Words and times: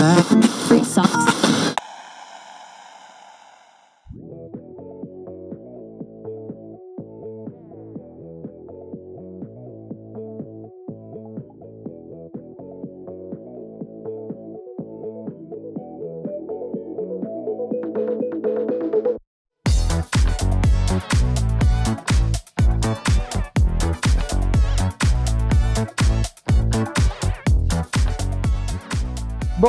Free 0.00 0.82
socks. 0.82 1.29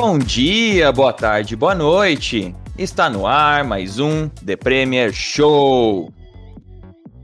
Bom 0.02 0.18
dia, 0.18 0.90
boa 0.90 1.12
tarde, 1.12 1.54
boa 1.54 1.76
noite. 1.76 2.52
Está 2.76 3.08
no 3.08 3.24
ar 3.24 3.62
mais 3.62 4.00
um 4.00 4.28
The 4.44 4.56
Premier 4.56 5.12
Show. 5.12 6.12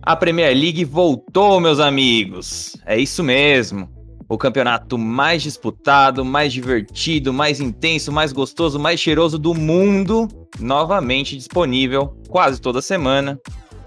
A 0.00 0.14
Premier 0.14 0.56
League 0.56 0.84
voltou, 0.84 1.58
meus 1.58 1.80
amigos. 1.80 2.76
É 2.86 2.96
isso 2.96 3.24
mesmo. 3.24 3.90
O 4.28 4.38
campeonato 4.38 4.96
mais 4.96 5.42
disputado, 5.42 6.24
mais 6.24 6.52
divertido, 6.52 7.32
mais 7.32 7.58
intenso, 7.58 8.12
mais 8.12 8.32
gostoso, 8.32 8.78
mais 8.78 9.00
cheiroso 9.00 9.40
do 9.40 9.54
mundo, 9.54 10.28
novamente 10.60 11.36
disponível 11.36 12.16
quase 12.28 12.60
toda 12.60 12.80
semana 12.80 13.40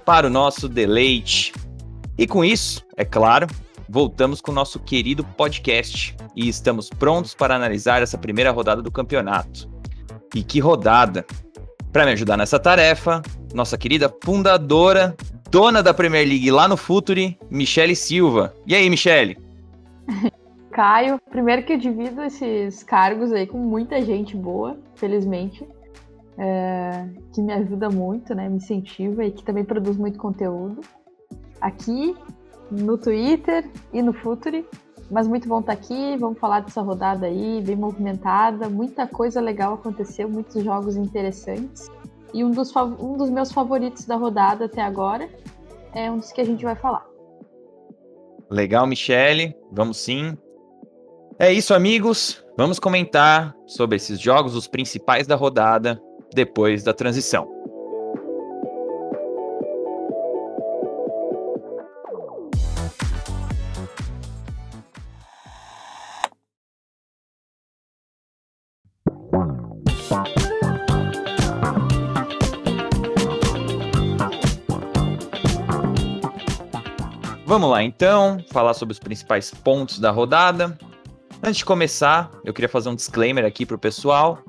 para 0.06 0.28
o 0.28 0.30
nosso 0.30 0.68
deleite. 0.68 1.54
E 2.18 2.28
com 2.28 2.44
isso, 2.44 2.86
é 2.98 3.06
claro, 3.06 3.48
voltamos 3.92 4.40
com 4.40 4.52
o 4.52 4.56
nosso 4.56 4.80
querido 4.80 5.22
podcast 5.22 6.16
e 6.34 6.48
estamos 6.48 6.90
prontos 6.90 7.36
para 7.36 7.56
analisar 7.56 8.02
essa 8.02 8.18
primeira 8.18 8.50
rodada 8.50 8.82
do 8.82 8.90
campeonato. 8.90 9.70
E 10.34 10.42
que 10.44 10.60
rodada! 10.60 11.26
Para 11.92 12.06
me 12.06 12.14
ajudar 12.14 12.38
nessa 12.38 12.58
tarefa, 12.58 13.22
nossa 13.54 13.78
querida 13.78 14.14
fundadora, 14.24 15.14
dona 15.50 15.84
da 15.84 15.94
Premier 15.94 16.26
League 16.26 16.50
lá 16.50 16.70
no 16.70 16.78
Futuri, 16.78 17.38
Michele 17.50 17.94
Silva. 17.94 18.54
E 18.66 18.74
aí, 18.74 18.90
Michele? 18.90 19.38
Caio, 20.72 21.20
primeiro 21.30 21.64
que 21.64 21.74
eu 21.74 21.78
divido 21.78 22.22
esses 22.22 22.82
cargos 22.84 23.34
aí 23.34 23.46
com 23.46 23.58
muita 23.58 24.02
gente 24.02 24.38
boa, 24.38 24.78
felizmente, 24.96 25.68
é, 26.38 27.08
que 27.34 27.42
me 27.42 27.52
ajuda 27.52 27.90
muito, 27.90 28.34
né, 28.34 28.48
me 28.48 28.56
incentiva 28.56 29.26
e 29.26 29.32
que 29.32 29.44
também 29.44 29.66
produz 29.66 29.98
muito 29.98 30.18
conteúdo. 30.18 30.80
Aqui 31.60 32.16
no 32.72 32.98
Twitter 32.98 33.70
e 33.94 34.02
no 34.02 34.14
Futuri. 34.14 34.66
Mas 35.10 35.28
muito 35.28 35.48
bom 35.48 35.60
estar 35.60 35.74
aqui, 35.74 36.16
vamos 36.18 36.40
falar 36.40 36.62
dessa 36.62 36.82
rodada 36.82 37.26
aí, 37.26 37.62
bem 37.62 37.76
movimentada, 37.76 38.70
muita 38.70 39.06
coisa 39.06 39.42
legal 39.42 39.74
aconteceu, 39.74 40.30
muitos 40.30 40.64
jogos 40.64 40.96
interessantes. 40.96 41.90
E 42.34 42.46
um 42.46 42.52
dos, 42.52 42.74
um 42.76 43.18
dos 43.18 43.30
meus 43.30 43.52
favoritos 43.52 44.06
da 44.06 44.16
rodada 44.16 44.66
até 44.66 44.82
agora 44.82 45.30
é 45.94 46.10
um 46.10 46.20
dos 46.20 46.32
que 46.32 46.40
a 46.40 46.46
gente 46.46 46.64
vai 46.64 46.76
falar. 46.76 47.06
Legal, 48.50 48.88
Michele, 48.88 49.54
vamos 49.70 49.98
sim. 49.98 50.38
É 51.38 51.52
isso, 51.52 51.74
amigos. 51.74 52.42
Vamos 52.58 52.80
comentar 52.80 53.54
sobre 53.66 53.98
esses 53.98 54.20
jogos, 54.20 54.56
os 54.56 54.68
principais 54.68 55.28
da 55.28 55.36
rodada, 55.36 56.02
depois 56.34 56.84
da 56.84 56.94
transição. 56.94 57.61
Vamos 77.52 77.70
lá 77.70 77.84
então, 77.84 78.42
falar 78.50 78.74
sobre 78.74 78.94
os 78.94 79.00
principais 79.00 79.52
pontos 79.52 80.00
da 80.00 80.10
rodada. 80.10 80.80
Antes 81.44 81.58
de 81.58 81.66
começar, 81.66 82.32
eu 82.46 82.54
queria 82.54 82.70
fazer 82.70 82.88
um 82.88 82.96
disclaimer 82.96 83.44
aqui 83.44 83.66
para 83.66 83.76
o 83.76 83.78
pessoal. 83.78 84.40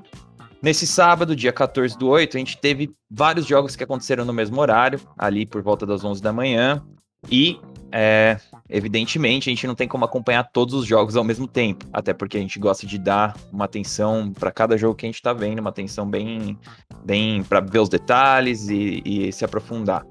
Nesse 0.61 0.87
sábado, 0.87 1.35
dia 1.35 1.51
14 1.51 1.97
do 1.97 2.07
8, 2.07 2.37
a 2.37 2.39
gente 2.39 2.57
teve 2.57 2.95
vários 3.11 3.45
jogos 3.45 3.75
que 3.75 3.83
aconteceram 3.83 4.23
no 4.23 4.31
mesmo 4.31 4.57
horário, 4.61 5.01
ali 5.17 5.45
por 5.45 5.61
volta 5.61 5.85
das 5.85 6.01
11 6.01 6.21
da 6.21 6.31
manhã. 6.31 6.81
E, 7.29 7.59
é, 7.91 8.37
evidentemente, 8.69 9.49
a 9.49 9.51
gente 9.51 9.67
não 9.67 9.75
tem 9.75 9.85
como 9.85 10.05
acompanhar 10.05 10.49
todos 10.53 10.73
os 10.73 10.85
jogos 10.85 11.17
ao 11.17 11.25
mesmo 11.25 11.45
tempo, 11.45 11.85
até 11.91 12.13
porque 12.13 12.37
a 12.37 12.39
gente 12.39 12.57
gosta 12.57 12.87
de 12.87 12.97
dar 12.97 13.35
uma 13.51 13.65
atenção 13.65 14.31
para 14.31 14.49
cada 14.49 14.77
jogo 14.77 14.95
que 14.95 15.05
a 15.05 15.09
gente 15.09 15.15
está 15.15 15.33
vendo, 15.33 15.59
uma 15.59 15.71
atenção 15.71 16.09
bem, 16.09 16.57
bem 17.03 17.43
para 17.43 17.59
ver 17.59 17.79
os 17.79 17.89
detalhes 17.89 18.69
e, 18.69 19.01
e 19.05 19.33
se 19.33 19.43
aprofundar. 19.43 20.05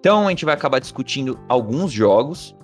Então 0.00 0.26
a 0.26 0.30
gente 0.30 0.44
vai 0.44 0.54
acabar 0.54 0.78
discutindo 0.78 1.38
alguns 1.48 1.92
jogos 1.92 2.54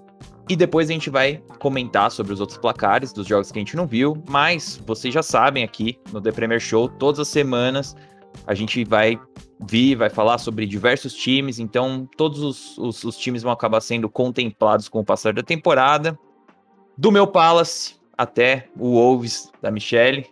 e 0.49 0.57
depois 0.57 0.91
a 0.91 0.93
gente 0.93 1.11
vai 1.11 1.43
comentar 1.59 2.11
sobre 2.11 2.33
os 2.33 2.41
outros 2.41 2.59
placares 2.59 3.13
dos 3.13 3.27
jogos 3.27 3.51
que 3.51 3.59
a 3.59 3.61
gente 3.61 3.77
não 3.77 3.87
viu, 3.87 4.23
mas 4.29 4.81
vocês 4.87 5.15
já 5.15 5.23
sabem 5.23 5.65
aqui 5.65 5.99
no 6.13 6.21
The 6.21 6.33
Premier 6.33 6.61
Show, 6.61 6.89
todas 6.89 7.21
as 7.21 7.29
semanas 7.29 7.97
a 8.47 8.55
gente 8.55 8.85
vai 8.85 9.19
vir, 9.69 9.97
vai 9.97 10.11
falar 10.11 10.39
sobre 10.39 10.67
diversos 10.67 11.15
times, 11.15 11.59
então 11.59 12.09
todos 12.17 12.41
os, 12.41 12.79
os, 12.79 13.05
os 13.05 13.17
times 13.17 13.43
vão 13.43 13.53
acabar 13.53 13.81
sendo 13.81 14.09
contemplados 14.09 14.89
com 14.89 15.01
o 15.01 15.05
passar 15.05 15.33
da 15.33 15.43
temporada. 15.43 16.19
Do 16.97 17.11
meu 17.13 17.27
Palace 17.27 17.97
até 18.17 18.69
o 18.79 18.93
Wolves 18.93 19.51
da 19.61 19.71
Michelle. 19.71 20.27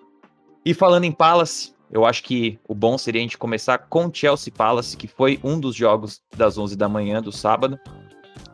E 0.64 0.74
falando 0.74 1.04
em 1.04 1.12
Palace, 1.12 1.72
eu 1.92 2.04
acho 2.04 2.22
que 2.22 2.58
o 2.68 2.74
bom 2.74 2.96
seria 2.96 3.20
a 3.20 3.22
gente 3.22 3.38
começar 3.38 3.78
com 3.78 4.10
Chelsea 4.12 4.52
Palace, 4.56 4.96
que 4.96 5.08
foi 5.08 5.40
um 5.42 5.58
dos 5.58 5.74
jogos 5.74 6.22
das 6.36 6.56
11 6.56 6.76
da 6.76 6.88
manhã 6.88 7.20
do 7.20 7.32
sábado. 7.32 7.78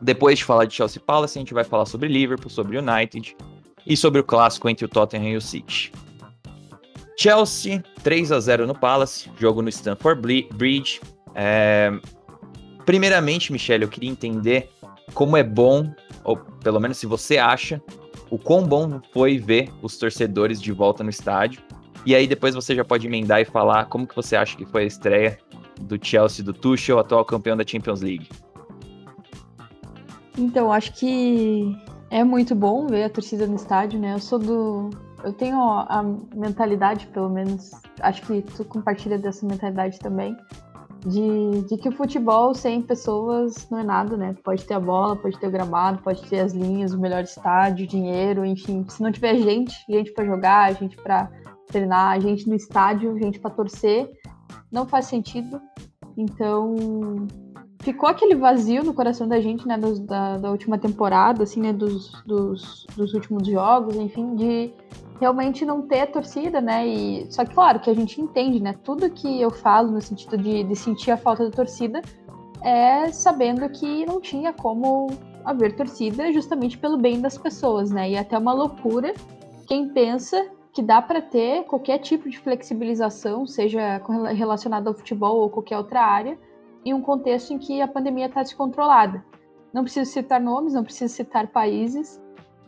Depois 0.01 0.39
de 0.39 0.45
falar 0.45 0.65
de 0.65 0.73
Chelsea 0.73 1.01
Palace, 1.05 1.37
a 1.37 1.41
gente 1.41 1.53
vai 1.53 1.63
falar 1.63 1.85
sobre 1.85 2.07
Liverpool, 2.07 2.49
sobre 2.49 2.77
United 2.77 3.35
e 3.85 3.95
sobre 3.95 4.19
o 4.21 4.23
clássico 4.23 4.67
entre 4.67 4.85
o 4.85 4.89
Tottenham 4.89 5.33
e 5.33 5.37
o 5.37 5.41
City. 5.41 5.91
Chelsea 7.19 7.83
3 8.03 8.31
a 8.31 8.39
0 8.39 8.67
no 8.67 8.75
Palace, 8.75 9.29
jogo 9.39 9.61
no 9.61 9.69
Stamford 9.69 10.47
Bridge. 10.53 11.01
É... 11.33 11.91
Primeiramente, 12.85 13.51
Michele, 13.51 13.85
eu 13.85 13.89
queria 13.89 14.09
entender 14.09 14.69
como 15.13 15.35
é 15.37 15.43
bom, 15.43 15.91
ou 16.23 16.37
pelo 16.37 16.79
menos 16.79 16.97
se 16.97 17.05
você 17.05 17.37
acha, 17.37 17.81
o 18.29 18.37
quão 18.37 18.63
bom 18.63 18.99
foi 19.11 19.37
ver 19.37 19.69
os 19.81 19.97
torcedores 19.97 20.61
de 20.61 20.71
volta 20.71 21.03
no 21.03 21.09
estádio. 21.09 21.61
E 22.05 22.15
aí 22.15 22.27
depois 22.27 22.55
você 22.55 22.75
já 22.75 22.85
pode 22.85 23.07
emendar 23.07 23.41
e 23.41 23.45
falar 23.45 23.85
como 23.85 24.07
que 24.07 24.15
você 24.15 24.35
acha 24.35 24.55
que 24.55 24.65
foi 24.65 24.83
a 24.83 24.87
estreia 24.87 25.37
do 25.81 25.97
Chelsea 26.03 26.43
do 26.43 26.53
Tuchel, 26.53 26.99
atual 26.99 27.25
campeão 27.25 27.55
da 27.55 27.65
Champions 27.65 28.01
League. 28.01 28.29
Então, 30.37 30.71
acho 30.71 30.93
que 30.93 31.75
é 32.09 32.23
muito 32.23 32.53
bom 32.53 32.87
ver 32.87 33.05
a 33.05 33.09
torcida 33.09 33.47
no 33.47 33.55
estádio, 33.55 33.99
né? 33.99 34.13
Eu 34.13 34.19
sou 34.19 34.39
do. 34.39 34.89
Eu 35.23 35.33
tenho 35.33 35.59
a 35.59 36.03
mentalidade, 36.35 37.07
pelo 37.07 37.29
menos, 37.29 37.71
acho 38.01 38.21
que 38.21 38.41
tu 38.43 38.63
compartilha 38.63 39.17
dessa 39.17 39.45
mentalidade 39.45 39.97
também, 39.97 40.37
de, 41.05 41.63
de 41.67 41.77
que 41.77 41.89
o 41.89 41.91
futebol 41.91 42.53
sem 42.53 42.83
pessoas 42.83 43.67
não 43.71 43.79
é 43.79 43.83
nada, 43.83 44.15
né? 44.15 44.35
Pode 44.43 44.63
ter 44.63 44.75
a 44.75 44.79
bola, 44.79 45.15
pode 45.15 45.39
ter 45.39 45.47
o 45.47 45.51
gramado, 45.51 46.03
pode 46.03 46.21
ter 46.29 46.41
as 46.41 46.53
linhas, 46.53 46.93
o 46.93 46.99
melhor 46.99 47.23
estádio, 47.23 47.87
dinheiro, 47.87 48.45
enfim. 48.45 48.85
Se 48.87 49.01
não 49.01 49.11
tiver 49.11 49.37
gente, 49.37 49.75
gente 49.89 50.13
para 50.13 50.23
jogar, 50.23 50.75
gente 50.75 50.95
para 50.97 51.29
treinar, 51.67 52.11
a 52.11 52.19
gente 52.19 52.47
no 52.47 52.55
estádio, 52.55 53.17
gente 53.19 53.39
para 53.39 53.51
torcer, 53.51 54.09
não 54.71 54.85
faz 54.85 55.05
sentido. 55.05 55.61
Então, 56.17 57.27
ficou 57.79 58.09
aquele 58.09 58.35
vazio 58.35 58.83
no 58.83 58.93
coração 58.93 59.27
da 59.27 59.39
gente, 59.39 59.67
né, 59.67 59.77
dos, 59.77 59.99
da, 59.99 60.37
da, 60.37 60.51
última 60.51 60.77
temporada, 60.77 61.43
assim, 61.43 61.61
né, 61.61 61.71
dos, 61.71 62.11
dos, 62.25 62.85
dos, 62.95 63.13
últimos 63.13 63.47
jogos, 63.47 63.95
enfim, 63.95 64.35
de 64.35 64.73
realmente 65.19 65.65
não 65.65 65.83
ter 65.83 66.07
torcida, 66.07 66.59
né, 66.59 66.87
e 66.87 67.31
só 67.31 67.45
que, 67.45 67.53
claro, 67.53 67.79
que 67.79 67.89
a 67.89 67.93
gente 67.93 68.19
entende, 68.19 68.59
né, 68.59 68.75
tudo 68.83 69.09
que 69.09 69.41
eu 69.41 69.51
falo 69.51 69.91
no 69.91 70.01
sentido 70.01 70.37
de, 70.37 70.63
de 70.63 70.75
sentir 70.75 71.11
a 71.11 71.17
falta 71.17 71.45
da 71.45 71.51
torcida 71.51 72.01
é 72.61 73.11
sabendo 73.11 73.69
que 73.69 74.05
não 74.05 74.19
tinha 74.19 74.51
como 74.51 75.07
haver 75.45 75.75
torcida 75.75 76.31
justamente 76.33 76.77
pelo 76.77 76.97
bem 76.97 77.21
das 77.21 77.37
pessoas, 77.37 77.89
né, 77.89 78.09
e 78.09 78.15
é 78.15 78.19
até 78.19 78.37
uma 78.37 78.53
loucura 78.53 79.13
quem 79.67 79.89
pensa 79.89 80.49
que 80.77 80.81
dá 80.83 81.01
para 81.01 81.19
ter 81.19 81.63
qualquer 81.63 81.97
tipo 81.97 82.29
de 82.29 82.37
flexibilização, 82.37 83.47
seja 83.47 83.99
relacionado 84.31 84.87
ao 84.87 84.93
futebol 84.93 85.37
ou 85.37 85.49
qualquer 85.49 85.75
outra 85.75 86.01
área, 86.01 86.37
em 86.85 86.93
um 86.93 87.01
contexto 87.01 87.51
em 87.51 87.57
que 87.57 87.81
a 87.81 87.87
pandemia 87.87 88.27
está 88.27 88.43
descontrolada. 88.43 89.25
Não 89.73 89.81
preciso 89.81 90.11
citar 90.11 90.39
nomes, 90.39 90.75
não 90.75 90.83
preciso 90.83 91.11
citar 91.15 91.47
países, 91.47 92.21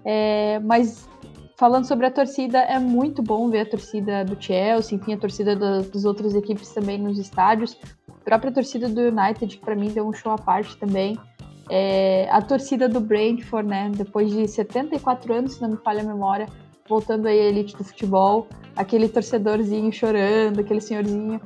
é, 0.03 0.57
mas 0.63 1.07
falando 1.56 1.85
sobre 1.85 2.07
a 2.07 2.09
torcida, 2.09 2.57
é 2.57 2.79
muito 2.79 3.21
bom 3.21 3.47
ver 3.47 3.59
a 3.59 3.65
torcida 3.69 4.25
do 4.25 4.35
Chelsea, 4.41 4.97
enfim, 4.97 5.13
a 5.13 5.17
torcida 5.17 5.55
do, 5.55 5.83
das 5.83 6.03
outras 6.03 6.33
equipes 6.33 6.73
também 6.73 6.97
nos 6.97 7.19
estádios. 7.19 7.77
A 8.07 8.23
própria 8.25 8.51
torcida 8.51 8.89
do 8.89 9.01
United, 9.01 9.55
que 9.55 9.63
para 9.63 9.75
mim 9.75 9.89
deu 9.89 10.07
um 10.07 10.13
show 10.13 10.31
à 10.31 10.38
parte 10.39 10.75
também. 10.77 11.15
É, 11.69 12.27
a 12.31 12.41
torcida 12.41 12.89
do 12.89 13.00
Brentford, 13.00 13.69
né, 13.69 13.91
depois 13.94 14.31
de 14.31 14.47
74 14.47 15.31
anos, 15.31 15.53
se 15.53 15.62
não 15.62 15.69
me 15.69 15.77
falha 15.77 16.01
a 16.01 16.03
memória, 16.03 16.47
voltando 16.89 17.27
aí 17.27 17.39
à 17.39 17.44
elite 17.44 17.77
do 17.77 17.83
futebol. 17.83 18.47
aquele 18.75 19.09
torcedorzinho 19.09 19.91
chorando, 19.91 20.62
aquele 20.62 20.80
senhorzinho. 20.80 21.39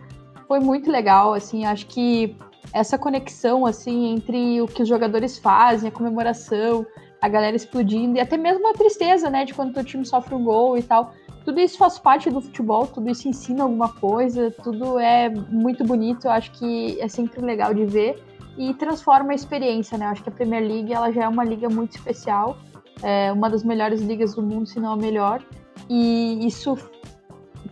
Foi 0.48 0.60
muito 0.60 0.92
legal, 0.92 1.34
assim, 1.34 1.66
acho 1.66 1.88
que 1.88 2.38
essa 2.72 2.98
conexão, 2.98 3.66
assim, 3.66 4.14
entre 4.14 4.62
o 4.62 4.68
que 4.68 4.84
os 4.84 4.88
jogadores 4.88 5.40
fazem, 5.40 5.90
a 5.90 5.92
comemoração, 5.92 6.86
a 7.20 7.28
galera 7.28 7.56
explodindo, 7.56 8.18
e 8.18 8.22
até 8.22 8.38
mesmo 8.38 8.68
a 8.70 8.74
tristeza, 8.74 9.30
né, 9.30 9.46
de 9.46 9.54
quando 9.54 9.76
o 9.76 9.84
time 9.84 10.06
sofre 10.06 10.36
um 10.36 10.44
gol 10.44 10.78
e 10.78 10.84
tal. 10.84 11.14
Tudo 11.44 11.60
isso 11.60 11.78
faz 11.78 11.98
parte 11.98 12.30
do 12.30 12.40
futebol, 12.40 12.86
tudo 12.86 13.10
isso 13.10 13.28
ensina 13.28 13.64
alguma 13.64 13.90
coisa, 13.94 14.52
tudo 14.64 15.00
é 15.00 15.30
muito 15.30 15.84
bonito, 15.84 16.26
eu 16.26 16.32
acho 16.32 16.52
que 16.52 17.00
é 17.02 17.08
sempre 17.08 17.42
legal 17.42 17.74
de 17.74 17.86
ver 17.86 18.24
e 18.58 18.74
transforma 18.76 19.32
a 19.32 19.36
experiência, 19.36 19.98
né? 19.98 20.06
Eu 20.06 20.10
acho 20.10 20.24
que 20.24 20.30
a 20.30 20.32
Premier 20.32 20.64
League 20.64 20.94
ela 20.94 21.12
já 21.12 21.24
é 21.24 21.28
uma 21.28 21.44
liga 21.44 21.68
muito 21.68 21.96
especial, 21.98 22.58
é 23.04 23.32
uma 23.32 23.50
das 23.50 23.64
melhores 23.64 24.02
ligas 24.02 24.34
do 24.34 24.42
mundo, 24.42 24.66
se 24.66 24.80
não 24.80 24.94
a 24.94 24.98
melhor, 24.98 25.44
e 25.90 26.46
isso 26.46 26.78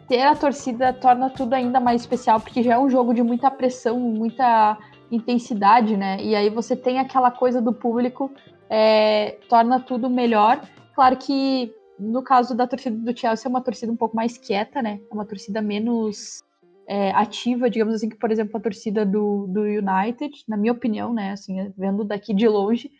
ter 0.08 0.22
a 0.22 0.36
torcida 0.36 0.92
torna 0.92 1.30
tudo 1.30 1.54
ainda 1.54 1.80
mais 1.80 2.02
especial, 2.02 2.40
porque 2.40 2.62
já 2.62 2.74
é 2.74 2.78
um 2.78 2.90
jogo 2.90 3.14
de 3.14 3.24
muita 3.24 3.50
pressão, 3.50 3.98
muita 4.00 4.78
intensidade, 5.10 5.96
né? 5.96 6.22
E 6.22 6.36
aí 6.36 6.50
você 6.50 6.76
tem 6.76 7.00
aquela 7.00 7.32
coisa 7.32 7.62
do 7.62 7.74
público, 7.74 8.32
é, 8.70 9.38
torna 9.50 9.80
tudo 9.80 10.10
melhor. 10.10 10.62
Claro 10.94 11.18
que 11.18 11.74
no 12.00 12.24
caso 12.24 12.56
da 12.56 12.66
torcida 12.66 12.98
do 12.98 13.18
Chelsea 13.18 13.48
é 13.48 13.50
uma 13.50 13.62
torcida 13.62 13.92
um 13.92 13.96
pouco 13.96 14.16
mais 14.16 14.38
quieta, 14.38 14.82
né? 14.82 15.00
É 15.10 15.14
uma 15.14 15.26
torcida 15.26 15.62
menos 15.62 16.44
é, 16.88 17.12
ativa, 17.12 17.70
digamos 17.70 17.96
assim, 17.96 18.10
que, 18.10 18.18
por 18.18 18.32
exemplo, 18.32 18.58
a 18.58 18.60
torcida 18.60 19.06
do, 19.06 19.46
do 19.48 19.62
United, 19.62 20.44
na 20.48 20.58
minha 20.58 20.74
opinião, 20.74 21.14
né? 21.14 21.32
Assim, 21.32 21.72
vendo 21.78 22.04
daqui 22.04 22.34
de 22.34 22.48
longe. 22.48 22.92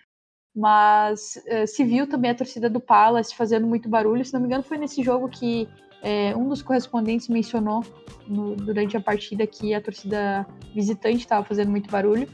Mas 0.56 1.42
é, 1.48 1.66
se 1.66 1.84
viu 1.84 2.08
também 2.08 2.32
a 2.32 2.36
torcida 2.36 2.70
do 2.70 2.80
Palace 2.80 3.36
fazendo 3.36 3.66
muito 3.66 3.88
barulho. 3.88 4.26
Se 4.26 4.34
não 4.34 4.42
me 4.42 4.48
engano, 4.48 4.64
foi 4.64 4.78
nesse 4.78 5.02
jogo 5.02 5.30
que 5.30 5.68
é, 6.02 6.36
um 6.36 6.50
dos 6.50 6.62
correspondentes 6.62 7.28
mencionou 7.28 7.84
no, 8.28 8.56
durante 8.56 8.98
a 8.98 9.02
partida 9.02 9.46
que 9.48 9.74
a 9.74 9.82
torcida 9.82 10.46
visitante 10.74 11.20
estava 11.20 11.46
fazendo 11.46 11.70
muito 11.70 11.90
barulho. 11.90 12.28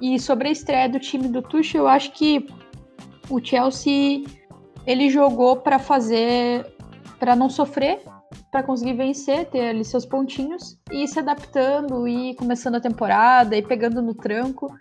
E 0.00 0.18
sobre 0.18 0.48
a 0.48 0.50
estreia 0.50 0.88
do 0.88 0.98
time 0.98 1.28
do 1.28 1.42
Tuchel, 1.42 1.82
eu 1.82 1.88
acho 1.88 2.12
que 2.12 2.46
o 3.30 3.42
Chelsea 3.42 4.24
ele 4.86 5.08
jogou 5.08 5.56
para 5.56 5.78
fazer, 5.78 6.66
para 7.18 7.36
não 7.36 7.48
sofrer, 7.48 8.02
para 8.50 8.62
conseguir 8.62 8.94
vencer, 8.94 9.46
ter 9.46 9.68
ali 9.68 9.84
seus 9.84 10.04
pontinhos 10.04 10.78
e 10.90 11.06
se 11.06 11.18
adaptando 11.18 12.06
e 12.08 12.34
começando 12.34 12.76
a 12.76 12.80
temporada 12.80 13.56
e 13.56 13.62
pegando 13.62 14.02
no 14.02 14.14
tranco 14.14 14.74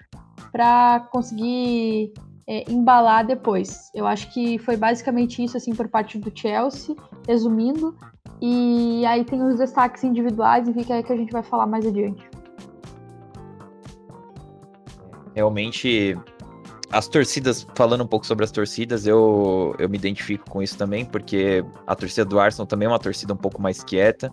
para 0.51 1.01
conseguir 1.11 2.13
é, 2.47 2.69
embalar 2.71 3.25
depois. 3.25 3.89
Eu 3.93 4.05
acho 4.05 4.31
que 4.33 4.57
foi 4.59 4.77
basicamente 4.77 5.43
isso 5.43 5.57
assim 5.57 5.73
por 5.73 5.87
parte 5.87 6.17
do 6.17 6.31
Chelsea, 6.33 6.95
resumindo. 7.27 7.95
E 8.41 9.05
aí 9.05 9.23
tem 9.23 9.41
os 9.41 9.57
destaques 9.57 10.03
individuais, 10.03 10.67
e 10.67 10.73
fica 10.73 10.95
aí 10.95 11.03
que 11.03 11.13
a 11.13 11.17
gente 11.17 11.31
vai 11.31 11.43
falar 11.43 11.65
mais 11.65 11.85
adiante. 11.85 12.29
Realmente, 15.33 16.17
as 16.91 17.07
torcidas, 17.07 17.65
falando 17.73 18.03
um 18.03 18.07
pouco 18.07 18.25
sobre 18.25 18.43
as 18.43 18.51
torcidas, 18.51 19.07
eu, 19.07 19.75
eu 19.79 19.89
me 19.89 19.97
identifico 19.97 20.49
com 20.49 20.61
isso 20.61 20.77
também, 20.77 21.05
porque 21.05 21.65
a 21.87 21.95
torcida 21.95 22.25
do 22.25 22.39
Arsenal 22.39 22.67
também 22.67 22.85
é 22.85 22.89
uma 22.89 22.99
torcida 22.99 23.33
um 23.33 23.37
pouco 23.37 23.61
mais 23.61 23.83
quieta. 23.83 24.31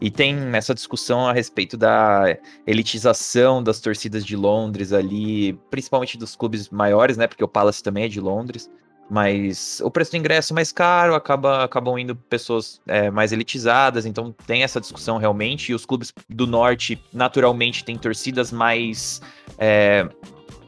E 0.00 0.10
tem 0.10 0.36
essa 0.54 0.74
discussão 0.74 1.26
a 1.26 1.32
respeito 1.32 1.76
da 1.76 2.36
elitização 2.66 3.62
das 3.62 3.80
torcidas 3.80 4.24
de 4.24 4.36
Londres 4.36 4.92
ali, 4.92 5.54
principalmente 5.70 6.18
dos 6.18 6.36
clubes 6.36 6.68
maiores, 6.68 7.16
né? 7.16 7.26
Porque 7.26 7.44
o 7.44 7.48
Palace 7.48 7.82
também 7.82 8.04
é 8.04 8.08
de 8.08 8.20
Londres. 8.20 8.70
Mas 9.08 9.80
o 9.84 9.90
preço 9.90 10.12
do 10.12 10.16
ingresso 10.16 10.52
é 10.52 10.54
mais 10.54 10.72
caro, 10.72 11.14
acaba, 11.14 11.64
acabam 11.64 11.98
indo 11.98 12.16
pessoas 12.16 12.80
é, 12.86 13.10
mais 13.10 13.32
elitizadas, 13.32 14.06
então 14.06 14.34
tem 14.46 14.62
essa 14.62 14.80
discussão 14.80 15.18
realmente. 15.18 15.72
E 15.72 15.74
os 15.74 15.84
clubes 15.84 16.12
do 16.28 16.46
norte, 16.46 17.00
naturalmente, 17.12 17.84
têm 17.84 17.98
torcidas 17.98 18.50
mais. 18.50 19.20
É, 19.58 20.08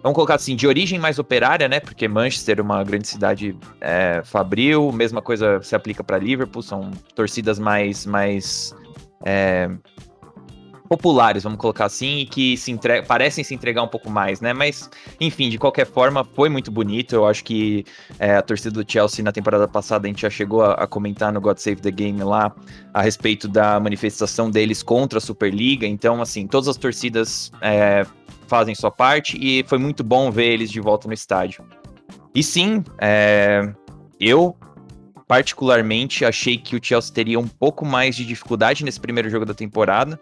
vamos 0.03 0.15
colocar 0.15 0.35
assim, 0.35 0.55
de 0.55 0.67
origem 0.67 0.99
mais 0.99 1.19
operária, 1.19 1.67
né? 1.67 1.81
Porque 1.81 2.07
Manchester 2.07 2.59
é 2.59 2.63
uma 2.63 2.85
grande 2.85 3.09
cidade 3.09 3.57
é, 3.81 4.23
fabril, 4.25 4.93
mesma 4.93 5.23
coisa 5.23 5.61
se 5.63 5.75
aplica 5.75 6.05
para 6.05 6.19
Liverpool, 6.19 6.63
são 6.63 6.91
torcidas 7.15 7.59
mais. 7.59 8.05
mais 8.05 8.75
é, 9.27 9.69
populares, 10.87 11.43
vamos 11.43 11.59
colocar 11.59 11.87
assim, 11.87 12.19
e 12.19 12.27
que 12.27 12.57
se 12.57 12.71
entre... 12.71 13.03
parecem 13.03 13.43
se 13.43 13.53
entregar 13.55 13.83
um 13.83 13.89
pouco 13.89 14.09
mais, 14.09 14.41
né? 14.41 14.53
Mas, 14.53 14.89
enfim, 15.21 15.51
de 15.51 15.59
qualquer 15.59 15.85
forma, 15.85 16.25
foi 16.25 16.49
muito 16.49 16.71
bonito. 16.71 17.15
Eu 17.15 17.27
acho 17.27 17.43
que 17.45 17.85
é, 18.21 18.37
a 18.37 18.43
torcida 18.43 18.71
do 18.71 18.91
Chelsea 18.91 19.25
na 19.25 19.33
temporada 19.33 19.67
passada 19.67 20.07
a 20.07 20.09
gente 20.09 20.23
já 20.23 20.31
chegou 20.31 20.63
a, 20.63 20.75
a, 20.75 20.87
comentar 20.87 21.33
no 21.33 21.41
God 21.41 21.59
Save 21.59 21.81
the 21.81 21.91
Game 21.91 22.23
lá 22.23 22.55
a 22.95 23.03
respeito 23.03 23.49
da 23.49 23.81
manifestação 23.81 24.49
deles 24.49 24.83
contra 24.83 25.19
a 25.19 25.21
Superliga. 25.21 25.87
Então, 25.87 26.23
assim, 26.23 26.47
todas 26.47 26.69
as 26.69 26.77
torcidas 26.77 27.51
é, 27.61 28.07
fazem 28.47 28.75
sua 28.75 28.91
parte 28.91 29.37
e 29.41 29.65
foi 29.65 29.79
muito 29.79 30.05
bom 30.05 30.31
ver 30.31 30.53
eles 30.53 30.71
de 30.71 30.81
volta 30.81 31.09
no 31.09 31.15
estádio. 31.15 31.65
E 32.33 32.43
sim, 32.43 32.85
é, 33.01 33.73
eu 34.21 34.57
particularmente 35.27 36.25
achei 36.25 36.57
que 36.57 36.77
o 36.77 36.81
Chelsea 36.83 37.13
teria 37.13 37.39
um 37.39 37.49
pouco 37.49 37.85
mais 37.85 38.15
de 38.15 38.25
dificuldade 38.25 38.85
nesse 38.85 39.01
primeiro 39.01 39.29
jogo 39.29 39.45
da 39.45 39.55
temporada 39.55 40.21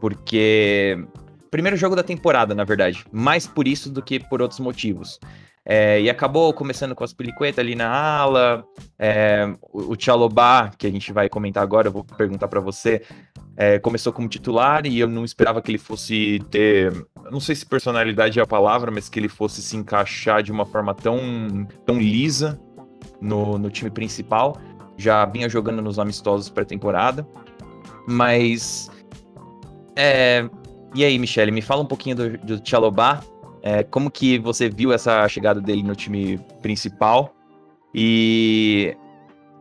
porque. 0.00 0.98
Primeiro 1.50 1.76
jogo 1.76 1.96
da 1.96 2.02
temporada, 2.02 2.54
na 2.54 2.64
verdade. 2.64 3.04
Mais 3.12 3.46
por 3.46 3.66
isso 3.66 3.90
do 3.90 4.00
que 4.00 4.20
por 4.20 4.40
outros 4.40 4.60
motivos. 4.60 5.18
É, 5.64 6.00
e 6.00 6.08
acabou 6.08 6.54
começando 6.54 6.94
com 6.94 7.04
as 7.04 7.12
pelicuetas 7.12 7.58
ali 7.58 7.74
na 7.74 7.90
ala. 7.90 8.64
É, 8.98 9.52
o, 9.72 9.92
o 9.92 9.96
Tchalobá, 9.96 10.70
que 10.78 10.86
a 10.86 10.90
gente 10.90 11.12
vai 11.12 11.28
comentar 11.28 11.62
agora, 11.62 11.88
eu 11.88 11.92
vou 11.92 12.04
perguntar 12.04 12.46
para 12.46 12.60
você, 12.60 13.02
é, 13.56 13.80
começou 13.80 14.12
como 14.12 14.28
titular 14.28 14.86
e 14.86 15.00
eu 15.00 15.08
não 15.08 15.24
esperava 15.24 15.60
que 15.60 15.72
ele 15.72 15.78
fosse 15.78 16.40
ter. 16.50 16.92
Não 17.32 17.40
sei 17.40 17.56
se 17.56 17.66
personalidade 17.66 18.38
é 18.38 18.42
a 18.42 18.46
palavra, 18.46 18.90
mas 18.92 19.08
que 19.08 19.18
ele 19.18 19.28
fosse 19.28 19.60
se 19.60 19.76
encaixar 19.76 20.44
de 20.44 20.52
uma 20.52 20.64
forma 20.64 20.94
tão, 20.94 21.18
tão 21.84 21.98
lisa 21.98 22.60
no, 23.20 23.58
no 23.58 23.70
time 23.70 23.90
principal. 23.90 24.56
Já 24.96 25.24
vinha 25.24 25.48
jogando 25.48 25.80
nos 25.80 25.98
amistosos 25.98 26.48
pré-temporada. 26.48 27.26
Mas 28.06 28.90
é, 29.96 30.48
e 30.94 31.04
aí, 31.04 31.18
Michele, 31.18 31.50
me 31.50 31.62
fala 31.62 31.82
um 31.82 31.86
pouquinho 31.86 32.16
do, 32.16 32.38
do 32.38 32.68
Chalobah. 32.68 33.22
É, 33.62 33.82
como 33.82 34.10
que 34.10 34.38
você 34.38 34.68
viu 34.68 34.92
essa 34.92 35.26
chegada 35.28 35.60
dele 35.60 35.82
no 35.82 35.94
time 35.94 36.38
principal? 36.62 37.34
E 37.94 38.96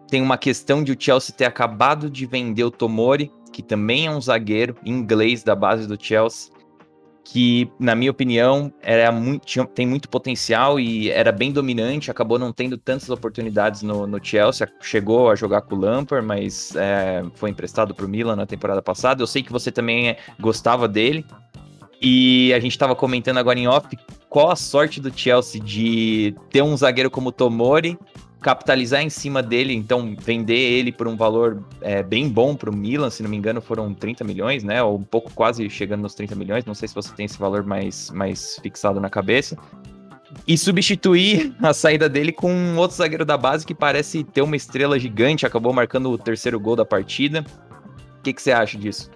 tem 0.07 0.21
uma 0.21 0.37
questão 0.37 0.83
de 0.83 0.91
o 0.91 0.95
Chelsea 0.97 1.35
ter 1.35 1.45
acabado 1.45 2.09
de 2.09 2.25
vender 2.25 2.63
o 2.63 2.71
Tomori, 2.71 3.31
que 3.51 3.61
também 3.61 4.07
é 4.07 4.11
um 4.11 4.21
zagueiro 4.21 4.75
inglês 4.85 5.43
da 5.43 5.55
base 5.55 5.87
do 5.87 6.01
Chelsea, 6.01 6.51
que, 7.31 7.71
na 7.79 7.93
minha 7.93 8.09
opinião, 8.09 8.73
era 8.81 9.11
muito, 9.11 9.45
tinha, 9.45 9.63
tem 9.63 9.85
muito 9.85 10.09
potencial 10.09 10.79
e 10.79 11.11
era 11.11 11.31
bem 11.31 11.51
dominante, 11.51 12.09
acabou 12.09 12.39
não 12.39 12.51
tendo 12.51 12.75
tantas 12.75 13.07
oportunidades 13.11 13.83
no, 13.83 14.07
no 14.07 14.23
Chelsea, 14.23 14.67
chegou 14.81 15.29
a 15.29 15.35
jogar 15.35 15.61
com 15.61 15.75
o 15.75 15.79
Lampard, 15.79 16.25
mas 16.25 16.75
é, 16.75 17.23
foi 17.35 17.51
emprestado 17.51 17.93
para 17.93 18.03
o 18.03 18.09
Milan 18.09 18.35
na 18.35 18.47
temporada 18.47 18.81
passada. 18.81 19.21
Eu 19.21 19.27
sei 19.27 19.43
que 19.43 19.51
você 19.51 19.71
também 19.71 20.17
gostava 20.39 20.87
dele, 20.87 21.23
e 22.01 22.51
a 22.51 22.59
gente 22.59 22.71
estava 22.71 22.95
comentando 22.95 23.37
agora 23.37 23.59
em 23.59 23.67
off 23.67 23.87
qual 24.27 24.49
a 24.49 24.55
sorte 24.55 24.99
do 24.99 25.15
Chelsea 25.15 25.61
de 25.61 26.33
ter 26.49 26.63
um 26.63 26.75
zagueiro 26.75 27.11
como 27.11 27.31
Tomori 27.31 27.95
capitalizar 28.41 29.01
em 29.01 29.09
cima 29.09 29.43
dele, 29.43 29.73
então 29.73 30.15
vender 30.17 30.57
ele 30.57 30.91
por 30.91 31.07
um 31.07 31.15
valor 31.17 31.61
é, 31.81 32.01
bem 32.01 32.29
bom 32.29 32.55
para 32.55 32.69
o 32.69 32.75
Milan, 32.75 33.09
se 33.09 33.21
não 33.21 33.29
me 33.29 33.35
engano 33.35 33.61
foram 33.61 33.93
30 33.93 34.23
milhões, 34.23 34.63
né? 34.63 34.81
Ou 34.81 34.97
um 34.97 35.03
pouco 35.03 35.31
quase 35.33 35.69
chegando 35.69 36.01
nos 36.01 36.15
30 36.15 36.35
milhões, 36.35 36.65
não 36.65 36.73
sei 36.73 36.87
se 36.87 36.95
você 36.95 37.13
tem 37.13 37.25
esse 37.25 37.37
valor 37.37 37.63
mais, 37.63 38.09
mais 38.11 38.57
fixado 38.61 38.99
na 38.99 39.09
cabeça. 39.09 39.57
E 40.47 40.57
substituir 40.57 41.53
a 41.61 41.73
saída 41.73 42.07
dele 42.07 42.31
com 42.31 42.77
outro 42.77 42.95
zagueiro 42.95 43.25
da 43.25 43.37
base 43.37 43.65
que 43.65 43.75
parece 43.75 44.23
ter 44.23 44.41
uma 44.41 44.55
estrela 44.55 44.97
gigante, 44.97 45.45
acabou 45.45 45.73
marcando 45.73 46.09
o 46.09 46.17
terceiro 46.17 46.59
gol 46.59 46.77
da 46.77 46.85
partida. 46.85 47.43
O 48.19 48.21
que, 48.21 48.31
que 48.31 48.41
você 48.41 48.51
acha 48.51 48.77
disso? 48.77 49.11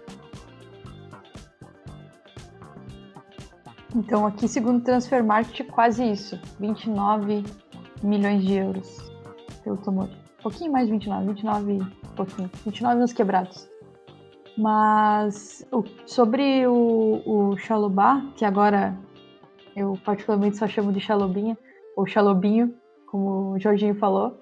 Então, 3.96 4.26
aqui, 4.26 4.48
segundo 4.48 4.84
Transfer 4.84 5.24
Market, 5.24 5.68
quase 5.68 6.04
isso. 6.04 6.40
29 6.60 7.44
milhões 8.02 8.44
de 8.44 8.54
euros 8.54 9.13
pelo 9.64 9.78
Tomori. 9.78 10.12
Um 10.40 10.44
pouquinho 10.44 10.72
mais 10.72 10.88
de 10.88 10.94
29, 10.94 11.28
29 11.28 11.80
pouquinho. 12.16 12.50
29 12.66 13.00
nos 13.00 13.14
quebrados. 13.14 13.70
Mas 14.58 15.66
o, 15.72 15.84
sobre 16.06 16.68
o, 16.68 17.22
o 17.26 17.58
Xalobá, 17.58 18.22
que 18.36 18.46
agora 18.46 18.98
eu 19.76 19.98
particularmente 20.06 20.58
só 20.58 20.68
chamo 20.68 20.92
de 20.92 21.00
Xalobinha, 21.00 21.58
ou 21.96 22.06
Xalobinho, 22.06 22.74
como 23.08 23.54
o 23.54 23.60
Jorginho 23.60 23.96
falou. 23.96 24.40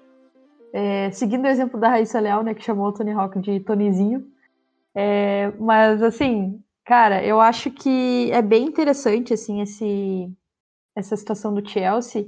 É, 0.72 1.10
seguindo 1.10 1.44
o 1.44 1.48
exemplo 1.48 1.78
da 1.78 1.88
Raíssa 1.88 2.20
Leal, 2.20 2.42
né, 2.42 2.54
que 2.54 2.64
chamou 2.64 2.88
o 2.88 2.92
Tony 2.92 3.12
Hawk 3.12 3.38
de 3.40 3.60
Tonizinho. 3.60 4.26
É, 4.94 5.50
mas, 5.58 6.02
assim, 6.02 6.62
cara, 6.84 7.24
eu 7.24 7.40
acho 7.40 7.70
que 7.70 8.30
é 8.32 8.42
bem 8.42 8.64
interessante, 8.64 9.32
assim, 9.32 9.60
esse, 9.62 10.30
essa 10.94 11.16
situação 11.16 11.54
do 11.54 11.66
Chelsea, 11.66 12.26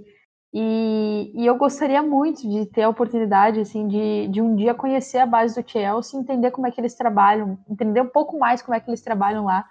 E, 0.57 1.33
e, 1.35 1.45
eu 1.45 1.57
gostaria 1.57 2.01
muito 2.01 2.49
de 2.49 2.65
ter 2.67 2.83
a 2.83 2.89
oportunidade, 2.89 3.59
assim, 3.59 3.89
de, 3.89 4.29
de 4.29 4.41
um 4.41 4.55
dia 4.55 4.73
conhecer 4.73 5.19
a 5.19 5.27
base 5.27 5.61
do 5.61 5.69
Chelsea, 5.69 6.21
entender 6.21 6.53
como 6.53 6.65
é 6.65 6.71
que 6.71 6.81
eles 6.81 6.95
trabalham, 6.95 7.59
entender 7.69 8.01
um 8.01 8.09
pouco 8.09 8.39
mais 8.39 8.63
como 8.63 8.73
é 8.73 8.79
que 8.79 8.89
eles 8.89 9.03
trabalham 9.03 9.47
lá. 9.47 9.65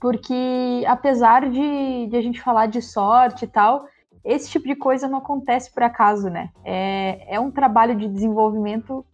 Porque, 0.00 0.84
apesar 0.86 1.50
de, 1.50 2.06
de 2.06 2.16
a 2.16 2.22
gente 2.22 2.40
falar 2.40 2.66
de 2.66 2.80
sorte 2.80 3.46
e 3.46 3.48
tal, 3.48 3.84
esse 4.24 4.48
tipo 4.48 4.68
de 4.68 4.76
coisa 4.76 5.08
não 5.08 5.18
acontece 5.18 5.74
por 5.74 5.82
acaso, 5.82 6.30
né? 6.30 6.50
É, 6.64 7.34
é 7.34 7.40
um 7.40 7.50
trabalho 7.50 7.96
de 7.96 8.06
desenvolvimento, 8.06 9.04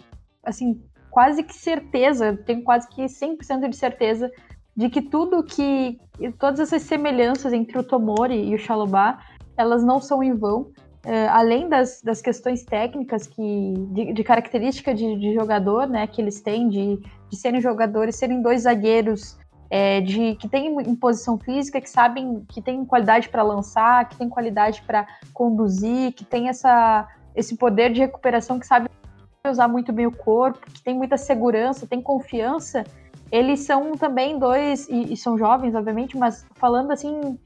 assim, 0.44 0.78
quase 1.10 1.42
que 1.42 1.54
certeza, 1.54 2.36
tenho 2.44 2.62
quase 2.62 2.86
que 2.86 3.06
100% 3.06 3.66
de 3.66 3.76
certeza 3.76 4.30
de 4.76 4.90
que 4.90 5.00
tudo 5.00 5.42
que. 5.42 5.98
todas 6.38 6.60
essas 6.60 6.82
semelhanças 6.82 7.54
entre 7.54 7.78
o 7.78 7.82
Tomori 7.82 8.50
e 8.50 8.54
o 8.54 8.58
Xalobá, 8.58 9.18
elas 9.56 9.82
não 9.82 10.02
são 10.02 10.22
em 10.22 10.34
vão 10.34 10.70
além 11.30 11.68
das, 11.68 12.02
das 12.02 12.20
questões 12.20 12.64
técnicas 12.64 13.26
que 13.26 13.74
de, 13.92 14.12
de 14.12 14.24
característica 14.24 14.94
de, 14.94 15.18
de, 15.18 15.34
jogador, 15.34 15.86
né, 15.86 16.06
que 16.06 16.20
eles 16.20 16.40
têm 16.40 16.68
de, 16.68 16.98
de 17.30 17.36
serem 17.36 17.60
jogadores, 17.60 18.16
serem 18.16 18.42
dois 18.42 18.62
zagueiros 18.62 19.38
é, 19.70 20.00
de 20.00 20.34
que 20.36 20.48
têm 20.48 20.80
imposição 20.88 21.38
física, 21.38 21.80
que 21.80 21.90
sabem 21.90 22.44
que 22.48 22.60
têm 22.60 22.84
qualidade 22.84 23.28
para 23.28 23.42
lançar, 23.42 24.08
que 24.08 24.16
têm 24.16 24.28
qualidade 24.28 24.82
para 24.82 25.06
conduzir, 25.32 26.12
que 26.12 26.24
tem 26.24 26.48
essa 26.48 27.06
esse 27.34 27.56
poder 27.56 27.92
de 27.92 28.00
recuperação, 28.00 28.58
que 28.58 28.66
sabe 28.66 28.88
usar 29.48 29.68
muito 29.68 29.92
bem 29.92 30.06
o 30.06 30.12
corpo, 30.12 30.58
que 30.58 30.82
tem 30.82 30.94
muita 30.94 31.16
segurança, 31.16 31.86
tem 31.86 32.02
confiança. 32.02 32.84
Eles 33.30 33.60
são 33.60 33.92
também 33.92 34.38
dois 34.38 34.88
e, 34.88 35.12
e 35.12 35.16
são 35.16 35.38
jovens, 35.38 35.74
obviamente, 35.74 36.16
mas 36.16 36.44
falando 36.54 36.90
assim, 36.90 37.14
uh, 37.20 37.38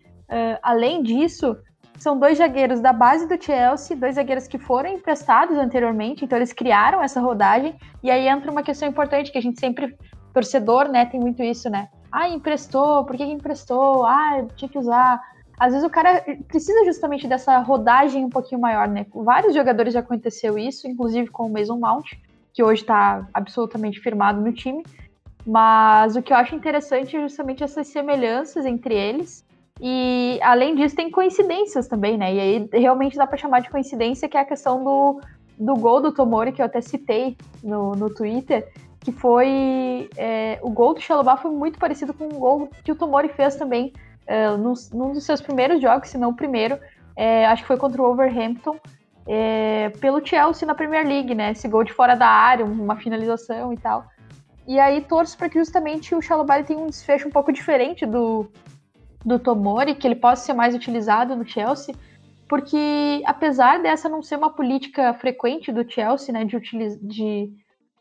além 0.63 1.03
disso 1.03 1.57
são 2.03 2.19
dois 2.19 2.39
zagueiros 2.39 2.81
da 2.81 2.93
base 2.93 3.29
do 3.29 3.41
Chelsea, 3.41 3.97
dois 3.97 4.17
zagueiros 4.17 4.49
que 4.49 4.59
foram 4.59 4.91
emprestados 4.91 5.57
anteriormente, 5.57 6.25
então 6.25 6.37
eles 6.37 6.53
criaram 6.53 7.01
essa 7.01 7.21
rodagem. 7.21 7.77
E 8.03 8.11
aí 8.11 8.27
entra 8.27 8.51
uma 8.51 8.65
questão 8.65 8.89
importante 8.89 9.31
que 9.31 9.39
a 9.39 9.41
gente 9.41 9.61
sempre, 9.61 9.97
torcedor, 10.35 10.89
né, 10.89 11.07
tem 11.07 11.21
muito 11.21 11.45
isso, 11.45 11.71
né? 11.71 11.89
Ah, 12.11 12.29
emprestou, 12.29 13.05
por 13.05 13.17
que, 13.17 13.23
emprestou? 13.23 14.05
Ah, 14.05 14.45
tinha 14.57 14.69
que 14.69 14.77
usar. 14.77 15.23
Às 15.57 15.75
vezes 15.75 15.87
o 15.87 15.91
cara 15.91 16.25
precisa 16.49 16.85
justamente 16.85 17.29
dessa 17.29 17.59
rodagem 17.59 18.25
um 18.25 18.31
pouquinho 18.31 18.61
maior, 18.61 18.89
né? 18.89 19.07
Vários 19.15 19.55
jogadores 19.55 19.95
já 19.95 20.01
aconteceu 20.01 20.59
isso, 20.59 20.89
inclusive 20.89 21.31
com 21.31 21.47
o 21.47 21.53
Mason 21.53 21.79
Mount, 21.79 22.19
que 22.53 22.65
hoje 22.65 22.83
está 22.83 23.29
absolutamente 23.33 24.01
firmado 24.01 24.41
no 24.41 24.53
time. 24.53 24.83
Mas 25.47 26.17
o 26.17 26.23
que 26.23 26.33
eu 26.33 26.37
acho 26.37 26.57
interessante 26.57 27.17
é 27.17 27.21
justamente 27.21 27.63
essas 27.63 27.87
semelhanças 27.87 28.67
entre 28.67 28.93
eles 28.93 29.45
e 29.85 30.39
além 30.43 30.77
disso, 30.77 30.95
tem 30.95 31.11
coincidências 31.11 31.89
também, 31.89 32.17
né? 32.17 32.33
E 32.33 32.39
aí 32.39 32.69
realmente 32.73 33.17
dá 33.17 33.27
para 33.27 33.37
chamar 33.37 33.63
de 33.63 33.69
coincidência, 33.69 34.29
que 34.29 34.37
é 34.37 34.41
a 34.41 34.45
questão 34.45 34.85
do, 34.85 35.21
do 35.59 35.75
gol 35.75 36.01
do 36.01 36.13
Tomori, 36.13 36.53
que 36.53 36.63
eu 36.63 36.67
até 36.67 36.81
citei 36.81 37.37
no, 37.65 37.97
no 37.97 38.09
Twitter, 38.09 38.73
que 39.01 39.11
foi. 39.11 40.09
É, 40.17 40.61
o 40.63 40.71
gol 40.71 40.95
do 40.95 41.01
Xalobá 41.01 41.37
foi 41.37 41.51
muito 41.51 41.81
parecido 41.81 42.15
com 42.15 42.27
o 42.27 42.39
gol 42.39 42.71
que 42.85 42.93
o 42.93 42.95
Tomori 42.95 43.29
fez 43.31 43.57
também 43.57 43.93
é, 44.25 44.51
num, 44.51 44.75
num 44.93 45.13
dos 45.15 45.25
seus 45.25 45.41
primeiros 45.41 45.83
jogos, 45.83 46.11
se 46.11 46.17
não 46.17 46.31
o 46.31 46.37
primeiro. 46.37 46.79
É, 47.17 47.45
acho 47.47 47.63
que 47.63 47.69
foi 47.69 47.77
contra 47.77 48.01
o 48.01 48.09
Overhampton. 48.09 48.77
É, 49.27 49.89
pelo 50.01 50.25
Chelsea 50.25 50.67
na 50.67 50.77
Premier 50.77 51.05
League, 51.05 51.35
né? 51.35 51.51
Esse 51.51 51.67
gol 51.67 51.83
de 51.83 51.93
fora 51.93 52.15
da 52.15 52.29
área, 52.29 52.65
uma 52.65 52.95
finalização 52.95 53.73
e 53.73 53.77
tal. 53.77 54.07
E 54.65 54.79
aí 54.79 55.01
torço 55.01 55.37
para 55.37 55.49
que 55.49 55.59
justamente 55.59 56.15
o 56.15 56.23
Xalobá 56.23 56.63
tenha 56.63 56.79
um 56.79 56.87
desfecho 56.87 57.27
um 57.27 57.33
pouco 57.33 57.53
diferente 57.53 58.07
do, 58.07 58.49
do 59.25 59.39
Tomori, 59.39 59.95
que 59.95 60.07
ele 60.07 60.17
possa 60.17 60.45
ser 60.45 60.53
mais 60.53 60.75
utilizado 60.75 61.37
no 61.37 61.47
Chelsea, 61.47 61.95
porque 62.49 63.23
apesar 63.25 63.81
dessa 63.81 64.09
não 64.09 64.23
ser 64.23 64.37
uma 64.37 64.51
política 64.51 65.15
frequente 65.15 65.73
do 65.73 65.89
Chelsea, 65.91 66.33
né, 66.33 66.45
de, 66.45 66.57
utiliz 66.57 66.99
de 67.01 67.51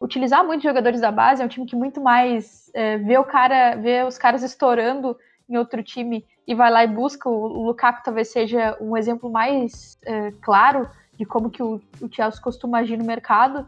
utilizar 0.01 0.43
muitos 0.43 0.63
jogadores 0.63 0.99
da 0.99 1.11
base, 1.11 1.41
é 1.41 1.45
um 1.45 1.47
time 1.47 1.65
que 1.65 1.75
muito 1.75 2.01
mais 2.01 2.69
é, 2.73 2.97
vê 2.97 3.17
o 3.17 3.23
cara, 3.23 3.75
vê 3.75 4.03
os 4.03 4.17
caras 4.17 4.43
estourando 4.43 5.15
em 5.47 5.57
outro 5.57 5.83
time 5.83 6.25
e 6.47 6.55
vai 6.55 6.71
lá 6.71 6.83
e 6.83 6.87
busca. 6.87 7.29
O, 7.29 7.65
Lukaku 7.65 8.01
talvez 8.03 8.29
seja 8.29 8.77
um 8.81 8.97
exemplo 8.97 9.29
mais 9.29 9.99
é, 10.05 10.31
claro 10.41 10.89
de 11.17 11.25
como 11.25 11.49
que 11.49 11.61
o, 11.61 11.79
o 12.01 12.09
Chelsea 12.11 12.41
costuma 12.41 12.79
agir 12.79 12.97
no 12.97 13.05
mercado, 13.05 13.65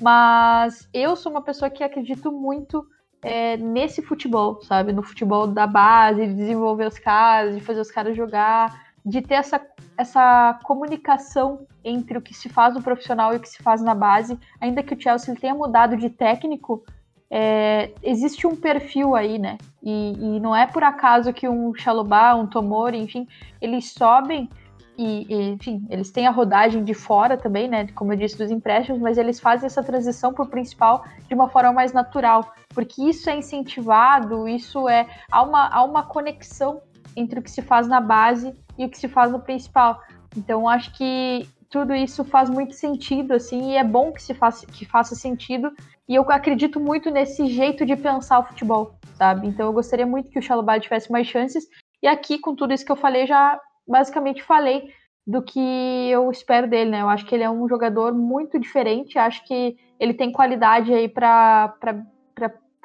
mas 0.00 0.88
eu 0.92 1.14
sou 1.14 1.30
uma 1.30 1.42
pessoa 1.42 1.70
que 1.70 1.84
acredito 1.84 2.32
muito 2.32 2.86
é, 3.22 3.56
nesse 3.56 4.02
futebol, 4.02 4.60
sabe? 4.62 4.92
No 4.92 5.02
futebol 5.02 5.46
da 5.46 5.66
base, 5.66 6.26
de 6.26 6.34
desenvolver 6.34 6.86
os 6.86 6.98
caras, 6.98 7.54
de 7.54 7.60
fazer 7.60 7.80
os 7.80 7.90
caras 7.90 8.16
jogar, 8.16 8.86
de 9.04 9.22
ter 9.22 9.34
essa, 9.34 9.60
essa 9.96 10.58
comunicação 10.64 11.66
entre 11.84 12.18
o 12.18 12.22
que 12.22 12.34
se 12.34 12.48
faz 12.48 12.74
no 12.74 12.82
profissional 12.82 13.32
e 13.32 13.36
o 13.36 13.40
que 13.40 13.48
se 13.48 13.62
faz 13.62 13.80
na 13.80 13.94
base. 13.94 14.38
Ainda 14.60 14.82
que 14.82 14.94
o 14.94 15.00
Chelsea 15.00 15.34
tenha 15.36 15.54
mudado 15.54 15.96
de 15.96 16.10
técnico, 16.10 16.84
é, 17.30 17.90
existe 18.02 18.46
um 18.46 18.56
perfil 18.56 19.14
aí, 19.14 19.38
né? 19.38 19.58
E, 19.82 20.12
e, 20.12 20.40
não 20.40 20.54
é 20.54 20.66
por 20.66 20.82
acaso 20.82 21.32
que 21.32 21.48
um 21.48 21.74
Chalobah, 21.74 22.36
um 22.36 22.46
Tomori, 22.46 22.98
enfim, 22.98 23.26
eles 23.60 23.92
sobem 23.92 24.48
e, 24.96 25.26
e, 25.28 25.50
enfim, 25.50 25.86
eles 25.90 26.10
têm 26.10 26.26
a 26.26 26.30
rodagem 26.30 26.82
de 26.82 26.94
fora 26.94 27.36
também, 27.36 27.68
né? 27.68 27.86
Como 27.94 28.12
eu 28.12 28.16
disse, 28.16 28.38
dos 28.38 28.50
empréstimos, 28.50 29.00
mas 29.00 29.18
eles 29.18 29.38
fazem 29.38 29.66
essa 29.66 29.82
transição 29.82 30.32
para 30.32 30.44
o 30.44 30.48
principal 30.48 31.04
de 31.28 31.34
uma 31.34 31.48
forma 31.48 31.72
mais 31.72 31.92
natural, 31.92 32.52
porque 32.76 33.02
isso 33.04 33.30
é 33.30 33.38
incentivado, 33.38 34.46
isso 34.46 34.86
é. 34.86 35.08
Há 35.32 35.42
uma, 35.42 35.66
há 35.68 35.82
uma 35.82 36.02
conexão 36.02 36.82
entre 37.16 37.40
o 37.40 37.42
que 37.42 37.50
se 37.50 37.62
faz 37.62 37.88
na 37.88 38.02
base 38.02 38.54
e 38.76 38.84
o 38.84 38.90
que 38.90 38.98
se 38.98 39.08
faz 39.08 39.32
no 39.32 39.40
principal. 39.40 39.98
Então, 40.36 40.68
acho 40.68 40.92
que 40.92 41.48
tudo 41.70 41.94
isso 41.94 42.22
faz 42.22 42.50
muito 42.50 42.74
sentido, 42.74 43.32
assim, 43.32 43.72
e 43.72 43.76
é 43.78 43.82
bom 43.82 44.12
que 44.12 44.22
se 44.22 44.34
faça, 44.34 44.66
que 44.66 44.84
faça 44.84 45.14
sentido. 45.14 45.72
E 46.06 46.14
eu 46.16 46.30
acredito 46.30 46.78
muito 46.78 47.10
nesse 47.10 47.46
jeito 47.46 47.86
de 47.86 47.96
pensar 47.96 48.40
o 48.40 48.44
futebol, 48.44 48.98
sabe? 49.14 49.46
Então, 49.46 49.64
eu 49.64 49.72
gostaria 49.72 50.06
muito 50.06 50.28
que 50.28 50.38
o 50.38 50.42
Chalobah 50.42 50.78
tivesse 50.78 51.10
mais 51.10 51.26
chances. 51.26 51.66
E 52.02 52.06
aqui, 52.06 52.38
com 52.38 52.54
tudo 52.54 52.74
isso 52.74 52.84
que 52.84 52.92
eu 52.92 52.96
falei, 52.96 53.26
já 53.26 53.58
basicamente 53.88 54.42
falei 54.42 54.90
do 55.26 55.42
que 55.42 56.10
eu 56.10 56.30
espero 56.30 56.68
dele, 56.68 56.90
né? 56.90 57.00
Eu 57.00 57.08
acho 57.08 57.24
que 57.24 57.34
ele 57.34 57.42
é 57.42 57.50
um 57.50 57.66
jogador 57.66 58.12
muito 58.12 58.60
diferente, 58.60 59.18
acho 59.18 59.42
que 59.46 59.78
ele 59.98 60.12
tem 60.12 60.30
qualidade 60.30 60.92
aí 60.92 61.08
para 61.08 61.74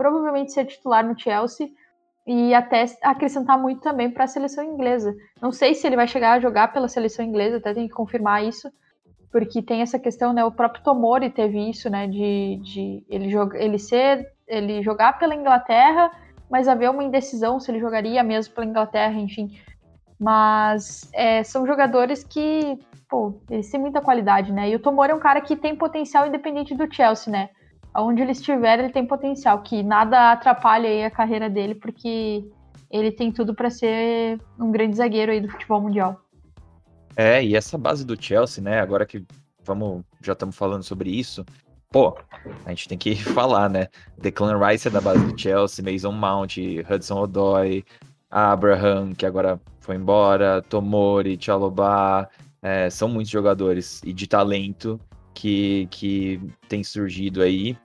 provavelmente 0.02 0.52
ser 0.52 0.66
titular 0.66 1.06
no 1.06 1.18
Chelsea 1.18 1.70
e 2.26 2.56
até 2.56 2.86
acrescentar 3.04 3.56
muito 3.56 3.82
também 3.82 4.10
para 4.10 4.24
a 4.24 4.28
seleção 4.28 4.64
inglesa. 4.64 5.16
Não 5.40 5.52
sei 5.52 5.76
se 5.76 5.86
ele 5.86 5.96
vai 5.96 6.08
chegar 6.08 6.32
a 6.32 6.40
jogar 6.40 6.74
pela 6.74 6.88
seleção 6.88 7.24
inglesa, 7.24 7.58
até 7.58 7.72
tem 7.72 7.88
que 7.88 7.94
confirmar 7.94 8.44
isso, 8.44 8.72
porque 9.32 9.62
tem 9.62 9.82
essa 9.82 10.00
questão, 10.00 10.34
né? 10.34 10.44
O 10.44 10.52
próprio 10.52 10.84
Tomori 10.84 11.30
teve 11.30 11.70
isso, 11.70 11.88
né? 11.88 12.08
De, 12.08 12.60
de 12.64 13.06
ele, 13.08 13.30
joga, 13.30 13.64
ele 13.64 13.78
ser, 13.78 14.28
ele 14.48 14.82
jogar 14.82 15.20
pela 15.20 15.36
Inglaterra, 15.36 16.10
mas 16.50 16.68
haver 16.68 16.90
uma 16.90 17.04
indecisão 17.04 17.60
se 17.60 17.70
ele 17.70 17.80
jogaria 17.80 18.24
mesmo 18.24 18.56
pela 18.56 18.66
Inglaterra, 18.66 19.20
enfim. 19.20 19.52
Mas 20.20 21.12
é, 21.14 21.44
são 21.44 21.68
jogadores 21.68 22.24
que, 22.24 22.80
pô, 23.08 23.40
eles 23.52 23.70
têm 23.70 23.80
muita 23.80 24.02
qualidade, 24.02 24.52
né? 24.52 24.68
E 24.68 24.76
o 24.76 24.80
Tomori 24.80 25.12
é 25.12 25.16
um 25.16 25.20
cara 25.20 25.42
que 25.42 25.56
tem 25.56 25.76
potencial 25.76 26.26
independente 26.26 26.74
do 26.74 26.92
Chelsea, 26.92 27.32
né? 27.32 27.50
Onde 27.96 28.22
ele 28.22 28.32
estiver, 28.32 28.80
ele 28.80 28.90
tem 28.90 29.06
potencial, 29.06 29.62
que 29.62 29.84
nada 29.84 30.32
atrapalha 30.32 30.88
aí 30.88 31.04
a 31.04 31.12
carreira 31.12 31.50
dele, 31.50 31.76
porque 31.76 32.46
ele 32.90 33.12
tem 33.12 33.32
tudo 33.32 33.54
para 33.54 33.70
ser 33.70 34.40
um 34.60 34.72
grande 34.72 34.96
zagueiro 34.96 35.32
aí 35.32 35.42
do 35.42 35.50
futebol 35.50 35.82
mundial. 35.82 36.22
É, 37.16 37.44
e 37.44 37.56
essa 37.56 37.78
base 37.78 38.06
do 38.06 38.22
Chelsea, 38.22 38.64
né? 38.64 38.80
Agora 38.80 39.06
que 39.06 39.26
vamos, 39.64 40.04
já 40.22 40.34
estamos 40.34 40.56
falando 40.56 40.84
sobre 40.84 41.10
isso, 41.10 41.46
pô, 41.92 42.18
a 42.66 42.70
gente 42.70 42.88
tem 42.88 42.98
que 42.98 43.16
falar, 43.34 43.70
né? 43.70 43.88
Declan 44.18 44.58
Rice 44.66 44.88
é 44.88 44.92
da 44.92 45.02
base 45.02 45.26
do 45.26 45.40
Chelsea, 45.40 45.84
Mason 45.84 46.12
Mount, 46.12 46.58
Hudson 46.90 47.22
Odoi, 47.22 47.84
Abraham, 48.30 49.14
que 49.14 49.26
agora 49.26 49.60
foi 49.80 49.96
embora, 49.98 50.62
Tomori, 50.62 51.38
Chalobah, 51.40 52.30
é, 52.62 52.90
são 52.90 53.10
muitos 53.10 53.32
jogadores 53.32 54.02
e 54.06 54.14
de 54.14 54.28
talento 54.28 55.00
que, 55.42 55.88
que 55.90 56.40
tem 56.70 56.84
surgido 56.84 57.42
aí. 57.42 57.76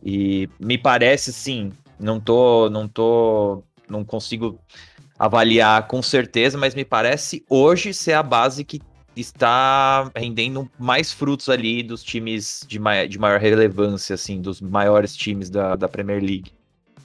E 0.00 0.48
me 0.60 0.78
parece, 0.78 1.32
sim, 1.32 1.72
não 1.98 2.20
tô, 2.20 2.70
não 2.70 2.86
tô, 2.86 3.64
não 3.88 4.04
consigo 4.04 4.60
avaliar 5.18 5.88
com 5.88 6.00
certeza, 6.00 6.56
mas 6.56 6.72
me 6.72 6.84
parece 6.84 7.44
hoje 7.50 7.92
ser 7.92 8.12
a 8.12 8.22
base 8.22 8.64
que 8.64 8.80
está 9.16 10.08
rendendo 10.14 10.70
mais 10.78 11.12
frutos 11.12 11.48
ali 11.48 11.82
dos 11.82 12.02
times 12.04 12.64
de, 12.68 12.78
mai 12.78 13.08
de 13.08 13.18
maior 13.18 13.40
relevância, 13.40 14.14
assim, 14.14 14.40
dos 14.40 14.60
maiores 14.60 15.16
times 15.16 15.50
da, 15.50 15.74
da 15.74 15.88
Premier 15.88 16.22
League. 16.22 16.52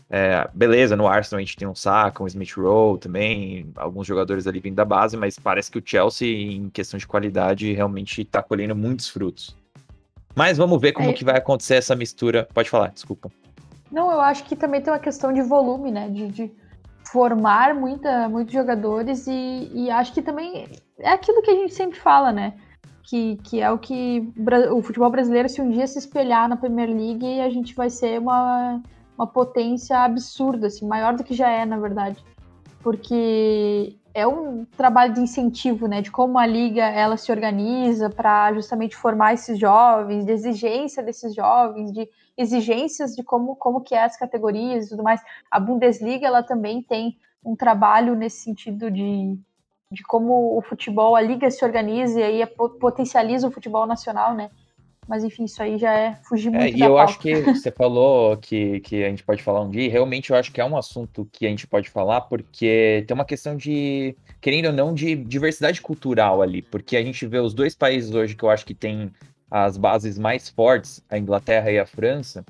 É, 0.08 0.48
beleza, 0.54 0.96
no 0.96 1.08
Arsenal 1.08 1.40
a 1.40 1.42
gente 1.42 1.58
tem 1.58 1.68
um 1.68 1.74
Saka, 1.74 2.24
um 2.24 2.28
Smith 2.28 2.54
Rowe 2.54 3.00
também, 3.00 3.72
alguns 3.76 4.06
jogadores 4.06 4.46
ali 4.46 4.60
vindo 4.60 4.76
da 4.76 4.86
base, 4.86 5.18
mas 5.18 5.40
parece 5.40 5.72
que 5.72 5.80
o 5.80 5.84
Chelsea, 5.84 6.28
em 6.28 6.70
questão 6.70 7.00
de 7.00 7.08
qualidade, 7.08 7.74
realmente 7.74 8.22
está 8.22 8.44
colhendo 8.44 8.76
muitos 8.76 9.10
frutos. 9.10 9.65
Mas 10.36 10.58
vamos 10.58 10.82
ver 10.82 10.92
como 10.92 11.10
é. 11.10 11.14
que 11.14 11.24
vai 11.24 11.38
acontecer 11.38 11.76
essa 11.76 11.96
mistura. 11.96 12.48
Pode 12.54 12.70
falar, 12.70 12.90
desculpa. 12.90 13.32
Não, 13.92 14.12
eu 14.12 14.20
acho 14.20 14.44
que 14.44 14.56
também 14.56 14.82
tem 14.82 14.92
uma 14.92 15.00
questão 15.00 15.32
de 15.32 15.42
volume, 15.42 15.92
né? 15.92 16.10
De, 16.10 16.28
de 16.28 16.52
formar 17.06 17.74
muita, 17.74 18.28
muitos 18.28 18.54
jogadores 18.54 19.26
e, 19.28 19.72
e 19.74 19.90
acho 19.90 20.14
que 20.14 20.22
também 20.22 20.68
é 21.00 21.10
aquilo 21.10 21.42
que 21.42 21.52
a 21.52 21.56
gente 21.56 21.74
sempre 21.74 21.98
fala, 21.98 22.32
né? 22.32 22.54
que, 23.06 23.38
que 23.44 23.62
é 23.62 23.72
o 23.72 23.78
que 23.78 24.28
o 24.72 24.82
futebol 24.82 25.10
brasileiro, 25.10 25.48
se 25.48 25.62
um 25.62 25.70
dia 25.70 25.86
se 25.86 26.00
espelhar 26.00 26.50
na 26.50 26.58
Premier 26.58 26.90
League, 26.90 27.40
a 27.40 27.50
gente 27.50 27.76
vai 27.76 27.90
ser 27.90 28.20
uma, 28.20 28.82
uma 29.18 29.28
potência 29.28 29.98
absurda, 30.00 30.68
assim, 30.68 30.88
maior 30.88 31.16
do 31.16 31.24
que 31.24 31.34
já 31.34 31.50
é, 31.50 31.66
na 31.66 31.78
verdade. 31.78 32.24
Porque 32.82 33.96
é 34.16 34.26
um 34.26 34.64
trabalho 34.78 35.14
de 35.14 35.20
incentivo, 35.20 35.88
né, 35.88 36.02
de 36.02 36.10
como 36.10 36.40
a 36.40 36.46
liga 36.46 36.86
ela 36.86 37.18
se 37.18 37.30
organiza 37.34 38.10
para 38.10 38.54
justamente 38.54 38.96
formar 38.96 39.34
esses 39.34 39.60
jovens, 39.60 40.26
de 40.26 40.32
exigência 40.32 41.04
desses 41.04 41.36
jovens, 41.36 41.92
de 41.92 42.10
exigências 42.38 43.14
de 43.14 43.22
como 43.24 43.58
como 43.58 43.82
que 43.82 43.94
é 43.94 44.04
as 44.04 44.18
categorias 44.18 44.86
e 44.86 44.90
tudo 44.90 45.04
mais. 45.04 45.22
A 45.52 45.60
Bundesliga 45.60 46.26
ela 46.26 46.42
também 46.42 46.82
tem 46.82 47.18
um 47.44 47.58
trabalho 47.58 48.16
nesse 48.16 48.38
sentido 48.42 48.90
de 48.90 49.38
de 49.92 50.04
como 50.04 50.58
o 50.58 50.62
futebol, 50.62 51.16
a 51.16 51.22
liga 51.22 51.50
se 51.52 51.64
organiza 51.64 52.20
e 52.20 52.24
aí 52.24 52.42
é 52.42 52.46
potencializa 52.46 53.48
o 53.48 53.52
futebol 53.52 53.86
nacional, 53.86 54.34
né? 54.34 54.50
Mas 55.08 55.24
enfim, 55.24 55.46
isso 55.46 55.62
aí 55.62 55.78
já 55.78 55.94
é 55.94 56.16
fugir 56.24 56.50
muito 56.50 56.64
é, 56.64 56.70
E 56.70 56.82
eu 56.82 56.96
pauta. 56.96 57.04
acho 57.04 57.20
que 57.20 57.42
você 57.54 57.72
falou 57.72 58.36
que, 58.38 58.80
que 58.80 59.04
a 59.04 59.10
gente 59.10 59.24
pode 59.24 59.44
falar 59.44 59.62
um 59.62 59.70
dia, 59.70 59.84
e 59.84 59.88
realmente 59.88 60.32
eu 60.32 60.36
acho 60.36 60.52
que 60.52 60.60
é 60.60 60.66
um 60.66 60.78
assunto 60.78 61.28
que 61.32 61.46
a 61.46 61.50
gente 61.50 61.68
pode 61.68 61.90
falar, 61.90 62.22
porque 62.22 63.04
tem 63.08 63.14
uma 63.14 63.26
questão 63.26 63.56
de, 63.56 64.16
querendo 64.42 64.68
ou 64.68 64.74
não, 64.74 64.94
de 64.94 65.16
diversidade 65.16 65.82
cultural 65.82 66.42
ali, 66.42 66.62
porque 66.62 66.98
a 66.98 67.04
gente 67.04 67.26
vê 67.28 67.40
os 67.40 67.54
dois 67.54 67.76
países 67.76 68.14
hoje 68.14 68.36
que 68.36 68.44
eu 68.44 68.50
acho 68.50 68.66
que 68.66 68.74
tem 68.74 69.12
as 69.50 69.78
bases 69.78 70.18
mais 70.18 70.50
fortes, 70.50 71.04
a 71.10 71.18
Inglaterra 71.18 71.72
e 71.72 71.78
a 71.78 71.86
França, 71.86 72.44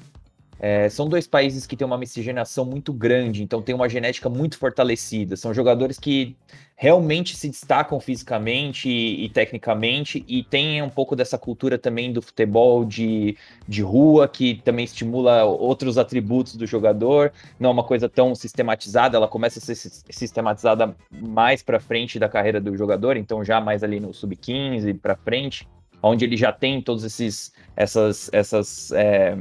é, 0.59 0.88
são 0.89 1.07
dois 1.07 1.27
países 1.27 1.67
que 1.67 1.75
têm 1.75 1.85
uma 1.85 1.97
miscigenação 1.97 2.65
muito 2.65 2.93
grande, 2.93 3.43
então 3.43 3.62
tem 3.62 3.75
uma 3.75 3.89
genética 3.89 4.29
muito 4.29 4.57
fortalecida. 4.57 5.35
São 5.35 5.53
jogadores 5.53 6.00
que 6.00 6.35
realmente 6.77 7.35
se 7.35 7.50
destacam 7.50 8.00
fisicamente 8.00 8.89
e, 8.89 9.25
e 9.25 9.29
tecnicamente 9.29 10.24
e 10.27 10.43
tem 10.43 10.81
um 10.81 10.89
pouco 10.89 11.15
dessa 11.15 11.38
cultura 11.38 11.77
também 11.77 12.12
do 12.12 12.21
futebol 12.21 12.85
de, 12.85 13.38
de 13.67 13.81
rua, 13.81 14.27
que 14.27 14.55
também 14.63 14.85
estimula 14.85 15.43
outros 15.43 15.97
atributos 15.97 16.55
do 16.55 16.65
jogador. 16.65 17.31
Não 17.59 17.69
é 17.69 17.74
uma 17.74 17.83
coisa 17.83 18.07
tão 18.07 18.33
sistematizada, 18.33 19.17
ela 19.17 19.27
começa 19.27 19.59
a 19.59 19.62
ser 19.62 19.75
sistematizada 19.75 20.95
mais 21.12 21.62
para 21.62 21.79
frente 21.79 22.17
da 22.17 22.29
carreira 22.29 22.62
do 22.62 22.75
jogador, 22.77 23.17
então 23.17 23.43
já 23.43 23.59
mais 23.59 23.83
ali 23.83 24.00
no 24.00 24.13
sub-15 24.13 25.00
para 25.00 25.15
frente, 25.15 25.67
onde 26.01 26.25
ele 26.25 26.38
já 26.38 26.51
tem 26.51 26.81
todos 26.81 27.03
esses 27.03 27.53
essas 27.75 28.29
essas 28.33 28.91
é, 28.91 29.38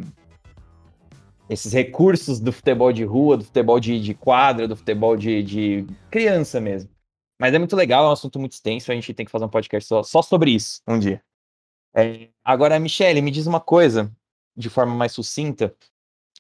esses 1.49 1.73
recursos 1.73 2.41
do 2.41 2.53
futebol 2.53 2.93
de 2.93 3.05
rua, 3.05 3.37
do 3.37 3.45
futebol 3.45 3.79
de, 3.79 4.01
de 4.01 4.15
quadra, 4.15 4.67
do 4.67 4.77
futebol 4.77 5.17
de, 5.17 5.43
de, 5.43 5.87
criança 6.11 6.61
mesmo. 6.61 6.91
Mas 7.39 7.53
é 7.53 7.59
muito 7.59 7.77
legal, 7.77 8.05
é 8.05 8.09
um 8.09 8.13
assunto 8.13 8.39
muito 8.39 8.53
extenso, 8.53 8.91
a 8.91 8.95
gente 8.95 9.13
tem 9.13 9.27
que 9.27 9.33
fazer 9.33 9.45
um 9.45 9.49
podcast 9.49 9.89
só, 9.89 10.03
só 10.03 10.23
sobre 10.23 10.53
isso 10.53 10.81
um 10.89 10.99
dia. 10.99 11.23
É, 11.95 12.29
agora, 12.45 12.79
Michele, 12.79 13.21
me 13.21 13.31
diz 13.31 13.47
uma 13.47 13.61
coisa, 13.61 14.11
de 14.57 14.71
forma 14.71 14.95
mais 14.95 15.13
sucinta, 15.13 15.75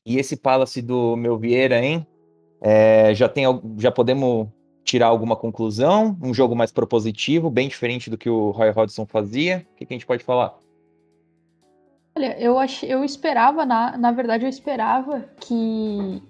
e 0.06 0.18
esse 0.18 0.36
Palace 0.36 0.80
do 0.80 1.16
meu 1.16 1.38
Vieira, 1.38 1.82
hein? 1.84 2.06
É, 2.60 3.14
já, 3.14 3.28
tem, 3.28 3.44
já 3.78 3.90
podemos 3.90 4.48
tirar 4.84 5.08
alguma 5.08 5.36
conclusão? 5.36 6.16
Um 6.22 6.32
jogo 6.32 6.54
mais 6.54 6.70
propositivo, 6.72 7.50
bem 7.50 7.68
diferente 7.68 8.08
do 8.08 8.18
que 8.18 8.28
o 8.28 8.50
Roy 8.50 8.70
Hodgson 8.70 9.06
fazia? 9.06 9.66
O 9.72 9.76
que, 9.76 9.86
que 9.86 9.94
a 9.94 9.96
gente 9.96 10.06
pode 10.06 10.24
falar? 10.24 10.58
Olha, 12.16 12.38
eu, 12.38 12.58
ach, 12.58 12.84
eu 12.84 13.02
esperava, 13.04 13.66
na, 13.66 13.96
na 13.96 14.12
verdade, 14.12 14.44
eu 14.44 14.48
esperava 14.48 15.24
que, 15.40 16.22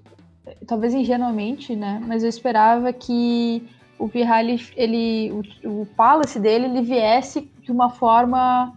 talvez 0.66 0.94
ingenuamente, 0.94 1.76
né? 1.76 2.02
Mas 2.06 2.22
eu 2.22 2.28
esperava 2.28 2.90
que 2.90 3.62
o 3.98 4.08
Pirralli, 4.08 4.66
ele, 4.76 5.30
o, 5.62 5.82
o 5.82 5.86
Palace 5.94 6.40
dele, 6.40 6.64
ele 6.64 6.80
viesse 6.80 7.50
de 7.60 7.70
uma 7.70 7.90
forma 7.90 8.72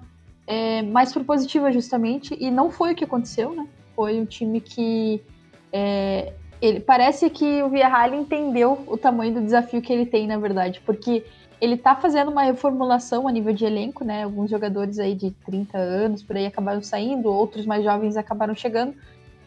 é, 0.46 0.82
mais 0.82 1.14
propositiva, 1.14 1.72
justamente, 1.72 2.36
e 2.38 2.52
não 2.52 2.70
foi 2.70 2.92
o 2.92 2.96
que 2.96 3.06
aconteceu, 3.06 3.56
né? 3.56 3.66
Foi 3.96 4.20
um 4.20 4.26
time 4.26 4.60
que 4.60 5.24
é, 5.72 6.34
ele 6.62 6.82
parece 6.82 7.30
que 7.30 7.64
o 7.64 7.70
Via 7.70 7.90
entendeu 8.16 8.84
o 8.86 8.98
tamanho 8.98 9.34
do 9.34 9.42
desafio 9.42 9.82
que 9.82 9.94
ele 9.94 10.06
tem, 10.06 10.28
na 10.28 10.38
verdade, 10.38 10.82
porque 10.86 11.26
ele 11.60 11.78
tá 11.78 11.96
fazendo 11.96 12.32
uma 12.32 12.44
reformulação 12.44 13.28
a 13.28 13.32
nível 13.32 13.54
de 13.54 13.66
elenco, 13.66 14.04
né? 14.04 14.24
Alguns 14.24 14.50
jogadores 14.50 15.00
aí 15.00 15.16
de 15.16 15.32
30 15.32 15.78
anos 15.78 16.24
por 16.24 16.36
aí 16.36 16.46
acabaram 16.46 16.82
saindo, 16.82 17.32
outros 17.32 17.66
mais 17.66 17.84
jovens 17.84 18.16
acabaram 18.16 18.54
chegando. 18.54 18.94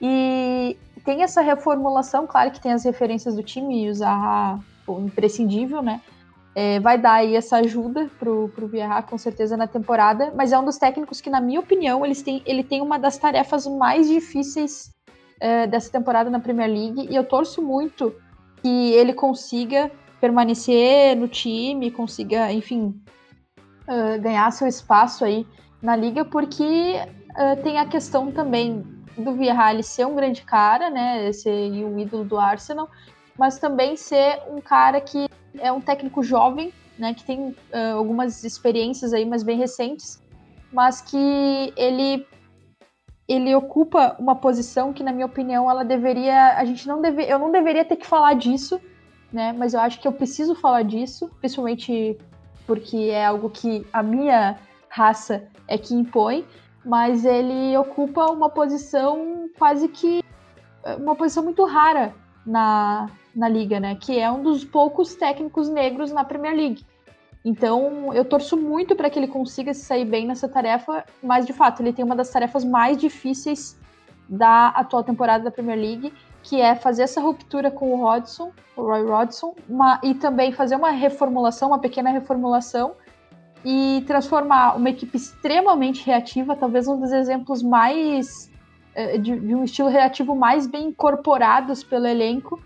E 0.00 0.76
tem 1.04 1.22
essa 1.22 1.40
reformulação, 1.40 2.26
claro 2.26 2.50
que 2.50 2.60
tem 2.60 2.72
as 2.72 2.84
referências 2.84 3.36
do 3.36 3.42
time 3.42 3.84
e 3.84 3.90
o 3.90 3.94
Zaha, 3.94 4.58
pô, 4.84 4.98
imprescindível, 4.98 5.82
né? 5.82 6.00
É, 6.54 6.80
vai 6.80 6.98
dar 6.98 7.14
aí 7.14 7.36
essa 7.36 7.58
ajuda 7.58 8.10
pro, 8.18 8.48
pro 8.48 8.66
Vieira, 8.66 9.00
com 9.02 9.16
certeza, 9.16 9.56
na 9.56 9.68
temporada, 9.68 10.32
mas 10.34 10.52
é 10.52 10.58
um 10.58 10.64
dos 10.64 10.78
técnicos 10.78 11.20
que, 11.20 11.30
na 11.30 11.40
minha 11.40 11.60
opinião, 11.60 12.04
eles 12.04 12.22
têm, 12.22 12.42
ele 12.44 12.64
tem 12.64 12.82
uma 12.82 12.98
das 12.98 13.16
tarefas 13.16 13.66
mais 13.66 14.08
difíceis 14.08 14.92
é, 15.38 15.66
dessa 15.66 15.92
temporada 15.92 16.28
na 16.28 16.40
Premier 16.40 16.68
League, 16.68 17.06
e 17.08 17.14
eu 17.14 17.24
torço 17.24 17.62
muito 17.62 18.12
que 18.62 18.92
ele 18.92 19.12
consiga 19.12 19.90
permanecer 20.20 21.16
no 21.16 21.26
time, 21.26 21.90
consiga, 21.90 22.52
enfim, 22.52 22.94
uh, 23.88 24.20
ganhar 24.20 24.50
seu 24.50 24.66
espaço 24.66 25.24
aí 25.24 25.46
na 25.82 25.96
liga, 25.96 26.24
porque 26.24 26.96
uh, 27.30 27.62
tem 27.62 27.78
a 27.78 27.86
questão 27.86 28.30
também 28.30 28.84
do 29.16 29.34
Vieira 29.34 29.82
ser 29.82 30.06
um 30.06 30.14
grande 30.14 30.42
cara, 30.42 30.90
né, 30.90 31.32
ser 31.32 31.70
um 31.84 31.98
ídolo 31.98 32.24
do 32.24 32.38
Arsenal, 32.38 32.88
mas 33.38 33.58
também 33.58 33.96
ser 33.96 34.40
um 34.48 34.60
cara 34.60 35.00
que 35.00 35.28
é 35.58 35.72
um 35.72 35.80
técnico 35.80 36.22
jovem, 36.22 36.72
né, 36.98 37.14
que 37.14 37.24
tem 37.24 37.48
uh, 37.48 37.96
algumas 37.96 38.44
experiências 38.44 39.12
aí, 39.12 39.24
mas 39.24 39.42
bem 39.42 39.58
recentes, 39.58 40.22
mas 40.72 41.00
que 41.00 41.72
ele 41.76 42.26
ele 43.26 43.54
ocupa 43.54 44.16
uma 44.18 44.34
posição 44.34 44.92
que, 44.92 45.04
na 45.04 45.12
minha 45.12 45.26
opinião, 45.26 45.70
ela 45.70 45.84
deveria. 45.84 46.56
A 46.56 46.64
gente 46.64 46.88
não 46.88 47.00
deve, 47.00 47.22
eu 47.22 47.38
não 47.38 47.52
deveria 47.52 47.84
ter 47.84 47.94
que 47.94 48.04
falar 48.04 48.34
disso, 48.34 48.80
né? 49.32 49.52
Mas 49.52 49.74
eu 49.74 49.80
acho 49.80 50.00
que 50.00 50.08
eu 50.08 50.12
preciso 50.12 50.54
falar 50.54 50.82
disso, 50.82 51.30
principalmente 51.40 52.18
porque 52.66 53.10
é 53.10 53.26
algo 53.26 53.50
que 53.50 53.86
a 53.92 54.02
minha 54.02 54.58
raça 54.88 55.44
é 55.66 55.76
que 55.78 55.94
impõe, 55.94 56.44
mas 56.84 57.24
ele 57.24 57.76
ocupa 57.76 58.30
uma 58.30 58.48
posição 58.48 59.48
quase 59.58 59.88
que 59.88 60.22
uma 60.98 61.14
posição 61.14 61.44
muito 61.44 61.64
rara 61.64 62.14
na, 62.44 63.08
na 63.34 63.48
liga, 63.48 63.78
né? 63.78 63.96
Que 63.96 64.18
é 64.18 64.30
um 64.30 64.42
dos 64.42 64.64
poucos 64.64 65.14
técnicos 65.14 65.68
negros 65.68 66.10
na 66.10 66.24
Premier 66.24 66.54
League. 66.54 66.84
Então, 67.44 68.12
eu 68.12 68.24
torço 68.24 68.56
muito 68.56 68.94
para 68.94 69.08
que 69.08 69.18
ele 69.18 69.28
consiga 69.28 69.72
se 69.72 69.80
sair 69.80 70.04
bem 70.04 70.26
nessa 70.26 70.48
tarefa, 70.48 71.04
mas 71.22 71.46
de 71.46 71.52
fato, 71.52 71.80
ele 71.80 71.92
tem 71.92 72.04
uma 72.04 72.16
das 72.16 72.30
tarefas 72.30 72.64
mais 72.64 72.98
difíceis 72.98 73.78
da 74.28 74.68
atual 74.68 75.02
temporada 75.02 75.44
da 75.44 75.50
Premier 75.50 75.78
League 75.78 76.12
que 76.42 76.60
é 76.60 76.74
fazer 76.74 77.02
essa 77.02 77.20
ruptura 77.20 77.70
com 77.70 77.92
o 77.92 77.96
Rodson, 77.96 78.52
o 78.76 78.82
Roy 78.82 79.04
Rodson, 79.04 79.54
uma, 79.68 80.00
e 80.02 80.14
também 80.14 80.52
fazer 80.52 80.76
uma 80.76 80.90
reformulação, 80.90 81.68
uma 81.68 81.78
pequena 81.78 82.10
reformulação, 82.10 82.92
e 83.64 84.02
transformar 84.06 84.76
uma 84.76 84.88
equipe 84.88 85.16
extremamente 85.16 86.04
reativa, 86.04 86.56
talvez 86.56 86.88
um 86.88 86.98
dos 86.98 87.12
exemplos 87.12 87.62
mais 87.62 88.50
eh, 88.94 89.18
de, 89.18 89.38
de 89.38 89.54
um 89.54 89.64
estilo 89.64 89.88
reativo 89.88 90.34
mais 90.34 90.66
bem 90.66 90.88
incorporados 90.88 91.84
pelo 91.84 92.06
elenco, 92.06 92.60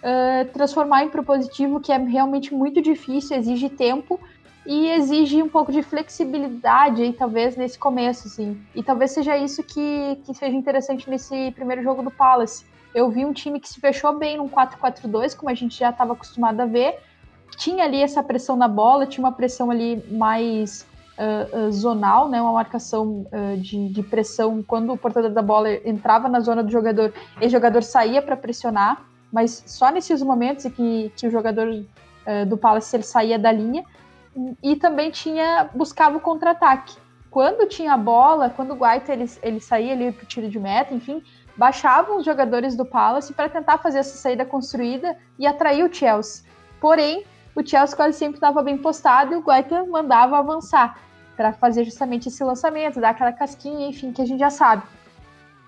uh, 0.00 0.52
transformar 0.52 1.04
em 1.04 1.08
propositivo, 1.08 1.80
que 1.80 1.92
é 1.92 1.98
realmente 1.98 2.52
muito 2.52 2.82
difícil, 2.82 3.36
exige 3.36 3.68
tempo 3.68 4.18
e 4.66 4.88
exige 4.88 5.42
um 5.42 5.48
pouco 5.48 5.72
de 5.72 5.82
flexibilidade 5.82 7.02
aí, 7.02 7.12
talvez, 7.12 7.56
nesse 7.56 7.78
começo, 7.78 8.26
assim. 8.26 8.60
E 8.74 8.82
talvez 8.82 9.12
seja 9.12 9.36
isso 9.36 9.62
que, 9.62 10.18
que 10.24 10.34
seja 10.34 10.54
interessante 10.54 11.08
nesse 11.08 11.50
primeiro 11.52 11.82
jogo 11.82 12.02
do 12.02 12.10
Palace 12.10 12.64
eu 12.94 13.10
vi 13.10 13.24
um 13.24 13.32
time 13.32 13.60
que 13.60 13.68
se 13.68 13.80
fechou 13.80 14.18
bem 14.18 14.36
num 14.36 14.48
4-4-2, 14.48 15.36
como 15.36 15.50
a 15.50 15.54
gente 15.54 15.78
já 15.78 15.90
estava 15.90 16.12
acostumado 16.12 16.60
a 16.60 16.66
ver. 16.66 16.98
Tinha 17.56 17.84
ali 17.84 18.02
essa 18.02 18.22
pressão 18.22 18.56
na 18.56 18.68
bola, 18.68 19.06
tinha 19.06 19.24
uma 19.24 19.32
pressão 19.32 19.70
ali 19.70 20.02
mais 20.10 20.86
uh, 21.18 21.68
uh, 21.68 21.72
zonal, 21.72 22.28
né? 22.28 22.40
Uma 22.40 22.52
marcação 22.52 23.26
uh, 23.32 23.56
de, 23.58 23.88
de, 23.88 24.02
pressão 24.02 24.62
quando 24.62 24.92
o 24.92 24.96
portador 24.96 25.30
da 25.30 25.42
bola 25.42 25.72
entrava 25.84 26.28
na 26.28 26.40
zona 26.40 26.62
do 26.62 26.70
jogador, 26.70 27.12
e 27.40 27.46
o 27.46 27.50
jogador 27.50 27.82
saía 27.82 28.22
para 28.22 28.36
pressionar, 28.36 29.04
mas 29.32 29.62
só 29.66 29.90
nesses 29.90 30.22
momentos 30.22 30.64
que, 30.72 31.12
que 31.16 31.26
o 31.26 31.30
jogador 31.30 31.84
do 32.46 32.56
Palace 32.56 32.94
ele 32.94 33.02
saía 33.02 33.38
da 33.38 33.50
linha. 33.50 33.84
E 34.62 34.76
também 34.76 35.10
tinha 35.10 35.68
buscava 35.74 36.16
o 36.16 36.20
contra-ataque. 36.20 36.96
Quando 37.30 37.66
tinha 37.68 37.94
a 37.94 37.96
bola, 37.96 38.50
quando 38.50 38.72
o 38.72 38.76
Guaita 38.76 39.12
ele, 39.12 39.24
ele 39.42 39.60
saía 39.60 39.92
ali 39.92 40.10
pro 40.10 40.26
tiro 40.26 40.48
de 40.48 40.58
meta, 40.58 40.92
enfim, 40.92 41.22
baixavam 41.60 42.16
os 42.16 42.24
jogadores 42.24 42.74
do 42.74 42.86
Palace 42.86 43.34
para 43.34 43.46
tentar 43.46 43.76
fazer 43.76 43.98
essa 43.98 44.16
saída 44.16 44.46
construída 44.46 45.14
e 45.38 45.46
atrair 45.46 45.84
o 45.84 45.92
Chelsea. 45.92 46.42
Porém, 46.80 47.22
o 47.54 47.60
Chelsea 47.62 47.94
quase 47.94 48.16
sempre 48.16 48.38
estava 48.38 48.62
bem 48.62 48.78
postado 48.78 49.34
e 49.34 49.36
o 49.36 49.42
Guaita 49.42 49.84
mandava 49.84 50.38
avançar 50.38 50.98
para 51.36 51.52
fazer 51.52 51.84
justamente 51.84 52.28
esse 52.28 52.42
lançamento, 52.42 52.98
dar 52.98 53.10
aquela 53.10 53.30
casquinha, 53.30 53.86
enfim, 53.86 54.10
que 54.10 54.22
a 54.22 54.24
gente 54.24 54.40
já 54.40 54.48
sabe. 54.48 54.84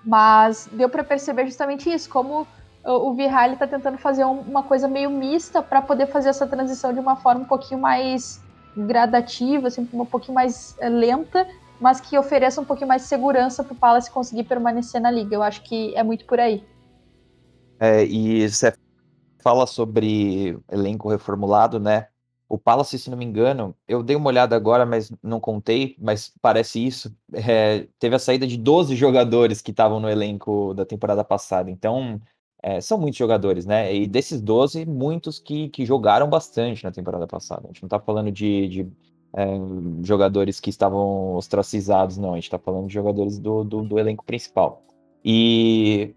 Mas 0.03 0.67
deu 0.71 0.89
para 0.89 1.03
perceber 1.03 1.45
justamente 1.45 1.93
isso, 1.93 2.09
como 2.09 2.47
o 2.83 3.13
Vihar 3.13 3.53
está 3.53 3.67
tentando 3.67 3.99
fazer 3.99 4.23
uma 4.23 4.63
coisa 4.63 4.87
meio 4.87 5.11
mista 5.11 5.61
para 5.61 5.79
poder 5.79 6.07
fazer 6.07 6.29
essa 6.29 6.47
transição 6.47 6.91
de 6.91 6.99
uma 6.99 7.17
forma 7.17 7.41
um 7.41 7.45
pouquinho 7.45 7.79
mais 7.79 8.41
gradativa, 8.75 9.69
sempre 9.69 9.95
um 9.95 10.05
pouquinho 10.05 10.33
mais 10.33 10.75
é, 10.79 10.89
lenta, 10.89 11.47
mas 11.79 11.99
que 11.99 12.17
ofereça 12.17 12.61
um 12.61 12.65
pouquinho 12.65 12.87
mais 12.87 13.03
de 13.03 13.07
segurança 13.07 13.63
para 13.63 13.73
o 13.73 13.77
Palace 13.77 14.11
conseguir 14.11 14.43
permanecer 14.43 15.01
na 15.01 15.11
liga. 15.11 15.35
Eu 15.35 15.43
acho 15.43 15.61
que 15.63 15.95
é 15.95 16.03
muito 16.03 16.25
por 16.25 16.39
aí. 16.39 16.63
É, 17.79 18.05
e 18.05 18.47
você 18.47 18.73
fala 19.39 19.67
sobre 19.67 20.57
elenco 20.71 21.09
reformulado, 21.09 21.79
né? 21.79 22.07
O 22.47 22.57
Palace, 22.57 22.99
se 22.99 23.09
não 23.09 23.17
me 23.17 23.25
engano, 23.25 23.75
eu 23.87 24.03
dei 24.03 24.15
uma 24.15 24.27
olhada 24.27 24.55
agora, 24.55 24.85
mas 24.85 25.11
não 25.23 25.39
contei, 25.39 25.95
mas 25.99 26.31
parece 26.41 26.85
isso. 26.85 27.13
É, 27.33 27.87
teve 27.97 28.15
a 28.15 28.19
saída 28.19 28.45
de 28.45 28.57
12 28.57 28.95
jogadores 28.95 29.61
que 29.61 29.71
estavam 29.71 29.99
no 29.99 30.09
elenco 30.09 30.73
da 30.73 30.85
temporada 30.85 31.23
passada. 31.23 31.71
Então, 31.71 32.21
é, 32.61 32.79
são 32.79 32.97
muitos 32.97 33.17
jogadores, 33.17 33.65
né? 33.65 33.93
E 33.93 34.07
desses 34.07 34.39
12, 34.39 34.85
muitos 34.85 35.39
que, 35.39 35.67
que 35.69 35.85
jogaram 35.85 36.29
bastante 36.29 36.83
na 36.83 36.91
temporada 36.91 37.27
passada. 37.27 37.63
A 37.65 37.67
gente 37.67 37.81
não 37.81 37.87
está 37.87 37.99
falando 37.99 38.31
de, 38.31 38.69
de 38.69 38.91
é, 39.35 39.45
jogadores 40.03 40.59
que 40.59 40.69
estavam 40.69 41.35
ostracizados, 41.35 42.17
não. 42.17 42.31
A 42.31 42.35
gente 42.35 42.45
está 42.45 42.59
falando 42.59 42.87
de 42.87 42.93
jogadores 42.93 43.39
do, 43.39 43.63
do, 43.63 43.81
do 43.81 43.99
elenco 43.99 44.23
principal. 44.23 44.83
E 45.25 46.13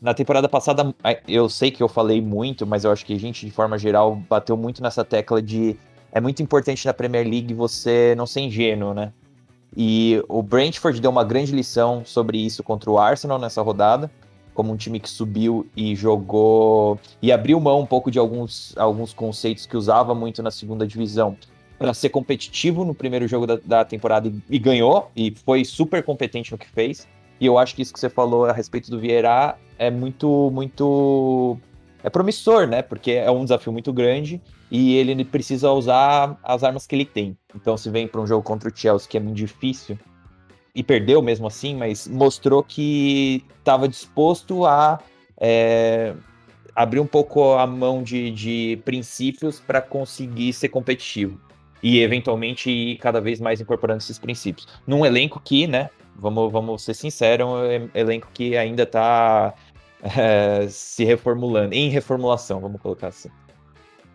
na 0.00 0.14
temporada 0.14 0.48
passada, 0.48 0.94
eu 1.26 1.48
sei 1.48 1.70
que 1.70 1.82
eu 1.82 1.88
falei 1.88 2.22
muito, 2.22 2.66
mas 2.66 2.84
eu 2.84 2.90
acho 2.90 3.04
que 3.04 3.12
a 3.12 3.18
gente, 3.18 3.44
de 3.44 3.52
forma 3.52 3.76
geral, 3.76 4.16
bateu 4.16 4.56
muito 4.56 4.82
nessa 4.82 5.04
tecla 5.04 5.42
de 5.42 5.76
é 6.10 6.20
muito 6.20 6.42
importante 6.42 6.86
na 6.86 6.94
Premier 6.94 7.28
League 7.28 7.52
você 7.52 8.14
não 8.16 8.26
ser 8.26 8.40
ingênuo, 8.40 8.94
né? 8.94 9.12
E 9.76 10.22
o 10.26 10.42
Brentford 10.42 10.98
deu 11.00 11.10
uma 11.10 11.22
grande 11.22 11.52
lição 11.52 12.02
sobre 12.04 12.38
isso 12.38 12.62
contra 12.62 12.90
o 12.90 12.98
Arsenal 12.98 13.38
nessa 13.38 13.60
rodada, 13.60 14.10
como 14.54 14.72
um 14.72 14.76
time 14.76 14.98
que 14.98 15.10
subiu 15.10 15.66
e 15.76 15.94
jogou 15.94 16.98
e 17.20 17.30
abriu 17.30 17.60
mão 17.60 17.80
um 17.80 17.86
pouco 17.86 18.10
de 18.10 18.18
alguns, 18.18 18.76
alguns 18.78 19.12
conceitos 19.12 19.66
que 19.66 19.76
usava 19.76 20.14
muito 20.14 20.42
na 20.42 20.50
segunda 20.50 20.86
divisão 20.86 21.36
para 21.78 21.94
ser 21.94 22.08
competitivo 22.08 22.84
no 22.84 22.94
primeiro 22.94 23.28
jogo 23.28 23.46
da, 23.46 23.56
da 23.64 23.84
temporada 23.84 24.32
e, 24.50 24.58
ganhou, 24.58 25.10
e 25.14 25.34
foi 25.44 25.64
super 25.64 26.02
competente 26.02 26.50
no 26.50 26.58
que 26.58 26.68
fez. 26.68 27.06
E 27.40 27.46
eu 27.46 27.56
acho 27.56 27.74
que 27.74 27.82
isso 27.82 27.92
que 27.92 28.00
você 28.00 28.08
falou 28.08 28.46
a 28.46 28.52
respeito 28.52 28.90
do 28.90 28.98
Vieira 28.98 29.56
é 29.78 29.90
muito, 29.90 30.50
muito. 30.52 31.56
É 32.02 32.10
promissor, 32.10 32.66
né? 32.66 32.82
Porque 32.82 33.12
é 33.12 33.30
um 33.30 33.44
desafio 33.44 33.72
muito 33.72 33.92
grande 33.92 34.40
e 34.70 34.96
ele 34.96 35.24
precisa 35.24 35.70
usar 35.70 36.36
as 36.42 36.64
armas 36.64 36.86
que 36.86 36.96
ele 36.96 37.04
tem. 37.04 37.36
Então, 37.54 37.76
se 37.76 37.88
vem 37.90 38.08
para 38.08 38.20
um 38.20 38.26
jogo 38.26 38.42
contra 38.42 38.68
o 38.68 38.72
Chelsea, 38.76 39.08
que 39.08 39.16
é 39.16 39.20
muito 39.20 39.36
difícil, 39.36 39.96
e 40.74 40.82
perdeu 40.82 41.22
mesmo 41.22 41.46
assim, 41.46 41.76
mas 41.76 42.06
mostrou 42.06 42.62
que 42.62 43.44
estava 43.58 43.88
disposto 43.88 44.66
a 44.66 45.00
é, 45.40 46.14
abrir 46.74 47.00
um 47.00 47.06
pouco 47.06 47.54
a 47.54 47.66
mão 47.66 48.02
de, 48.02 48.30
de 48.30 48.80
princípios 48.84 49.60
para 49.60 49.80
conseguir 49.80 50.52
ser 50.52 50.68
competitivo. 50.68 51.40
E 51.82 52.00
eventualmente 52.00 52.70
ir 52.70 52.96
cada 52.98 53.20
vez 53.20 53.40
mais 53.40 53.60
incorporando 53.60 53.98
esses 53.98 54.18
princípios. 54.18 54.66
Num 54.86 55.06
elenco 55.06 55.40
que, 55.40 55.66
né, 55.66 55.90
vamos, 56.16 56.50
vamos 56.50 56.82
ser 56.82 56.94
sinceros, 56.94 57.46
é 57.46 57.78
um 57.80 57.90
elenco 57.94 58.28
que 58.34 58.56
ainda 58.56 58.82
está 58.82 59.54
é, 60.02 60.66
se 60.68 61.04
reformulando, 61.04 61.74
em 61.74 61.88
reformulação, 61.88 62.60
vamos 62.60 62.80
colocar 62.80 63.08
assim. 63.08 63.30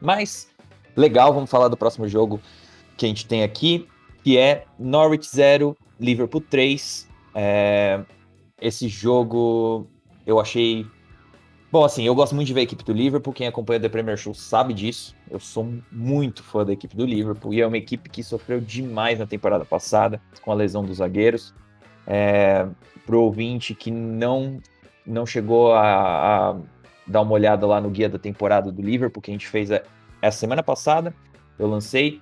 Mas, 0.01 0.49
legal, 0.95 1.33
vamos 1.33 1.49
falar 1.49 1.69
do 1.69 1.77
próximo 1.77 2.07
jogo 2.07 2.39
que 2.97 3.05
a 3.05 3.09
gente 3.09 3.25
tem 3.25 3.43
aqui, 3.43 3.87
que 4.23 4.37
é 4.37 4.65
Norwich 4.77 5.27
0, 5.33 5.75
Liverpool 5.99 6.41
3. 6.41 7.07
É, 7.35 8.01
esse 8.61 8.87
jogo 8.87 9.87
eu 10.25 10.39
achei. 10.39 10.85
Bom, 11.73 11.83
assim, 11.83 12.05
eu 12.05 12.13
gosto 12.13 12.35
muito 12.35 12.45
de 12.45 12.53
ver 12.53 12.59
a 12.59 12.63
equipe 12.65 12.83
do 12.83 12.93
Liverpool. 12.93 13.33
Quem 13.33 13.47
acompanha 13.47 13.79
The 13.79 13.89
Premier 13.89 14.15
Show 14.15 14.31
sabe 14.35 14.75
disso. 14.75 15.15
Eu 15.27 15.39
sou 15.39 15.73
muito 15.91 16.43
fã 16.43 16.63
da 16.63 16.71
equipe 16.71 16.95
do 16.95 17.03
Liverpool 17.03 17.51
e 17.51 17.61
é 17.61 17.65
uma 17.65 17.79
equipe 17.79 18.11
que 18.11 18.21
sofreu 18.21 18.61
demais 18.61 19.17
na 19.17 19.25
temporada 19.25 19.65
passada 19.65 20.21
com 20.43 20.51
a 20.51 20.53
lesão 20.53 20.85
dos 20.85 20.97
zagueiros. 20.97 21.51
É, 22.05 22.67
pro 23.07 23.21
ouvinte 23.21 23.73
que 23.73 23.89
não 23.89 24.61
não 25.03 25.25
chegou 25.25 25.73
a, 25.73 26.51
a, 26.51 26.55
dar 27.07 27.21
uma 27.21 27.33
olhada 27.33 27.65
lá 27.65 27.81
no 27.81 27.89
guia 27.89 28.07
da 28.07 28.19
temporada 28.19 28.71
do 28.71 28.79
Liverpool 28.79 29.19
que 29.19 29.31
a 29.31 29.33
gente 29.33 29.47
fez 29.47 29.71
essa 30.21 30.37
semana 30.37 30.61
passada, 30.61 31.11
eu 31.57 31.67
lancei. 31.67 32.21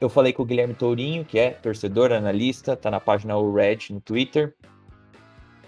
Eu 0.00 0.08
falei 0.08 0.32
com 0.32 0.44
o 0.44 0.46
Guilherme 0.46 0.74
Tourinho, 0.74 1.24
que 1.24 1.40
é 1.40 1.50
torcedor, 1.50 2.12
analista, 2.12 2.76
tá 2.76 2.88
na 2.88 3.00
página 3.00 3.36
o 3.36 3.52
Red 3.52 3.78
no 3.90 4.00
Twitter. 4.00 4.54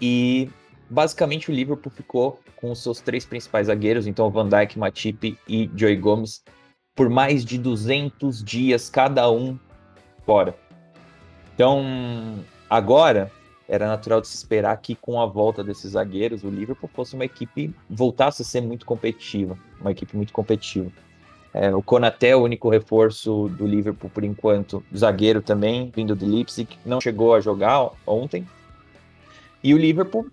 E 0.01 0.49
basicamente 0.89 1.51
o 1.51 1.53
Liverpool 1.53 1.91
ficou 1.91 2.39
com 2.55 2.71
os 2.71 2.81
seus 2.81 2.99
três 3.01 3.25
principais 3.25 3.67
zagueiros, 3.67 4.07
então 4.07 4.29
Van 4.29 4.47
Dijk, 4.47 4.77
Matip 4.77 5.37
e 5.47 5.69
Joey 5.75 5.95
Gomes, 5.95 6.43
por 6.95 7.09
mais 7.09 7.43
de 7.43 7.57
200 7.57 8.43
dias 8.43 8.89
cada 8.89 9.29
um 9.29 9.59
fora. 10.25 10.55
Então, 11.53 11.83
agora 12.69 13.31
era 13.67 13.87
natural 13.87 14.21
de 14.21 14.27
se 14.27 14.35
esperar 14.35 14.77
que 14.77 14.95
com 14.95 15.19
a 15.19 15.25
volta 15.25 15.63
desses 15.63 15.91
zagueiros, 15.91 16.43
o 16.43 16.49
Liverpool 16.49 16.89
fosse 16.93 17.15
uma 17.15 17.25
equipe, 17.25 17.73
voltasse 17.89 18.41
a 18.41 18.45
ser 18.45 18.61
muito 18.61 18.85
competitiva, 18.85 19.57
uma 19.79 19.91
equipe 19.91 20.15
muito 20.15 20.31
competitiva. 20.31 20.91
É, 21.53 21.73
o 21.73 21.81
Konaté 21.81 22.35
o 22.35 22.43
único 22.43 22.69
reforço 22.69 23.47
do 23.49 23.65
Liverpool 23.65 24.09
por 24.13 24.23
enquanto, 24.23 24.83
zagueiro 24.95 25.41
também, 25.41 25.91
vindo 25.95 26.13
do 26.13 26.25
Leipzig, 26.25 26.77
não 26.85 26.99
chegou 26.99 27.33
a 27.33 27.39
jogar 27.39 27.91
ontem. 28.05 28.45
E 29.63 29.73
o 29.73 29.77
Liverpool 29.77 30.27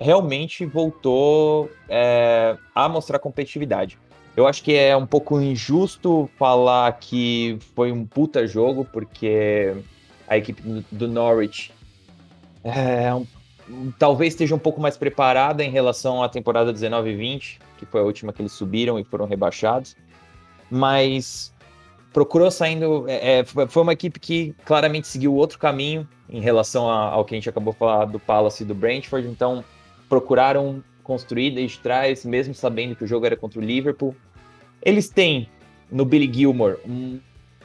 realmente 0.00 0.64
voltou 0.64 1.70
é, 1.88 2.56
a 2.74 2.88
mostrar 2.88 3.18
competitividade. 3.18 3.98
Eu 4.36 4.46
acho 4.46 4.62
que 4.62 4.74
é 4.74 4.96
um 4.96 5.06
pouco 5.06 5.40
injusto 5.40 6.30
falar 6.38 6.90
que 6.98 7.58
foi 7.74 7.92
um 7.92 8.06
puta 8.06 8.46
jogo, 8.46 8.86
porque 8.90 9.74
a 10.26 10.38
equipe 10.38 10.62
do 10.90 11.06
Norwich 11.06 11.72
é, 12.64 13.10
talvez 13.98 14.32
esteja 14.32 14.54
um 14.54 14.58
pouco 14.58 14.80
mais 14.80 14.96
preparada 14.96 15.62
em 15.62 15.70
relação 15.70 16.22
à 16.22 16.28
temporada 16.28 16.72
19 16.72 17.10
e 17.10 17.16
20, 17.16 17.60
que 17.76 17.84
foi 17.84 18.00
a 18.00 18.04
última 18.04 18.32
que 18.32 18.40
eles 18.40 18.52
subiram 18.52 18.98
e 18.98 19.04
foram 19.04 19.26
rebaixados. 19.26 19.96
Mas 20.70 21.52
procurou 22.12 22.50
saindo. 22.50 23.04
É, 23.08 23.40
é 23.40 23.44
foi 23.44 23.82
uma 23.82 23.92
equipe 23.92 24.18
que 24.18 24.54
claramente 24.64 25.08
seguiu 25.08 25.34
outro 25.34 25.58
caminho 25.58 26.08
em 26.28 26.40
relação 26.40 26.88
a, 26.88 27.10
ao 27.10 27.24
que 27.24 27.34
a 27.34 27.36
gente 27.36 27.48
acabou 27.48 27.72
de 27.72 27.78
falar 27.78 28.06
do 28.06 28.18
Palace 28.18 28.62
e 28.62 28.66
do 28.66 28.74
Brentford. 28.74 29.28
Então, 29.28 29.64
procuraram 30.10 30.82
construir 31.04 31.52
desde 31.52 31.78
trás, 31.78 32.24
mesmo 32.24 32.52
sabendo 32.52 32.96
que 32.96 33.04
o 33.04 33.06
jogo 33.06 33.24
era 33.24 33.36
contra 33.36 33.60
o 33.60 33.62
Liverpool. 33.62 34.14
Eles 34.82 35.08
têm 35.08 35.48
no 35.90 36.04
Billy 36.04 36.30
Gilmore 36.30 36.78
um 36.84 37.20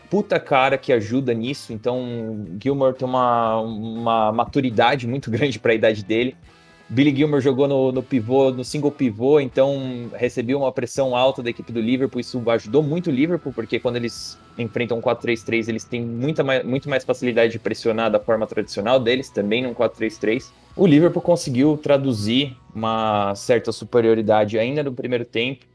puta 0.10 0.39
cara 0.39 0.77
que 0.77 0.93
ajuda 0.93 1.34
nisso. 1.34 1.73
Então, 1.73 2.45
Gilmore 2.62 2.95
tem 2.95 3.08
uma, 3.08 3.60
uma 3.60 4.31
maturidade 4.31 5.08
muito 5.08 5.29
grande 5.31 5.60
para 5.60 5.71
a 5.71 5.75
idade 5.75 6.05
dele. 6.05 6.38
Billy 6.87 7.15
Gilmore 7.15 7.41
jogou 7.41 7.67
no, 7.67 7.91
no 7.91 8.03
pivô, 8.03 8.51
no 8.51 8.63
single 8.63 8.91
pivô, 8.91 9.39
então 9.39 10.09
recebeu 10.13 10.59
uma 10.59 10.71
pressão 10.71 11.15
alta 11.15 11.41
da 11.41 11.49
equipe 11.49 11.71
do 11.71 11.81
Liverpool. 11.81 12.19
Isso 12.19 12.41
ajudou 12.47 12.83
muito 12.83 13.07
o 13.07 13.13
Liverpool, 13.13 13.51
porque 13.51 13.79
quando 13.79 13.95
eles 13.95 14.37
enfrentam 14.57 14.99
um 14.99 15.01
4-3-3, 15.01 15.67
eles 15.67 15.83
têm 15.83 16.05
muita 16.05 16.43
mais, 16.43 16.63
muito 16.63 16.87
mais 16.87 17.03
facilidade 17.03 17.53
de 17.53 17.59
pressionar 17.59 18.11
da 18.11 18.19
forma 18.19 18.45
tradicional 18.45 18.99
deles, 18.99 19.31
também 19.31 19.63
num 19.63 19.73
4-3-3. 19.73 20.51
O 20.75 20.85
Liverpool 20.85 21.21
conseguiu 21.21 21.75
traduzir 21.75 22.55
uma 22.73 23.33
certa 23.33 23.71
superioridade 23.71 24.59
ainda 24.59 24.83
no 24.83 24.93
primeiro 24.93 25.25
tempo 25.25 25.65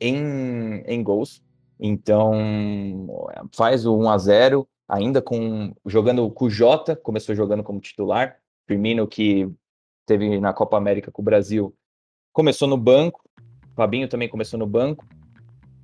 em, 0.00 0.84
em 0.86 1.02
gols. 1.02 1.42
Então, 1.80 3.08
faz 3.56 3.84
o 3.86 3.96
1 3.96 4.08
a 4.08 4.18
0 4.18 4.68
ainda 4.88 5.20
com 5.22 5.72
jogando 5.86 6.30
com 6.30 6.44
o 6.44 6.50
Jota, 6.50 6.94
começou 6.94 7.34
jogando 7.34 7.62
como 7.62 7.80
titular. 7.80 8.36
Firmino 8.66 9.06
que 9.06 9.48
teve 10.10 10.40
na 10.40 10.52
Copa 10.52 10.76
América 10.76 11.12
com 11.12 11.22
o 11.22 11.24
Brasil, 11.24 11.72
começou 12.32 12.66
no 12.66 12.76
banco. 12.76 13.22
Fabinho 13.76 14.08
também 14.08 14.28
começou 14.28 14.58
no 14.58 14.66
banco. 14.66 15.06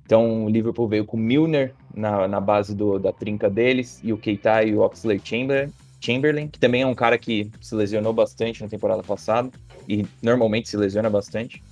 Então, 0.03 0.43
o 0.45 0.49
Liverpool 0.49 0.87
veio 0.87 1.05
com 1.05 1.15
o 1.15 1.19
Milner 1.19 1.73
na, 1.95 2.27
na 2.27 2.41
base 2.41 2.75
do, 2.75 2.99
da 2.99 3.13
trinca 3.13 3.49
deles 3.49 4.01
e 4.03 4.11
o 4.11 4.17
Keita 4.17 4.63
e 4.65 4.75
o 4.75 4.81
Oxley 4.81 5.21
Chamberlain, 5.23 5.71
Chamberlain, 6.01 6.49
que 6.49 6.59
também 6.59 6.81
é 6.81 6.85
um 6.85 6.93
cara 6.93 7.17
que 7.17 7.49
se 7.61 7.73
lesionou 7.73 8.11
bastante 8.11 8.61
na 8.61 8.67
temporada 8.67 9.01
passada 9.01 9.49
e 9.87 10.05
normalmente 10.21 10.67
se 10.67 10.75
lesiona 10.75 11.09
bastante. 11.09 11.63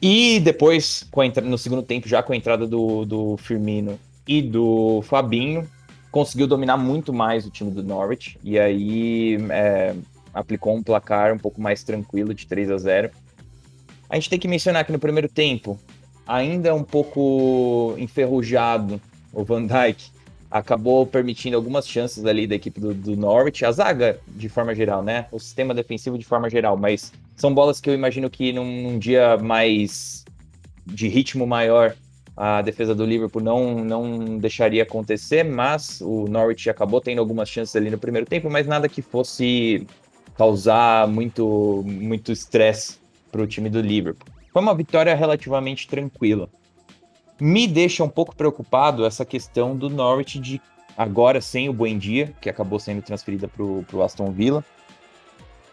E 0.00 0.38
depois, 0.40 1.08
no 1.44 1.56
segundo 1.56 1.82
tempo, 1.82 2.08
já 2.08 2.22
com 2.22 2.34
a 2.34 2.36
entrada 2.36 2.66
do, 2.66 3.06
do 3.06 3.36
Firmino 3.38 3.98
e 4.28 4.42
do 4.42 5.00
Fabinho, 5.02 5.66
conseguiu 6.10 6.46
dominar 6.46 6.76
muito 6.76 7.12
mais 7.12 7.46
o 7.46 7.50
time 7.50 7.70
do 7.70 7.82
Norwich. 7.82 8.38
E 8.42 8.58
aí 8.58 9.38
é, 9.50 9.94
aplicou 10.32 10.74
um 10.74 10.82
placar 10.82 11.32
um 11.32 11.38
pouco 11.38 11.60
mais 11.60 11.82
tranquilo 11.82 12.34
de 12.34 12.46
3 12.46 12.70
a 12.70 12.78
0 12.78 13.10
A 14.08 14.14
gente 14.16 14.30
tem 14.30 14.38
que 14.38 14.48
mencionar 14.48 14.84
que 14.84 14.92
no 14.92 14.98
primeiro 14.98 15.28
tempo, 15.28 15.78
ainda 16.26 16.74
um 16.74 16.84
pouco 16.84 17.94
enferrujado, 17.98 19.00
o 19.32 19.44
Van 19.44 19.66
Dijk 19.66 20.10
acabou 20.50 21.06
permitindo 21.06 21.56
algumas 21.56 21.88
chances 21.88 22.26
ali 22.26 22.46
da 22.46 22.54
equipe 22.54 22.78
do, 22.78 22.92
do 22.92 23.16
Norwich, 23.16 23.64
a 23.64 23.72
zaga 23.72 24.20
de 24.28 24.50
forma 24.50 24.74
geral, 24.74 25.02
né? 25.02 25.26
O 25.32 25.38
sistema 25.38 25.72
defensivo 25.72 26.18
de 26.18 26.26
forma 26.26 26.50
geral, 26.50 26.76
mas 26.76 27.10
são 27.34 27.54
bolas 27.54 27.80
que 27.80 27.88
eu 27.88 27.94
imagino 27.94 28.28
que 28.28 28.52
num, 28.52 28.82
num 28.82 28.98
dia 28.98 29.38
mais 29.38 30.24
de 30.86 31.08
ritmo 31.08 31.46
maior 31.46 31.94
a 32.36 32.62
defesa 32.62 32.94
do 32.94 33.04
Liverpool 33.04 33.42
não, 33.42 33.84
não 33.84 34.38
deixaria 34.38 34.82
acontecer, 34.82 35.44
mas 35.44 36.00
o 36.00 36.26
Norwich 36.28 36.68
acabou 36.68 37.00
tendo 37.00 37.18
algumas 37.18 37.48
chances 37.48 37.74
ali 37.76 37.90
no 37.90 37.98
primeiro 37.98 38.26
tempo, 38.26 38.50
mas 38.50 38.66
nada 38.66 38.88
que 38.88 39.02
fosse 39.02 39.86
causar 40.42 41.06
muito 41.06 41.84
muito 41.86 42.32
estresse 42.32 42.98
para 43.30 43.40
o 43.40 43.46
time 43.46 43.70
do 43.70 43.80
Liverpool. 43.80 44.28
Foi 44.52 44.60
uma 44.60 44.74
vitória 44.74 45.14
relativamente 45.14 45.86
tranquila. 45.86 46.48
Me 47.40 47.68
deixa 47.68 48.02
um 48.02 48.08
pouco 48.08 48.34
preocupado 48.34 49.06
essa 49.06 49.24
questão 49.24 49.76
do 49.76 49.88
Norwich 49.88 50.40
de 50.40 50.60
agora 50.98 51.40
sem 51.40 51.68
o 51.68 51.72
Buendia, 51.72 52.34
que 52.40 52.50
acabou 52.50 52.80
sendo 52.80 53.02
transferida 53.02 53.46
para 53.46 53.62
o 53.62 54.02
Aston 54.02 54.32
Villa. 54.32 54.64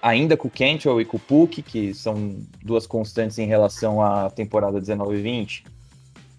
Ainda 0.03 0.37
com 0.37 0.47
o 0.47 0.51
Cantwell 0.51 1.01
e 1.01 1.05
com 1.05 1.17
o 1.17 1.19
Puck, 1.19 1.63
que 1.63 1.91
são 1.95 2.37
duas 2.63 2.85
constantes 2.85 3.39
em 3.39 3.47
relação 3.47 4.03
à 4.03 4.29
temporada 4.29 4.79
19-20, 4.79 5.63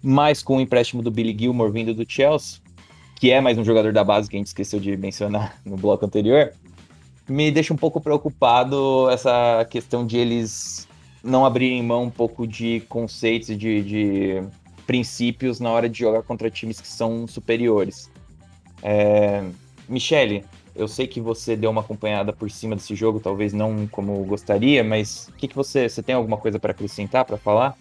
mas 0.01 0.41
com 0.41 0.55
o 0.55 0.61
empréstimo 0.61 1.03
do 1.03 1.11
Billy 1.11 1.37
Gilmore 1.37 1.71
vindo 1.71 1.93
do 1.93 2.09
Chelsea, 2.09 2.61
que 3.17 3.29
é 3.29 3.41
mais 3.41 3.57
um 3.57 3.63
jogador 3.65 3.91
da 3.91 4.05
base 4.05 4.29
que 4.29 4.37
a 4.37 4.39
gente 4.39 4.47
esqueceu 4.47 4.79
de 4.79 4.95
mencionar 4.95 5.59
no 5.65 5.75
bloco 5.75 6.05
anterior, 6.05 6.53
me 7.27 7.51
deixa 7.51 7.73
um 7.73 7.77
pouco 7.77 8.01
preocupado 8.01 9.09
essa 9.09 9.65
questão 9.69 10.05
de 10.05 10.17
eles 10.17 10.87
não 11.23 11.45
abrirem 11.45 11.83
mão 11.83 12.03
um 12.03 12.09
pouco 12.09 12.47
de 12.47 12.81
conceitos 12.89 13.57
de, 13.57 13.83
de 13.83 14.43
princípios 14.87 15.59
na 15.59 15.71
hora 15.71 15.87
de 15.87 15.99
jogar 15.99 16.23
contra 16.23 16.49
times 16.49 16.81
que 16.81 16.87
são 16.87 17.27
superiores. 17.27 18.11
É... 18.81 19.43
Michele, 19.87 20.43
eu 20.75 20.87
sei 20.87 21.05
que 21.05 21.19
você 21.19 21.55
deu 21.55 21.69
uma 21.69 21.81
acompanhada 21.81 22.31
por 22.33 22.49
cima 22.49 22.75
desse 22.75 22.95
jogo, 22.95 23.19
talvez 23.19 23.53
não 23.53 23.87
como 23.87 24.23
gostaria, 24.23 24.83
mas 24.83 25.27
o 25.29 25.33
que, 25.33 25.47
que 25.47 25.55
você, 25.55 25.87
você 25.87 26.01
tem 26.01 26.15
alguma 26.15 26.37
coisa 26.37 26.59
para 26.59 26.71
acrescentar, 26.71 27.25
para 27.25 27.37
falar? 27.37 27.77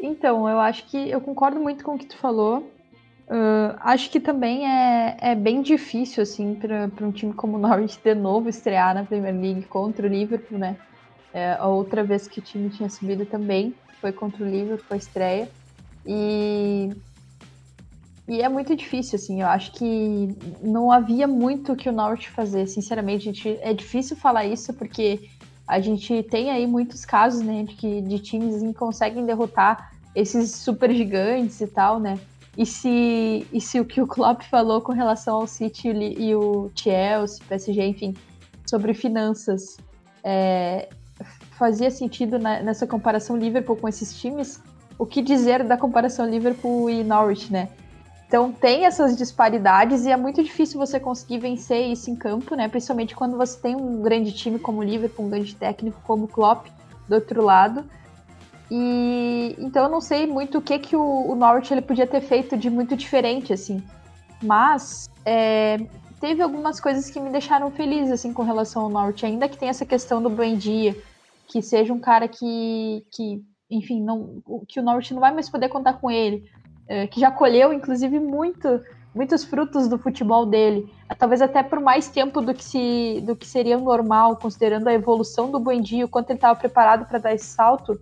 Então, 0.00 0.48
eu 0.48 0.60
acho 0.60 0.84
que 0.86 1.10
eu 1.10 1.20
concordo 1.20 1.58
muito 1.60 1.84
com 1.84 1.94
o 1.94 1.98
que 1.98 2.06
tu 2.06 2.18
falou. 2.18 2.70
Uh, 3.26 3.74
acho 3.80 4.10
que 4.10 4.20
também 4.20 4.66
é, 4.66 5.16
é 5.18 5.34
bem 5.34 5.62
difícil, 5.62 6.22
assim, 6.22 6.54
para 6.54 7.06
um 7.06 7.10
time 7.10 7.32
como 7.32 7.56
o 7.56 7.60
Norwich 7.60 7.98
de 8.02 8.14
novo 8.14 8.48
estrear 8.48 8.94
na 8.94 9.04
Premier 9.04 9.34
League 9.34 9.62
contra 9.62 10.06
o 10.06 10.10
Liverpool, 10.10 10.58
né? 10.58 10.76
É, 11.32 11.54
a 11.54 11.66
outra 11.66 12.04
vez 12.04 12.28
que 12.28 12.38
o 12.38 12.42
time 12.42 12.70
tinha 12.70 12.88
subido 12.88 13.26
também 13.26 13.74
foi 14.00 14.12
contra 14.12 14.44
o 14.44 14.48
Liverpool, 14.48 14.86
a 14.90 14.96
estreia. 14.96 15.48
E, 16.06 16.90
e 18.28 18.42
é 18.42 18.48
muito 18.48 18.76
difícil, 18.76 19.16
assim. 19.16 19.40
Eu 19.40 19.48
acho 19.48 19.72
que 19.72 20.28
não 20.62 20.92
havia 20.92 21.26
muito 21.26 21.74
que 21.74 21.88
o 21.88 21.92
Norwich 21.92 22.30
fazer, 22.30 22.66
sinceramente. 22.66 23.24
Gente, 23.24 23.58
é 23.62 23.72
difícil 23.72 24.16
falar 24.16 24.44
isso 24.44 24.72
porque 24.74 25.28
a 25.66 25.80
gente 25.80 26.22
tem 26.24 26.50
aí 26.50 26.66
muitos 26.66 27.04
casos, 27.04 27.40
né, 27.40 27.64
de, 27.64 27.74
que, 27.74 28.02
de 28.02 28.18
times 28.18 28.62
que 28.62 28.74
conseguem 28.74 29.24
derrotar 29.24 29.92
esses 30.14 30.52
super 30.52 30.94
gigantes 30.94 31.60
e 31.60 31.66
tal, 31.66 31.98
né? 31.98 32.18
E 32.56 32.64
se, 32.64 33.46
e 33.52 33.60
se 33.60 33.80
o 33.80 33.84
que 33.84 34.00
o 34.00 34.06
Klopp 34.06 34.42
falou 34.42 34.80
com 34.80 34.92
relação 34.92 35.36
ao 35.36 35.46
City 35.46 35.88
e 35.88 36.34
o 36.34 36.70
Chelsea, 36.74 37.44
PSG, 37.48 37.84
enfim, 37.84 38.14
sobre 38.64 38.94
finanças, 38.94 39.76
é, 40.22 40.88
fazia 41.58 41.90
sentido 41.90 42.38
na, 42.38 42.60
nessa 42.60 42.86
comparação 42.86 43.36
Liverpool 43.36 43.76
com 43.76 43.88
esses 43.88 44.18
times, 44.18 44.62
o 44.98 45.04
que 45.04 45.20
dizer 45.20 45.64
da 45.64 45.76
comparação 45.76 46.28
Liverpool 46.28 46.88
e 46.88 47.02
Norwich, 47.02 47.52
né? 47.52 47.68
Então 48.26 48.50
tem 48.50 48.84
essas 48.84 49.16
disparidades 49.16 50.04
e 50.06 50.10
é 50.10 50.16
muito 50.16 50.42
difícil 50.42 50.78
você 50.78 50.98
conseguir 50.98 51.38
vencer 51.38 51.86
isso 51.86 52.10
em 52.10 52.16
campo, 52.16 52.54
né? 52.54 52.68
Principalmente 52.68 53.14
quando 53.14 53.36
você 53.36 53.58
tem 53.60 53.76
um 53.76 54.02
grande 54.02 54.32
time 54.32 54.58
como 54.58 54.80
o 54.80 54.82
Liverpool, 54.82 55.26
um 55.26 55.30
grande 55.30 55.54
técnico 55.54 56.00
como 56.04 56.24
o 56.24 56.28
Klopp 56.28 56.66
do 57.08 57.14
outro 57.14 57.42
lado. 57.44 57.84
E 58.76 59.54
então 59.60 59.84
eu 59.84 59.88
não 59.88 60.00
sei 60.00 60.26
muito 60.26 60.58
o 60.58 60.60
que 60.60 60.80
que 60.80 60.96
o, 60.96 61.30
o 61.30 61.36
Norwich 61.36 61.72
ele 61.72 61.80
podia 61.80 62.08
ter 62.08 62.20
feito 62.20 62.56
de 62.56 62.68
muito 62.68 62.96
diferente 62.96 63.52
assim, 63.52 63.80
mas 64.42 65.08
é, 65.24 65.78
teve 66.20 66.42
algumas 66.42 66.80
coisas 66.80 67.08
que 67.08 67.20
me 67.20 67.30
deixaram 67.30 67.70
feliz 67.70 68.10
assim 68.10 68.32
com 68.32 68.42
relação 68.42 68.82
ao 68.82 68.88
Norwich, 68.88 69.24
ainda 69.24 69.48
que 69.48 69.56
tenha 69.56 69.70
essa 69.70 69.86
questão 69.86 70.20
do 70.20 70.28
Buendia, 70.28 70.96
que 71.46 71.62
seja 71.62 71.92
um 71.92 72.00
cara 72.00 72.26
que, 72.26 73.06
que 73.12 73.44
enfim, 73.70 74.02
não, 74.02 74.42
que 74.66 74.80
o 74.80 74.82
Norwich 74.82 75.14
não 75.14 75.20
vai 75.20 75.32
mais 75.32 75.48
poder 75.48 75.68
contar 75.68 75.92
com 75.92 76.10
ele, 76.10 76.44
é, 76.88 77.06
que 77.06 77.20
já 77.20 77.30
colheu, 77.30 77.72
inclusive, 77.72 78.18
muito, 78.18 78.82
muitos 79.14 79.44
frutos 79.44 79.86
do 79.86 79.98
futebol 79.98 80.46
dele, 80.46 80.92
talvez 81.16 81.40
até 81.40 81.62
por 81.62 81.78
mais 81.78 82.08
tempo 82.08 82.40
do 82.40 82.52
que, 82.52 82.64
se, 82.64 83.22
do 83.24 83.36
que 83.36 83.46
seria 83.46 83.78
normal, 83.78 84.36
considerando 84.36 84.88
a 84.88 84.92
evolução 84.92 85.48
do 85.48 85.60
Buendia, 85.60 86.06
o 86.06 86.08
quanto 86.08 86.30
ele 86.30 86.38
estava 86.38 86.58
preparado 86.58 87.06
para 87.06 87.20
dar 87.20 87.32
esse 87.32 87.46
salto. 87.46 88.00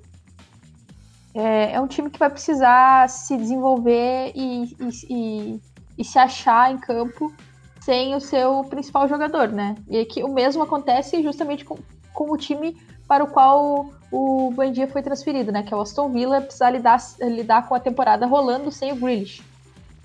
É, 1.35 1.73
é, 1.73 1.81
um 1.81 1.87
time 1.87 2.11
que 2.11 2.19
vai 2.19 2.29
precisar 2.29 3.09
se 3.09 3.37
desenvolver 3.37 4.33
e, 4.35 4.65
e, 4.65 4.91
e, 5.09 5.61
e 5.99 6.05
se 6.05 6.19
achar 6.19 6.73
em 6.73 6.79
campo 6.79 7.33
sem 7.81 8.15
o 8.15 8.21
seu 8.21 8.63
principal 8.65 9.09
jogador, 9.09 9.49
né? 9.49 9.75
E 9.89 10.05
que 10.05 10.23
o 10.23 10.29
mesmo 10.29 10.63
acontece 10.63 11.23
justamente 11.23 11.65
com, 11.65 11.79
com 12.13 12.31
o 12.31 12.37
time 12.37 12.77
para 13.09 13.25
o 13.25 13.27
qual 13.27 13.91
o 14.11 14.51
Buendia 14.51 14.87
foi 14.87 15.03
transferido, 15.03 15.51
né? 15.51 15.63
Que 15.63 15.73
é 15.73 15.77
o 15.77 15.81
Aston 15.81 16.11
Villa, 16.11 16.41
precisar 16.41 16.71
lidar, 16.71 16.99
lidar 17.21 17.67
com 17.67 17.75
a 17.75 17.81
temporada 17.81 18.27
rolando 18.27 18.71
sem 18.71 18.93
o 18.93 18.97
Grealish. 18.97 19.43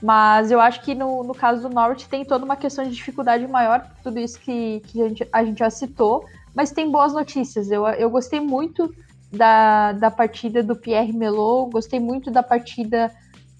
Mas 0.01 0.51
eu 0.51 0.59
acho 0.59 0.81
que 0.81 0.95
no, 0.95 1.23
no 1.23 1.33
caso 1.33 1.61
do 1.61 1.73
Norwich 1.73 2.07
tem 2.07 2.23
toda 2.23 2.45
uma 2.45 2.55
questão 2.55 2.83
de 2.83 2.91
dificuldade 2.91 3.47
maior, 3.47 3.85
tudo 4.03 4.19
isso 4.19 4.39
que, 4.39 4.81
que 4.87 5.01
a, 5.01 5.09
gente, 5.09 5.27
a 5.31 5.43
gente 5.43 5.59
já 5.59 5.69
citou, 5.69 6.25
mas 6.55 6.71
tem 6.71 6.89
boas 6.89 7.13
notícias. 7.13 7.71
Eu, 7.71 7.85
eu 7.87 8.09
gostei 8.09 8.39
muito 8.39 8.93
da, 9.31 9.91
da 9.93 10.11
partida 10.11 10.63
do 10.63 10.75
Pierre 10.75 11.13
Melo, 11.13 11.69
gostei 11.69 11.99
muito 11.99 12.31
da 12.31 12.41
partida 12.41 13.11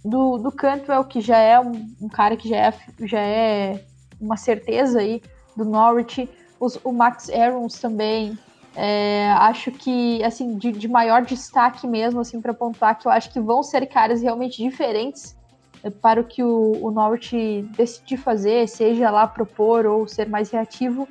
do, 0.04 0.38
do 0.38 0.52
Cantwell, 0.52 1.04
que 1.04 1.20
já 1.20 1.38
é 1.38 1.60
um, 1.60 1.96
um 2.02 2.08
cara 2.08 2.38
que 2.38 2.48
já 2.48 2.58
é, 2.58 2.74
já 3.02 3.20
é 3.20 3.84
uma 4.20 4.38
certeza 4.38 5.00
aí 5.00 5.22
do 5.56 5.66
Norwich. 5.66 6.30
Os, 6.60 6.80
o 6.84 6.92
Max 6.92 7.30
Aarons 7.30 7.80
também, 7.80 8.38
é, 8.76 9.30
acho 9.40 9.72
que, 9.72 10.24
assim, 10.24 10.58
de, 10.58 10.72
de, 10.72 10.88
maior 10.88 11.24
destaque 11.24 11.86
mesmo, 11.86 12.20
assim, 12.22 12.42
para 12.42 12.54
pontuar, 12.54 12.98
que 12.98 13.08
eu 13.08 13.12
acho 13.12 13.32
que 13.32 13.40
vão 13.40 13.62
ser 13.62 13.86
caras 13.88 14.22
realmente 14.22 14.64
diferentes 14.64 15.36
é, 15.84 15.90
para 15.90 16.22
o 16.22 16.24
que 16.24 16.44
o, 16.44 16.78
o 16.82 16.90
Norwich 16.90 17.64
decidir 17.76 18.18
fazer, 18.18 18.68
seja 18.68 19.12
lá 19.12 19.28
propor 19.28 19.86
ou 19.86 20.08
ser 20.08 20.30
mais 20.30 20.50
reativo, 20.50 21.08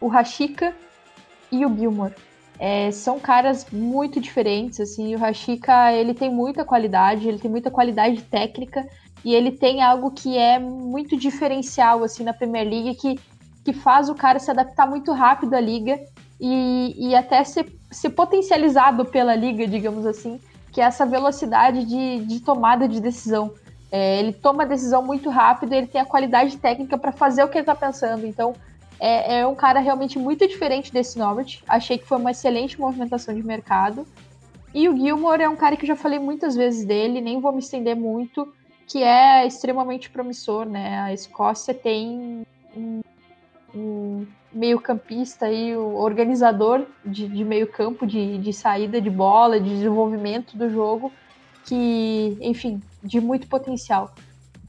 o 0.00 0.08
Rashika 0.08 0.74
e 1.52 1.64
o 1.64 1.76
Gilmore. 1.76 2.14
É, 2.62 2.90
são 2.90 3.18
caras 3.18 3.66
muito 3.72 4.20
diferentes, 4.20 4.80
assim, 4.80 5.14
o 5.14 5.18
Rashika, 5.18 5.94
ele 5.94 6.12
tem 6.12 6.30
muita 6.30 6.62
qualidade, 6.62 7.26
ele 7.26 7.38
tem 7.38 7.50
muita 7.50 7.70
qualidade 7.70 8.20
técnica, 8.20 8.86
e 9.24 9.34
ele 9.34 9.52
tem 9.52 9.82
algo 9.82 10.10
que 10.10 10.36
é 10.36 10.58
muito 10.58 11.16
diferencial, 11.16 12.04
assim, 12.04 12.22
na 12.22 12.34
Premier 12.34 12.68
League, 12.68 12.96
que, 12.96 13.18
que 13.64 13.72
faz 13.72 14.10
o 14.10 14.14
cara 14.14 14.38
se 14.38 14.50
adaptar 14.50 14.86
muito 14.86 15.10
rápido 15.12 15.54
à 15.54 15.60
liga 15.60 15.98
e, 16.38 16.94
e 16.98 17.14
até 17.14 17.42
ser, 17.44 17.72
ser 17.90 18.10
potencializado 18.10 19.06
pela 19.06 19.34
liga, 19.34 19.66
digamos 19.66 20.04
assim, 20.04 20.38
que 20.70 20.82
é 20.82 20.84
essa 20.84 21.06
velocidade 21.06 21.86
de, 21.86 22.26
de 22.26 22.40
tomada 22.40 22.86
de 22.86 23.00
decisão. 23.00 23.54
É, 23.90 24.18
ele 24.18 24.34
toma 24.34 24.64
a 24.64 24.66
decisão 24.66 25.02
muito 25.02 25.30
rápido, 25.30 25.72
ele 25.72 25.86
tem 25.86 26.00
a 26.00 26.06
qualidade 26.06 26.58
técnica 26.58 26.98
para 26.98 27.10
fazer 27.10 27.42
o 27.42 27.48
que 27.48 27.56
ele 27.56 27.62
está 27.62 27.74
pensando. 27.74 28.26
Então, 28.26 28.54
é, 29.00 29.38
é, 29.38 29.46
um 29.46 29.54
cara 29.54 29.80
realmente 29.80 30.18
muito 30.18 30.46
diferente 30.46 30.92
desse 30.92 31.18
Norwich. 31.18 31.64
Achei 31.66 31.96
que 31.96 32.06
foi 32.06 32.18
uma 32.18 32.32
excelente 32.32 32.78
movimentação 32.78 33.34
de 33.34 33.42
mercado. 33.42 34.06
E 34.74 34.88
o 34.88 34.96
Gilmore 34.96 35.42
é 35.42 35.48
um 35.48 35.56
cara 35.56 35.74
que 35.74 35.84
eu 35.84 35.88
já 35.88 35.96
falei 35.96 36.18
muitas 36.18 36.54
vezes 36.54 36.84
dele, 36.84 37.20
nem 37.20 37.40
vou 37.40 37.50
me 37.50 37.58
estender 37.58 37.96
muito, 37.96 38.52
que 38.86 39.02
é 39.02 39.46
extremamente 39.46 40.10
promissor, 40.10 40.66
né? 40.66 41.00
A 41.00 41.12
Escócia 41.12 41.72
tem 41.72 42.44
um, 42.76 43.00
um 43.74 44.26
meio-campista 44.52 45.50
e 45.50 45.74
o 45.74 45.94
organizador 45.94 46.86
de, 47.04 47.26
de 47.26 47.44
meio-campo, 47.44 48.06
de, 48.06 48.38
de 48.38 48.52
saída 48.52 49.00
de 49.00 49.10
bola, 49.10 49.58
de 49.58 49.70
desenvolvimento 49.70 50.56
do 50.56 50.68
jogo, 50.68 51.10
que, 51.64 52.36
enfim, 52.40 52.80
de 53.02 53.20
muito 53.20 53.48
potencial. 53.48 54.14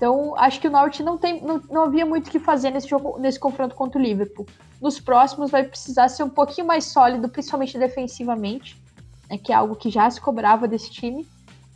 Então, 0.01 0.35
acho 0.35 0.59
que 0.59 0.67
o 0.67 0.71
Norte 0.71 1.03
não, 1.03 1.15
tem, 1.15 1.39
não, 1.43 1.61
não 1.69 1.83
havia 1.83 2.07
muito 2.07 2.25
o 2.25 2.31
que 2.31 2.39
fazer 2.39 2.71
nesse 2.71 2.87
jogo, 2.87 3.19
nesse 3.19 3.39
confronto 3.39 3.75
contra 3.75 3.99
o 3.99 4.01
Liverpool. 4.01 4.47
Nos 4.81 4.99
próximos 4.99 5.51
vai 5.51 5.63
precisar 5.63 6.09
ser 6.09 6.23
um 6.23 6.29
pouquinho 6.29 6.65
mais 6.65 6.85
sólido, 6.85 7.29
principalmente 7.29 7.77
defensivamente, 7.77 8.81
né, 9.29 9.37
que 9.37 9.53
é 9.53 9.55
algo 9.55 9.75
que 9.75 9.91
já 9.91 10.09
se 10.09 10.19
cobrava 10.19 10.67
desse 10.67 10.89
time. 10.89 11.21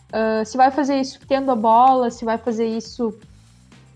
Uh, 0.10 0.44
se 0.44 0.58
vai 0.58 0.72
fazer 0.72 1.00
isso 1.00 1.20
tendo 1.28 1.52
a 1.52 1.56
bola, 1.56 2.10
se 2.10 2.26
vai 2.26 2.40
fazer 2.40 2.66
isso 2.66 3.16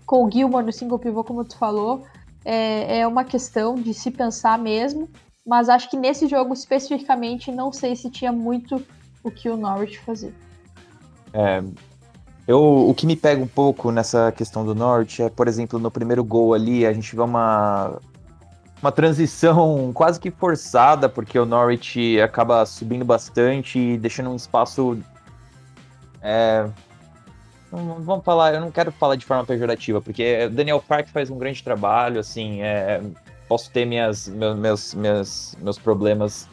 com 0.06 0.24
o 0.24 0.30
Gilmore 0.30 0.64
no 0.64 0.72
single 0.72 1.00
pivô, 1.00 1.24
como 1.24 1.44
tu 1.44 1.58
falou, 1.58 2.06
é, 2.44 3.00
é 3.00 3.06
uma 3.08 3.24
questão 3.24 3.74
de 3.74 3.92
se 3.92 4.12
pensar 4.12 4.56
mesmo, 4.60 5.10
mas 5.44 5.68
acho 5.68 5.90
que 5.90 5.96
nesse 5.96 6.28
jogo 6.28 6.54
especificamente 6.54 7.50
não 7.50 7.72
sei 7.72 7.96
se 7.96 8.08
tinha 8.08 8.30
muito 8.30 8.80
o 9.24 9.30
que 9.30 9.48
o 9.50 9.56
Norwich 9.56 9.98
fazer. 9.98 10.32
É, 11.32 11.64
eu, 12.46 12.88
o 12.88 12.94
que 12.94 13.06
me 13.06 13.16
pega 13.16 13.42
um 13.42 13.46
pouco 13.46 13.90
nessa 13.90 14.32
questão 14.32 14.64
do 14.64 14.74
Norwich 14.74 15.22
é, 15.22 15.28
por 15.28 15.46
exemplo, 15.46 15.78
no 15.78 15.90
primeiro 15.90 16.24
gol 16.24 16.54
ali, 16.54 16.86
a 16.86 16.92
gente 16.92 17.14
vê 17.14 17.22
uma, 17.22 17.98
uma 18.82 18.90
transição 18.90 19.92
quase 19.94 20.18
que 20.18 20.30
forçada, 20.30 21.08
porque 21.08 21.38
o 21.38 21.46
Norwich 21.46 22.20
acaba 22.20 22.64
subindo 22.66 23.04
bastante 23.04 23.78
e 23.78 23.98
deixando 23.98 24.30
um 24.30 24.36
espaço 24.36 24.98
é, 26.22 26.68
vamos 27.70 28.24
falar, 28.24 28.54
eu 28.54 28.60
não 28.60 28.70
quero 28.70 28.90
falar 28.92 29.16
de 29.16 29.24
forma 29.24 29.44
pejorativa, 29.44 30.00
porque 30.00 30.48
Daniel 30.48 30.82
Park 30.86 31.08
faz 31.08 31.30
um 31.30 31.38
grande 31.38 31.62
trabalho, 31.62 32.20
assim, 32.20 32.60
é, 32.62 33.00
posso 33.48 33.70
ter 33.70 33.84
minhas, 33.84 34.28
meus, 34.28 34.94
meus, 34.94 35.56
meus 35.60 35.78
problemas 35.78 36.48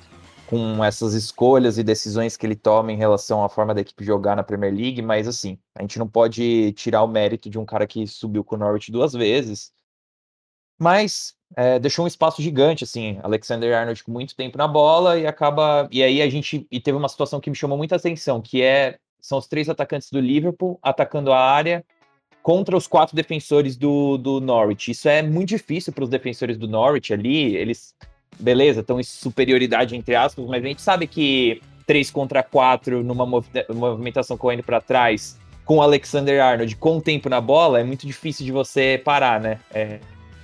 com 0.48 0.84
essas 0.84 1.14
escolhas 1.14 1.78
e 1.78 1.84
decisões 1.84 2.38
que 2.38 2.46
ele 2.46 2.56
toma 2.56 2.92
em 2.92 2.96
relação 2.96 3.44
à 3.44 3.50
forma 3.50 3.76
da 3.76 3.82
equipe 3.82 4.04
jogar 4.04 4.36
na 4.36 4.44
Premier 4.44 4.74
League, 4.74 5.02
mas 5.02 5.28
assim, 5.28 5.60
a 5.76 5.82
gente 5.82 6.00
não 6.00 6.08
pode 6.08 6.72
tirar 6.72 7.04
o 7.04 7.08
mérito 7.08 7.50
de 7.50 7.60
um 7.60 7.66
cara 7.66 7.86
que 7.86 8.08
subiu 8.08 8.46
com 8.46 8.56
o 8.56 8.58
Norwich 8.58 8.90
duas 8.90 9.12
vezes, 9.12 9.74
mas 10.80 11.36
é, 11.56 11.78
deixou 11.80 12.06
um 12.06 12.08
espaço 12.08 12.42
gigante, 12.42 12.86
assim, 12.86 13.20
Alexander 13.22 13.76
Arnold 13.78 14.02
com 14.04 14.12
muito 14.12 14.36
tempo 14.38 14.58
na 14.58 14.68
bola 14.68 15.20
e 15.20 15.28
acaba, 15.28 15.88
e 15.92 16.02
aí 16.02 16.22
a 16.22 16.30
gente, 16.30 16.66
e 16.72 16.80
teve 16.80 16.98
uma 16.98 17.10
situação 17.10 17.42
que 17.42 17.50
me 17.50 17.56
chamou 17.56 17.78
muita 17.78 17.98
atenção, 17.98 18.42
que 18.42 18.62
é, 18.62 18.98
são 19.20 19.38
os 19.38 19.48
três 19.48 19.68
atacantes 19.68 20.10
do 20.10 20.20
Liverpool 20.20 20.80
atacando 20.82 21.34
a 21.34 21.40
área 21.40 21.86
contra 22.42 22.78
os 22.78 22.88
quatro 22.88 23.18
defensores 23.18 23.76
do, 23.76 24.18
do 24.18 24.40
Norwich, 24.40 24.92
isso 24.92 25.10
é 25.10 25.22
muito 25.22 25.50
difícil 25.50 25.92
para 25.92 26.06
os 26.06 26.10
defensores 26.10 26.58
do 26.58 26.70
Norwich 26.70 27.14
ali, 27.14 27.54
eles 27.58 27.94
beleza, 28.40 28.82
estão 28.82 29.00
em 29.00 29.04
superioridade 29.04 29.96
entre 29.96 30.16
aspas, 30.16 30.46
mas 30.46 30.64
a 30.64 30.68
gente 30.68 30.82
sabe 30.82 31.08
que 31.08 31.62
3 31.86 32.12
contra 32.12 32.44
4 32.44 33.04
numa 33.04 33.26
movimentação 33.26 34.38
correndo 34.38 34.64
para 34.64 34.82
trás 34.82 35.38
com 35.66 35.78
o 35.78 35.82
Alexander 35.82 36.44
Arnold 36.44 36.76
com 36.78 36.98
o 36.98 37.02
tempo 37.02 37.30
na 37.30 37.42
bola 37.42 37.80
é 37.80 37.84
muito 37.84 38.06
difícil 38.08 38.46
de 38.46 38.52
você 38.52 39.02
parar, 39.04 39.40
né? 39.40 39.60
É, 39.74 40.00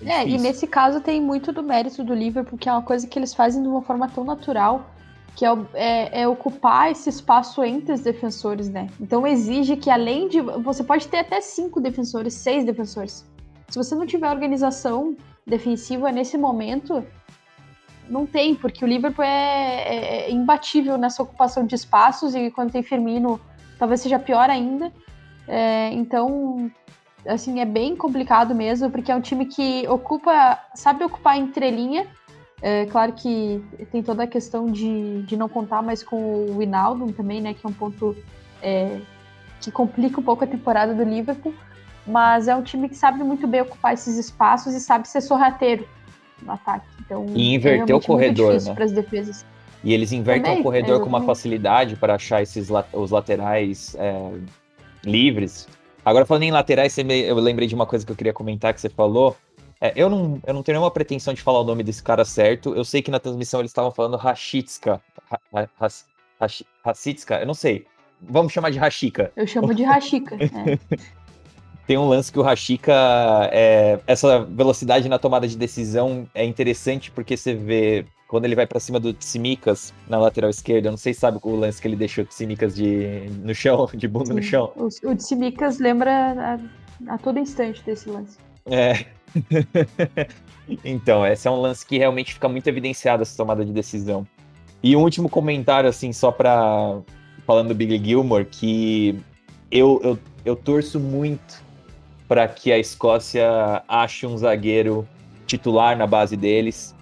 é, 0.06 0.28
e 0.28 0.38
nesse 0.38 0.68
caso 0.68 1.00
tem 1.00 1.22
muito 1.22 1.52
do 1.52 1.64
mérito 1.64 2.04
do 2.04 2.14
Liverpool, 2.14 2.58
que 2.58 2.68
é 2.68 2.72
uma 2.72 2.82
coisa 2.82 3.08
que 3.08 3.18
eles 3.18 3.34
fazem 3.34 3.62
de 3.62 3.68
uma 3.68 3.82
forma 3.82 4.08
tão 4.10 4.24
natural, 4.24 4.90
que 5.36 5.46
é, 5.46 5.50
é, 5.74 6.22
é, 6.22 6.28
ocupar 6.28 6.92
esse 6.92 7.10
espaço 7.10 7.64
entre 7.64 7.94
os 7.94 8.02
defensores, 8.02 8.70
né? 8.70 8.88
Então 9.00 9.26
exige 9.26 9.76
que 9.78 9.90
além 9.90 10.28
de. 10.28 10.42
Você 10.42 10.84
pode 10.84 11.08
ter 11.08 11.20
até 11.20 11.42
cinco 11.42 11.80
defensores, 11.80 12.34
seis 12.34 12.66
defensores. 12.66 13.26
Se 13.70 13.78
você 13.78 13.96
não 13.96 14.06
tiver 14.06 14.30
organização 14.30 15.16
defensiva 15.46 16.12
nesse 16.12 16.38
momento, 16.38 17.04
não 18.10 18.26
tem, 18.26 18.56
porque 18.56 18.84
o 18.84 18.88
Liverpool 18.88 19.24
é, 19.24 19.30
é, 19.30 20.30
é, 20.30 20.32
imbatível 20.32 20.98
nessa 20.98 21.24
ocupação 21.24 21.66
de 21.66 21.76
espaços 21.76 22.36
e 22.36 22.52
quando 22.52 22.72
tem 22.72 22.84
Firmino 22.84 23.40
talvez 23.78 24.02
seja 24.02 24.20
pior 24.20 24.50
ainda. 24.50 24.92
É, 25.48 25.90
então, 25.94 26.72
assim, 27.28 27.60
é 27.60 27.66
bem 27.66 27.96
complicado 27.96 28.54
mesmo, 28.54 28.90
porque 28.90 29.12
é 29.12 29.16
um 29.16 29.22
time 29.22 29.46
que 29.46 29.88
ocupa, 29.88 30.60
sabe 30.74 31.04
ocupar 31.04 31.38
entrelinha. 31.38 32.08
É, 32.62 32.86
claro 32.86 33.12
que 33.14 33.64
tem 33.92 34.02
toda 34.02 34.24
a 34.24 34.28
questão 34.28 34.68
de, 34.68 35.24
de 35.24 35.36
não 35.36 35.50
contar 35.50 35.82
mais 35.82 36.02
com 36.02 36.16
o 36.16 36.58
Winaldo 36.60 37.12
também, 37.12 37.42
né, 37.42 37.54
que 37.54 37.66
é 37.66 37.70
um 37.70 37.74
ponto 37.74 38.16
é, 38.62 39.02
que 39.60 39.70
complica 39.70 40.20
um 40.22 40.24
pouco 40.24 40.46
a 40.46 40.48
temporada 40.48 40.94
do 40.94 41.04
Liverpool, 41.04 41.54
mas 42.08 42.48
é 42.48 42.56
um 42.56 42.64
time 42.64 42.88
que 42.88 42.96
sabe 42.96 43.22
muito 43.22 43.46
bem 43.48 43.62
ocupar 43.62 43.94
esses 43.94 44.18
espaços 44.18 44.74
e 44.74 44.80
sabe 44.80 45.10
ser 45.10 45.20
sorrateiro 45.20 45.86
no 46.44 46.52
ataque. 46.52 46.86
Então, 47.00 47.26
e 47.34 47.54
inverter 47.54 47.94
é 47.94 47.96
o 47.96 48.02
corredor, 48.02 48.62
né? 48.62 48.74
Para 48.74 48.86
as 48.86 48.92
defesas. 48.92 49.46
E 49.84 49.94
eles 49.94 50.12
invertem 50.12 50.44
Também, 50.44 50.60
o 50.62 50.64
corredor 50.64 51.00
com 51.02 51.08
uma 51.08 51.24
facilidade 51.24 51.96
para 51.96 52.16
achar 52.16 52.42
esses 52.42 52.70
os 52.94 53.12
laterais 53.12 53.96
é, 54.00 54.32
livres. 55.04 55.68
Agora, 56.06 56.26
falando 56.26 56.44
em 56.44 56.52
laterais, 56.52 56.98
eu 56.98 57.36
lembrei 57.36 57.68
de 57.68 57.76
uma 57.76 57.86
coisa 57.86 58.06
que 58.06 58.12
eu 58.12 58.16
queria 58.16 58.34
comentar 58.34 58.74
que 58.74 58.80
você 58.80 58.90
falou. 58.90 59.36
É, 59.82 59.92
eu, 59.96 60.10
não, 60.10 60.40
eu 60.48 60.54
não 60.54 60.64
tenho 60.64 60.78
nenhuma 60.78 60.92
pretensão 60.92 61.34
de 61.34 61.42
falar 61.42 61.60
o 61.60 61.64
nome 61.66 61.84
desse 61.84 62.02
cara 62.02 62.24
certo. 62.24 62.74
Eu 62.74 62.86
sei 62.86 63.02
que 63.02 63.12
na 63.12 63.20
transmissão 63.20 63.60
eles 63.60 63.72
estavam 63.72 63.92
falando 63.92 64.16
Rachitska. 64.16 65.02
Rachitska, 66.84 67.40
eu 67.42 67.46
não 67.46 67.54
sei. 67.54 67.86
Vamos 68.22 68.54
chamar 68.54 68.70
de 68.70 68.78
Rachika. 68.78 69.32
Eu 69.36 69.46
chamo 69.46 69.74
de 69.74 69.84
Rachika. 69.84 70.38
é. 70.40 70.98
Tem 71.86 71.98
um 71.98 72.08
lance 72.08 72.32
que 72.32 72.40
o 72.40 72.42
Rashika, 72.42 72.94
é, 73.52 74.00
essa 74.08 74.44
velocidade 74.46 75.10
na 75.10 75.20
tomada 75.20 75.48
de 75.48 75.58
decisão 75.58 76.28
é 76.34 76.46
interessante 76.46 77.12
porque 77.12 77.36
você 77.36 77.54
vê 77.54 78.06
quando 78.34 78.46
ele 78.46 78.56
vai 78.56 78.66
para 78.66 78.80
cima 78.80 79.00
do 79.00 79.14
Tsimikas 79.14 79.94
na 80.08 80.18
lateral 80.18 80.50
esquerda, 80.50 80.88
eu 80.88 80.92
não 80.92 80.98
sei 80.98 81.14
se 81.14 81.20
sabe 81.20 81.38
o 81.44 81.56
lance 81.56 81.80
que 81.80 81.88
ele 81.88 81.96
deixou 81.96 82.24
o 82.24 82.28
Tsimikas 82.28 82.74
de, 82.74 83.30
no 83.44 83.54
chão, 83.54 83.88
de 83.94 84.08
bunda 84.08 84.28
Sim. 84.28 84.34
no 84.34 84.42
chão. 84.42 84.72
O, 84.76 84.88
o 85.08 85.16
Tsimikas 85.16 85.78
lembra 85.78 86.60
a, 87.08 87.14
a 87.14 87.18
todo 87.20 87.38
instante 87.38 87.84
desse 87.84 88.10
lance. 88.10 88.40
É. 88.66 89.06
então, 90.84 91.28
esse 91.28 91.48
é 91.48 91.52
um 91.52 91.62
lance 91.62 91.86
que 91.86 91.98
realmente 91.98 92.34
fica 92.34 92.50
muito 92.50 92.66
evidenciado 92.68 93.22
essa 93.22 93.38
tomada 93.38 93.64
de 93.64 93.72
decisão. 93.72 94.26
E 94.82 94.96
um 94.96 95.02
último 95.02 95.30
comentário, 95.30 95.90
assim, 95.90 96.12
só 96.12 96.32
para 96.32 97.02
falando 97.46 97.68
do 97.68 97.76
Billy 97.76 98.04
Gilmore, 98.04 98.46
que 98.46 99.16
eu, 99.70 100.02
eu, 100.04 100.20
eu 100.44 100.56
torço 100.56 101.00
muito 101.00 101.62
para 102.34 102.48
que 102.48 102.72
a 102.72 102.80
Escócia 102.80 103.84
ache 103.88 104.26
um 104.26 104.36
zagueiro 104.36 105.08
titular 105.46 105.96
na 105.96 106.08
base 106.08 106.36
deles, 106.36 106.96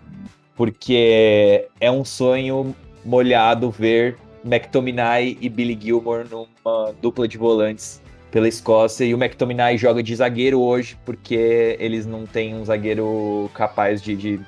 porque 0.57 1.69
é 1.79 1.89
um 1.89 2.03
sonho 2.03 2.75
molhado 3.05 3.71
ver 3.71 4.17
McTominay 4.43 5.37
e 5.39 5.47
Billy 5.47 5.79
Gilmore 5.81 6.27
numa 6.29 6.93
dupla 7.01 7.29
de 7.29 7.37
volantes 7.37 8.01
pela 8.29 8.45
Escócia 8.45 9.05
e 9.05 9.13
o 9.13 9.17
McTominay 9.17 9.77
joga 9.77 10.03
de 10.03 10.13
zagueiro 10.13 10.59
hoje 10.59 10.97
porque 11.05 11.77
eles 11.79 12.05
não 12.05 12.25
têm 12.25 12.53
um 12.53 12.65
zagueiro 12.65 13.49
capaz 13.53 14.01
de, 14.01 14.17
de... 14.17 14.39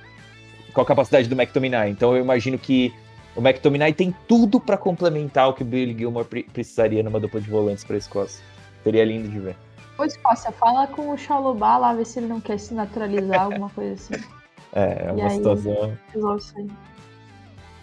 qual 0.74 0.84
a 0.84 0.88
capacidade 0.88 1.30
do 1.30 1.42
McTominay. 1.42 1.92
Então 1.92 2.14
eu 2.14 2.22
imagino 2.22 2.58
que 2.60 2.94
o 3.38 3.40
McTominay 3.40 3.94
tem 3.94 4.14
tudo 4.28 4.60
para 4.60 4.76
complementar 4.76 5.48
o 5.48 5.54
que 5.54 5.64
o 5.64 5.66
Billy 5.66 5.98
Gilmore 5.98 6.28
precisaria 6.52 7.02
numa 7.02 7.22
dupla 7.22 7.40
de 7.40 7.50
volantes 7.50 7.86
para 7.86 7.96
a 7.96 8.00
Escócia. 8.00 8.44
Seria 8.84 9.06
lindo 9.06 9.30
de 9.30 9.40
ver. 9.40 9.56
Ô, 9.98 10.04
Escócia, 10.04 10.52
fala 10.52 10.88
com 10.88 11.12
o 11.12 11.18
Chalobah 11.18 11.78
lá, 11.78 11.94
ver 11.94 12.06
se 12.06 12.20
ele 12.20 12.28
não 12.28 12.42
quer 12.42 12.60
se 12.60 12.74
naturalizar, 12.74 13.42
alguma 13.44 13.70
coisa 13.70 13.94
assim. 13.94 14.24
É, 14.76 15.06
é 15.06 15.12
uma 15.12 15.28
e 15.28 15.30
situação. 15.30 15.96
Aí, 16.16 16.68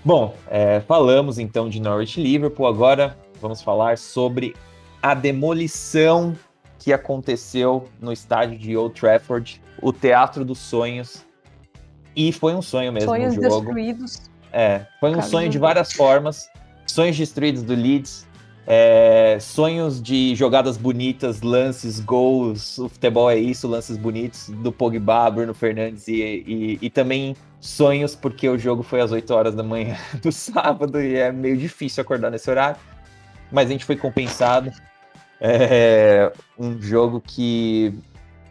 Bom, 0.04 0.34
é, 0.48 0.80
falamos 0.80 1.38
então 1.38 1.68
de 1.68 1.80
Norwich 1.80 2.20
Liverpool, 2.20 2.66
agora 2.66 3.16
vamos 3.40 3.62
falar 3.62 3.96
sobre 3.96 4.56
a 5.00 5.14
demolição 5.14 6.36
que 6.80 6.92
aconteceu 6.92 7.86
no 8.00 8.12
estádio 8.12 8.58
de 8.58 8.76
Old 8.76 8.98
Trafford, 8.98 9.62
o 9.80 9.92
Teatro 9.92 10.44
dos 10.44 10.58
Sonhos. 10.58 11.24
E 12.16 12.32
foi 12.32 12.54
um 12.54 12.62
sonho 12.62 12.92
mesmo. 12.92 13.08
Sonhos 13.08 13.36
destruídos. 13.36 14.22
É, 14.52 14.86
foi 14.98 15.14
um 15.14 15.22
sonho 15.22 15.48
de 15.48 15.58
várias 15.58 15.92
formas. 15.92 16.48
Sonhos 16.86 17.16
destruídos 17.16 17.62
do 17.62 17.74
Leeds, 17.74 18.26
é, 18.66 19.38
sonhos 19.40 20.00
de 20.00 20.34
jogadas 20.34 20.76
bonitas, 20.76 21.42
lances, 21.42 21.98
gols, 22.00 22.78
o 22.78 22.88
futebol 22.88 23.30
é 23.30 23.36
isso, 23.36 23.66
lances 23.66 23.96
bonitos 23.96 24.48
do 24.48 24.70
Pogba, 24.70 25.30
Bruno 25.30 25.54
Fernandes 25.54 26.06
e, 26.08 26.22
e, 26.46 26.78
e, 26.80 26.90
também 26.90 27.34
sonhos 27.60 28.14
porque 28.14 28.48
o 28.48 28.58
jogo 28.58 28.82
foi 28.82 29.00
às 29.00 29.12
8 29.12 29.34
horas 29.34 29.54
da 29.54 29.62
manhã 29.62 29.96
do 30.22 30.30
sábado 30.30 31.00
e 31.00 31.16
é 31.16 31.32
meio 31.32 31.56
difícil 31.56 32.02
acordar 32.02 32.30
nesse 32.30 32.50
horário, 32.50 32.78
mas 33.50 33.68
a 33.68 33.72
gente 33.72 33.84
foi 33.84 33.96
compensado. 33.96 34.70
É 35.42 36.30
um 36.58 36.80
jogo 36.80 37.18
que 37.18 37.94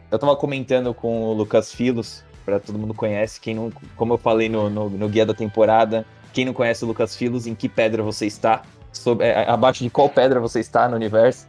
eu 0.09 0.17
tava 0.17 0.35
comentando 0.35 0.91
com 0.91 1.23
o 1.25 1.33
Lucas 1.33 1.71
Filos, 1.71 2.23
para 2.43 2.59
todo 2.59 2.79
mundo 2.79 2.95
conhece, 2.95 3.39
quem 3.39 3.53
não, 3.53 3.71
como 3.95 4.13
eu 4.13 4.17
falei 4.17 4.49
no, 4.49 4.69
no, 4.71 4.89
no 4.89 5.07
guia 5.07 5.23
da 5.23 5.35
temporada, 5.35 6.03
quem 6.33 6.45
não 6.45 6.53
conhece 6.53 6.83
o 6.83 6.87
Lucas 6.87 7.15
Filos, 7.15 7.45
em 7.45 7.53
que 7.53 7.69
pedra 7.69 8.01
você 8.01 8.25
está? 8.25 8.63
Sobre, 8.91 9.27
é, 9.27 9.49
abaixo 9.49 9.83
de 9.83 9.89
qual 9.89 10.09
pedra 10.09 10.39
você 10.39 10.59
está 10.59 10.87
no 10.87 10.95
universo. 10.95 11.47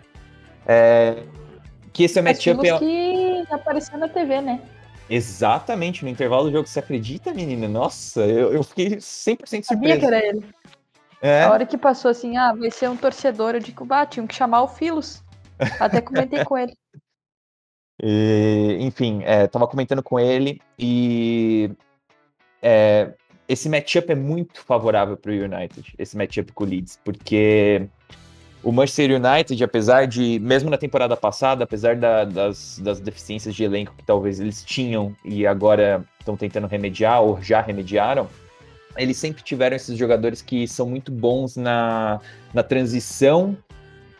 É, 0.66 1.22
que 1.92 2.04
esse 2.04 2.18
é 2.18 2.22
matchup 2.22 2.66
é... 2.66 2.78
que 2.78 3.44
apareceu 3.50 3.98
na 3.98 4.08
TV, 4.08 4.40
né? 4.40 4.60
Exatamente, 5.08 6.04
no 6.04 6.10
intervalo 6.10 6.44
do 6.44 6.52
jogo. 6.52 6.68
Você 6.68 6.78
acredita, 6.78 7.34
menina? 7.34 7.66
Nossa, 7.66 8.20
eu, 8.20 8.52
eu 8.52 8.62
fiquei 8.62 8.96
100% 8.96 9.00
surpreso. 9.00 9.64
Sabia 9.64 9.98
que 9.98 10.06
era 10.06 10.24
ele. 10.24 10.44
É. 11.20 11.42
A 11.42 11.50
hora 11.50 11.66
que 11.66 11.76
passou 11.76 12.10
assim, 12.10 12.36
ah, 12.36 12.54
vai 12.54 12.70
ser 12.70 12.88
um 12.88 12.96
torcedor, 12.96 13.54
eu 13.54 13.60
digo, 13.60 13.84
bah, 13.84 14.06
tinha 14.06 14.26
que 14.26 14.34
chamar 14.34 14.62
o 14.62 14.68
Filos. 14.68 15.22
Até 15.78 16.00
comentei 16.00 16.44
com 16.44 16.56
ele. 16.56 16.74
E, 18.02 18.78
enfim, 18.80 19.20
é, 19.24 19.46
tava 19.46 19.68
comentando 19.68 20.02
com 20.02 20.18
ele 20.18 20.58
e 20.78 21.70
é, 22.62 23.12
esse 23.50 23.68
matchup 23.68 24.12
é 24.12 24.14
muito 24.14 24.60
favorável 24.60 25.16
para 25.16 25.32
o 25.32 25.34
United, 25.34 25.92
esse 25.98 26.16
matchup 26.16 26.52
com 26.52 26.62
o 26.62 26.66
Leeds, 26.68 27.00
porque 27.04 27.88
o 28.62 28.70
Manchester 28.70 29.10
United, 29.10 29.64
apesar 29.64 30.06
de, 30.06 30.38
mesmo 30.38 30.70
na 30.70 30.78
temporada 30.78 31.16
passada, 31.16 31.64
apesar 31.64 31.96
da, 31.96 32.24
das, 32.24 32.78
das 32.78 33.00
deficiências 33.00 33.52
de 33.52 33.64
elenco 33.64 33.92
que 33.98 34.04
talvez 34.04 34.38
eles 34.38 34.62
tinham 34.62 35.16
e 35.24 35.48
agora 35.48 36.04
estão 36.20 36.36
tentando 36.36 36.68
remediar 36.68 37.22
ou 37.22 37.42
já 37.42 37.60
remediaram, 37.60 38.28
eles 38.96 39.16
sempre 39.16 39.42
tiveram 39.42 39.74
esses 39.74 39.98
jogadores 39.98 40.40
que 40.40 40.68
são 40.68 40.88
muito 40.88 41.10
bons 41.10 41.56
na, 41.56 42.20
na 42.54 42.62
transição 42.62 43.56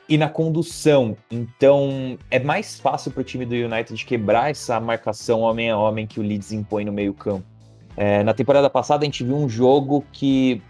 e 0.08 0.18
na 0.18 0.28
condução. 0.28 1.16
Então 1.30 2.18
é 2.32 2.40
mais 2.40 2.80
fácil 2.80 3.12
para 3.12 3.20
o 3.20 3.24
time 3.24 3.46
do 3.46 3.54
United 3.54 4.04
quebrar 4.04 4.50
essa 4.50 4.80
marcação 4.80 5.42
homem 5.42 5.70
a 5.70 5.78
homem 5.78 6.04
que 6.04 6.18
o 6.18 6.22
Leeds 6.22 6.50
impõe 6.50 6.84
no 6.84 6.92
meio 6.92 7.14
campo. 7.14 7.49
É, 8.02 8.24
na 8.24 8.32
temporada 8.32 8.70
passada 8.70 9.02
a 9.02 9.04
gente 9.04 9.22
viu 9.22 9.36
um 9.36 9.46
jogo 9.46 10.02
que, 10.10 10.62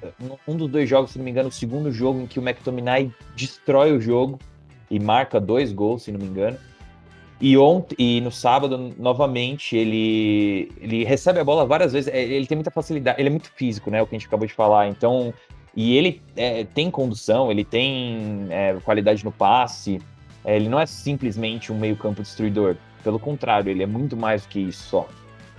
um 0.48 0.56
dos 0.56 0.68
dois 0.68 0.88
jogos, 0.88 1.12
se 1.12 1.18
não 1.18 1.24
me 1.24 1.30
engano, 1.30 1.48
o 1.48 1.52
segundo 1.52 1.92
jogo 1.92 2.22
em 2.22 2.26
que 2.26 2.40
o 2.40 2.42
McTominay 2.42 3.08
destrói 3.36 3.92
o 3.92 4.00
jogo 4.00 4.36
e 4.90 4.98
marca 4.98 5.40
dois 5.40 5.72
gols, 5.72 6.02
se 6.02 6.10
não 6.10 6.18
me 6.18 6.26
engano. 6.26 6.58
E, 7.40 7.56
ontem, 7.56 7.94
e 7.96 8.20
no 8.20 8.32
sábado, 8.32 8.92
novamente, 8.98 9.76
ele, 9.76 10.72
ele 10.80 11.04
recebe 11.04 11.38
a 11.38 11.44
bola 11.44 11.64
várias 11.64 11.92
vezes. 11.92 12.12
É, 12.12 12.20
ele 12.20 12.48
tem 12.48 12.56
muita 12.56 12.70
facilidade, 12.72 13.20
ele 13.20 13.28
é 13.28 13.30
muito 13.30 13.52
físico, 13.54 13.92
né? 13.92 14.02
O 14.02 14.08
que 14.08 14.16
a 14.16 14.18
gente 14.18 14.26
acabou 14.26 14.48
de 14.48 14.52
falar. 14.52 14.88
Então, 14.88 15.32
e 15.76 15.96
ele 15.96 16.20
é, 16.34 16.64
tem 16.64 16.90
condução, 16.90 17.48
ele 17.48 17.64
tem 17.64 18.48
é, 18.50 18.74
qualidade 18.84 19.24
no 19.24 19.30
passe. 19.30 20.00
É, 20.44 20.56
ele 20.56 20.68
não 20.68 20.80
é 20.80 20.84
simplesmente 20.84 21.70
um 21.70 21.78
meio-campo 21.78 22.22
destruidor. 22.22 22.74
Pelo 23.04 23.20
contrário, 23.20 23.70
ele 23.70 23.84
é 23.84 23.86
muito 23.86 24.16
mais 24.16 24.42
do 24.42 24.48
que 24.48 24.58
isso 24.58 24.82
só. 24.88 25.08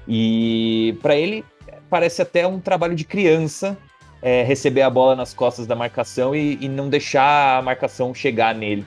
E 0.06 0.98
para 1.02 1.16
ele, 1.16 1.46
parece 1.92 2.22
até 2.22 2.48
um 2.48 2.58
trabalho 2.58 2.96
de 2.96 3.04
criança 3.04 3.78
é, 4.22 4.44
receber 4.44 4.82
a 4.82 4.90
bola 4.90 5.14
nas 5.14 5.34
costas 5.34 5.68
da 5.68 5.76
marcação 5.76 6.34
e, 6.34 6.58
e 6.62 6.70
não 6.70 6.90
deixar 6.90 7.60
a 7.60 7.62
marcação 7.62 8.14
chegar 8.14 8.56
nele. 8.56 8.86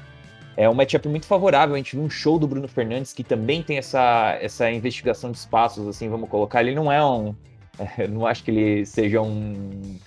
É 0.57 0.70
um 0.70 0.74
matchup 0.74 1.07
muito 1.09 1.26
favorável. 1.26 1.74
A 1.74 1.78
gente 1.78 1.96
viu 1.96 2.05
um 2.05 2.09
show 2.09 2.38
do 2.38 2.48
Bruno 2.48 2.66
Fernandes 2.66 3.12
que 3.12 3.22
também 3.22 3.62
tem 3.62 3.76
essa, 3.76 4.38
essa 4.40 4.70
investigação 4.70 5.30
de 5.30 5.36
espaços, 5.36 5.86
assim, 5.86 6.09
vamos 6.09 6.30
colocar. 6.30 6.62
Ele 6.62 6.74
não 6.74 6.90
é 6.90 7.05
um. 7.05 7.34
É, 7.78 8.07
não 8.09 8.26
acho 8.26 8.42
que 8.42 8.50
ele 8.50 8.86
seja 8.86 9.20
um. 9.20 9.98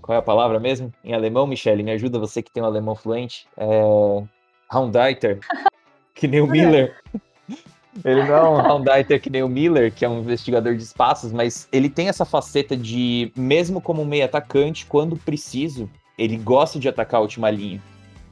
Qual 0.00 0.14
é 0.14 0.18
a 0.20 0.22
palavra 0.22 0.60
mesmo? 0.60 0.92
Em 1.02 1.14
alemão, 1.14 1.48
Michele, 1.48 1.82
me 1.82 1.90
ajuda 1.90 2.18
você 2.18 2.40
que 2.42 2.52
tem 2.52 2.62
um 2.62 2.66
alemão 2.66 2.94
fluente. 2.94 3.48
É. 3.56 3.82
Que 6.14 6.26
nem 6.26 6.40
o 6.40 6.46
Miller. 6.46 6.96
Ele 8.04 8.22
não 8.24 8.34
é 8.34 8.42
um 8.42 8.56
Hounditer 8.72 9.20
que 9.20 9.30
nem 9.30 9.42
o 9.42 9.48
Miller, 9.48 9.92
que 9.92 10.04
é 10.04 10.08
um 10.08 10.20
investigador 10.20 10.76
de 10.76 10.82
espaços, 10.82 11.32
mas 11.32 11.68
ele 11.72 11.88
tem 11.88 12.08
essa 12.08 12.24
faceta 12.24 12.76
de, 12.76 13.32
mesmo 13.36 13.80
como 13.80 14.04
meio 14.04 14.24
atacante, 14.24 14.86
quando 14.86 15.16
preciso, 15.16 15.88
ele 16.16 16.36
gosta 16.36 16.78
de 16.78 16.88
atacar 16.88 17.18
a 17.18 17.22
última 17.22 17.50
linha. 17.50 17.82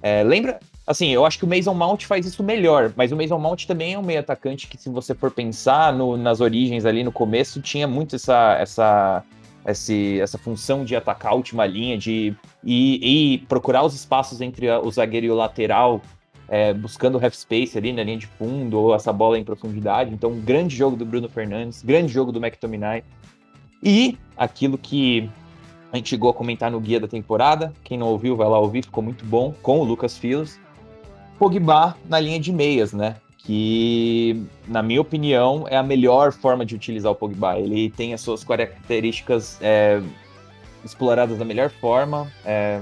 É, 0.02 0.22
lembra, 0.22 0.58
Assim, 0.86 1.08
eu 1.08 1.24
acho 1.24 1.38
que 1.38 1.46
o 1.46 1.48
Mason 1.48 1.72
Mount 1.72 2.04
faz 2.04 2.26
isso 2.26 2.42
melhor, 2.42 2.92
mas 2.94 3.10
o 3.10 3.16
Mason 3.16 3.38
Mount 3.38 3.64
também 3.64 3.94
é 3.94 3.98
um 3.98 4.02
meio 4.02 4.20
atacante 4.20 4.68
que, 4.68 4.76
se 4.76 4.90
você 4.90 5.14
for 5.14 5.30
pensar 5.30 5.94
no, 5.94 6.14
nas 6.16 6.42
origens 6.42 6.84
ali 6.84 7.02
no 7.02 7.10
começo, 7.10 7.60
tinha 7.62 7.88
muito 7.88 8.16
essa, 8.16 8.58
essa, 8.60 9.24
esse, 9.66 10.20
essa 10.20 10.36
função 10.36 10.84
de 10.84 10.94
atacar 10.94 11.32
a 11.32 11.34
última 11.34 11.64
linha, 11.64 11.96
de 11.96 12.36
ir 12.62 13.46
procurar 13.48 13.82
os 13.82 13.94
espaços 13.94 14.42
entre 14.42 14.70
o 14.70 14.90
zagueiro 14.90 15.26
e 15.26 15.30
o 15.30 15.34
lateral, 15.34 16.02
é, 16.48 16.72
buscando 16.72 17.18
o 17.18 17.24
half 17.24 17.34
space 17.34 17.76
ali 17.76 17.92
na 17.92 18.02
linha 18.02 18.18
de 18.18 18.26
fundo, 18.26 18.78
ou 18.78 18.94
essa 18.94 19.12
bola 19.12 19.38
em 19.38 19.44
profundidade. 19.44 20.12
Então, 20.12 20.30
um 20.30 20.40
grande 20.40 20.74
jogo 20.76 20.96
do 20.96 21.04
Bruno 21.04 21.28
Fernandes, 21.28 21.82
grande 21.82 22.12
jogo 22.12 22.32
do 22.32 22.38
McTominay. 22.38 23.02
E 23.82 24.18
aquilo 24.36 24.78
que 24.78 25.28
a 25.92 25.96
gente 25.96 26.10
chegou 26.10 26.30
a 26.30 26.34
comentar 26.34 26.70
no 26.70 26.80
guia 26.80 26.98
da 26.98 27.06
temporada, 27.06 27.72
quem 27.84 27.96
não 27.96 28.08
ouviu, 28.08 28.34
vai 28.34 28.48
lá 28.48 28.58
ouvir, 28.58 28.82
ficou 28.82 29.02
muito 29.02 29.24
bom, 29.24 29.54
com 29.62 29.80
o 29.80 29.84
Lucas 29.84 30.18
Filos 30.18 30.58
Pogba 31.38 31.96
na 32.08 32.20
linha 32.20 32.38
de 32.38 32.52
meias, 32.52 32.92
né? 32.92 33.16
Que, 33.38 34.42
na 34.66 34.82
minha 34.82 35.00
opinião, 35.00 35.66
é 35.68 35.76
a 35.76 35.82
melhor 35.82 36.32
forma 36.32 36.64
de 36.64 36.74
utilizar 36.74 37.12
o 37.12 37.14
Pogba. 37.14 37.58
Ele 37.58 37.90
tem 37.90 38.14
as 38.14 38.20
suas 38.20 38.42
características 38.42 39.58
é, 39.60 40.00
exploradas 40.84 41.38
da 41.38 41.44
melhor 41.44 41.70
forma, 41.70 42.30
é, 42.44 42.80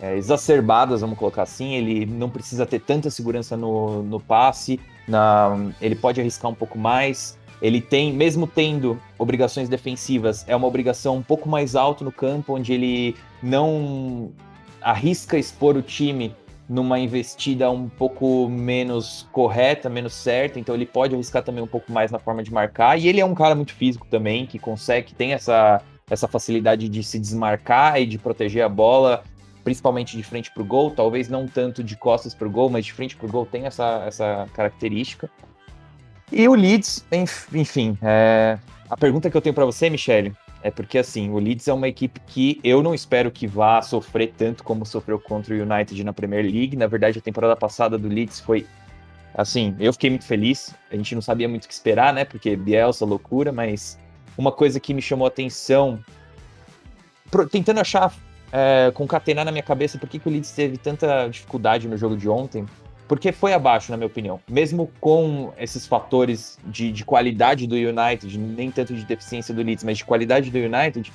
é, 0.00 0.16
exacerbadas, 0.16 1.00
vamos 1.00 1.18
colocar 1.18 1.42
assim. 1.42 1.74
Ele 1.74 2.06
não 2.06 2.28
precisa 2.28 2.64
ter 2.66 2.80
tanta 2.80 3.10
segurança 3.10 3.56
no, 3.56 4.02
no 4.02 4.20
passe, 4.20 4.80
na, 5.06 5.56
ele 5.80 5.94
pode 5.94 6.20
arriscar 6.20 6.50
um 6.50 6.54
pouco 6.54 6.78
mais. 6.78 7.38
Ele 7.60 7.80
tem, 7.80 8.12
mesmo 8.12 8.46
tendo 8.46 9.00
obrigações 9.18 9.68
defensivas, 9.68 10.44
é 10.46 10.54
uma 10.54 10.66
obrigação 10.66 11.16
um 11.16 11.22
pouco 11.22 11.48
mais 11.48 11.74
alto 11.74 12.04
no 12.04 12.12
campo, 12.12 12.54
onde 12.54 12.72
ele 12.72 13.16
não 13.42 14.30
arrisca 14.80 15.36
expor 15.36 15.76
o 15.76 15.82
time 15.82 16.34
numa 16.68 16.98
investida 16.98 17.70
um 17.70 17.88
pouco 17.88 18.48
menos 18.48 19.26
correta, 19.32 19.88
menos 19.88 20.12
certa, 20.12 20.60
então 20.60 20.74
ele 20.74 20.84
pode 20.84 21.14
arriscar 21.14 21.42
também 21.42 21.64
um 21.64 21.68
pouco 21.68 21.90
mais 21.90 22.10
na 22.10 22.18
forma 22.18 22.42
de 22.42 22.52
marcar. 22.52 22.98
E 22.98 23.08
ele 23.08 23.20
é 23.20 23.24
um 23.24 23.34
cara 23.34 23.54
muito 23.54 23.72
físico 23.74 24.06
também, 24.08 24.46
que 24.46 24.58
consegue, 24.58 25.08
que 25.08 25.14
tem 25.14 25.32
essa, 25.32 25.80
essa 26.10 26.28
facilidade 26.28 26.88
de 26.88 27.02
se 27.02 27.18
desmarcar 27.18 28.00
e 28.00 28.06
de 28.06 28.18
proteger 28.18 28.62
a 28.62 28.68
bola, 28.68 29.24
principalmente 29.68 30.16
de 30.16 30.22
frente 30.22 30.50
para 30.50 30.62
o 30.62 30.64
gol. 30.64 30.90
Talvez 30.90 31.28
não 31.28 31.46
tanto 31.46 31.84
de 31.84 31.94
costas 31.94 32.32
para 32.32 32.48
o 32.48 32.50
gol, 32.50 32.70
mas 32.70 32.86
de 32.86 32.92
frente 32.94 33.14
para 33.14 33.26
o 33.26 33.30
gol 33.30 33.44
tem 33.44 33.66
essa, 33.66 34.02
essa 34.06 34.48
característica. 34.54 35.28
E 36.32 36.48
o 36.48 36.54
Leeds, 36.54 37.04
enfim, 37.52 37.98
é... 38.00 38.58
a 38.88 38.96
pergunta 38.96 39.30
que 39.30 39.36
eu 39.36 39.42
tenho 39.42 39.54
para 39.54 39.66
você, 39.66 39.90
Michele, 39.90 40.34
é 40.62 40.70
porque, 40.70 40.96
assim, 40.96 41.28
o 41.28 41.38
Leeds 41.38 41.68
é 41.68 41.72
uma 41.74 41.86
equipe 41.86 42.18
que 42.26 42.58
eu 42.64 42.82
não 42.82 42.94
espero 42.94 43.30
que 43.30 43.46
vá 43.46 43.82
sofrer 43.82 44.32
tanto 44.38 44.64
como 44.64 44.86
sofreu 44.86 45.20
contra 45.20 45.54
o 45.54 45.58
United 45.58 46.02
na 46.02 46.14
Premier 46.14 46.44
League. 46.44 46.74
Na 46.74 46.86
verdade, 46.86 47.18
a 47.18 47.22
temporada 47.22 47.54
passada 47.54 47.98
do 47.98 48.08
Leeds 48.08 48.40
foi, 48.40 48.66
assim, 49.34 49.76
eu 49.78 49.92
fiquei 49.92 50.08
muito 50.08 50.24
feliz. 50.24 50.74
A 50.90 50.96
gente 50.96 51.14
não 51.14 51.20
sabia 51.20 51.46
muito 51.46 51.66
o 51.66 51.68
que 51.68 51.74
esperar, 51.74 52.14
né? 52.14 52.24
Porque 52.24 52.56
Bielsa, 52.56 53.04
loucura, 53.04 53.52
mas 53.52 53.98
uma 54.34 54.50
coisa 54.50 54.80
que 54.80 54.94
me 54.94 55.02
chamou 55.02 55.26
a 55.26 55.28
atenção, 55.28 56.02
tentando 57.50 57.80
achar, 57.80 58.10
é, 58.52 58.90
concatenar 58.92 59.44
na 59.44 59.52
minha 59.52 59.62
cabeça 59.62 59.98
por 59.98 60.08
que, 60.08 60.18
que 60.18 60.28
o 60.28 60.30
Leeds 60.30 60.50
teve 60.52 60.76
tanta 60.78 61.28
dificuldade 61.28 61.88
no 61.88 61.96
jogo 61.96 62.16
de 62.16 62.28
ontem, 62.28 62.66
porque 63.06 63.32
foi 63.32 63.52
abaixo, 63.52 63.90
na 63.90 63.96
minha 63.96 64.06
opinião. 64.06 64.40
Mesmo 64.48 64.90
com 65.00 65.52
esses 65.56 65.86
fatores 65.86 66.58
de, 66.64 66.92
de, 66.92 67.04
qualidade 67.04 67.66
do 67.66 67.74
United, 67.74 68.38
nem 68.38 68.70
tanto 68.70 68.94
de 68.94 69.04
deficiência 69.04 69.54
do 69.54 69.62
Leeds, 69.62 69.84
mas 69.84 69.98
de 69.98 70.04
qualidade 70.04 70.50
do 70.50 70.58
United, 70.58 71.12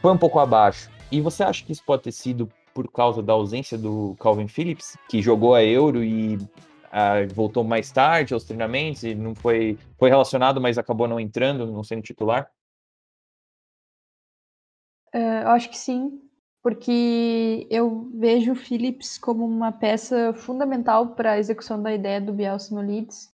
foi 0.00 0.12
um 0.12 0.18
pouco 0.18 0.38
abaixo. 0.38 0.90
E 1.12 1.20
você 1.20 1.42
acha 1.42 1.64
que 1.64 1.72
isso 1.72 1.84
pode 1.84 2.02
ter 2.02 2.12
sido 2.12 2.48
por 2.72 2.90
causa 2.90 3.22
da 3.22 3.32
ausência 3.32 3.76
do 3.76 4.16
Calvin 4.20 4.48
Phillips, 4.48 4.96
que 5.08 5.20
jogou 5.20 5.54
a 5.54 5.62
Euro 5.62 6.02
e 6.04 6.38
ah, 6.90 7.26
voltou 7.34 7.64
mais 7.64 7.90
tarde 7.90 8.32
aos 8.32 8.44
treinamentos 8.44 9.02
e 9.02 9.14
não 9.14 9.34
foi, 9.34 9.76
foi 9.98 10.08
relacionado, 10.08 10.60
mas 10.60 10.78
acabou 10.78 11.08
não 11.08 11.20
entrando, 11.20 11.66
não 11.66 11.82
sendo 11.82 12.02
titular? 12.02 12.50
Uh, 15.12 15.42
eu 15.42 15.48
acho 15.48 15.68
que 15.68 15.76
sim 15.76 16.29
porque 16.62 17.66
eu 17.70 18.10
vejo 18.14 18.52
o 18.52 18.56
Phillips 18.56 19.16
como 19.18 19.46
uma 19.46 19.72
peça 19.72 20.32
fundamental 20.34 21.08
para 21.08 21.32
a 21.32 21.38
execução 21.38 21.82
da 21.82 21.92
ideia 21.92 22.20
do 22.20 22.32
Bielsa 22.32 22.74
no 22.74 22.80
Leeds. 22.80 23.30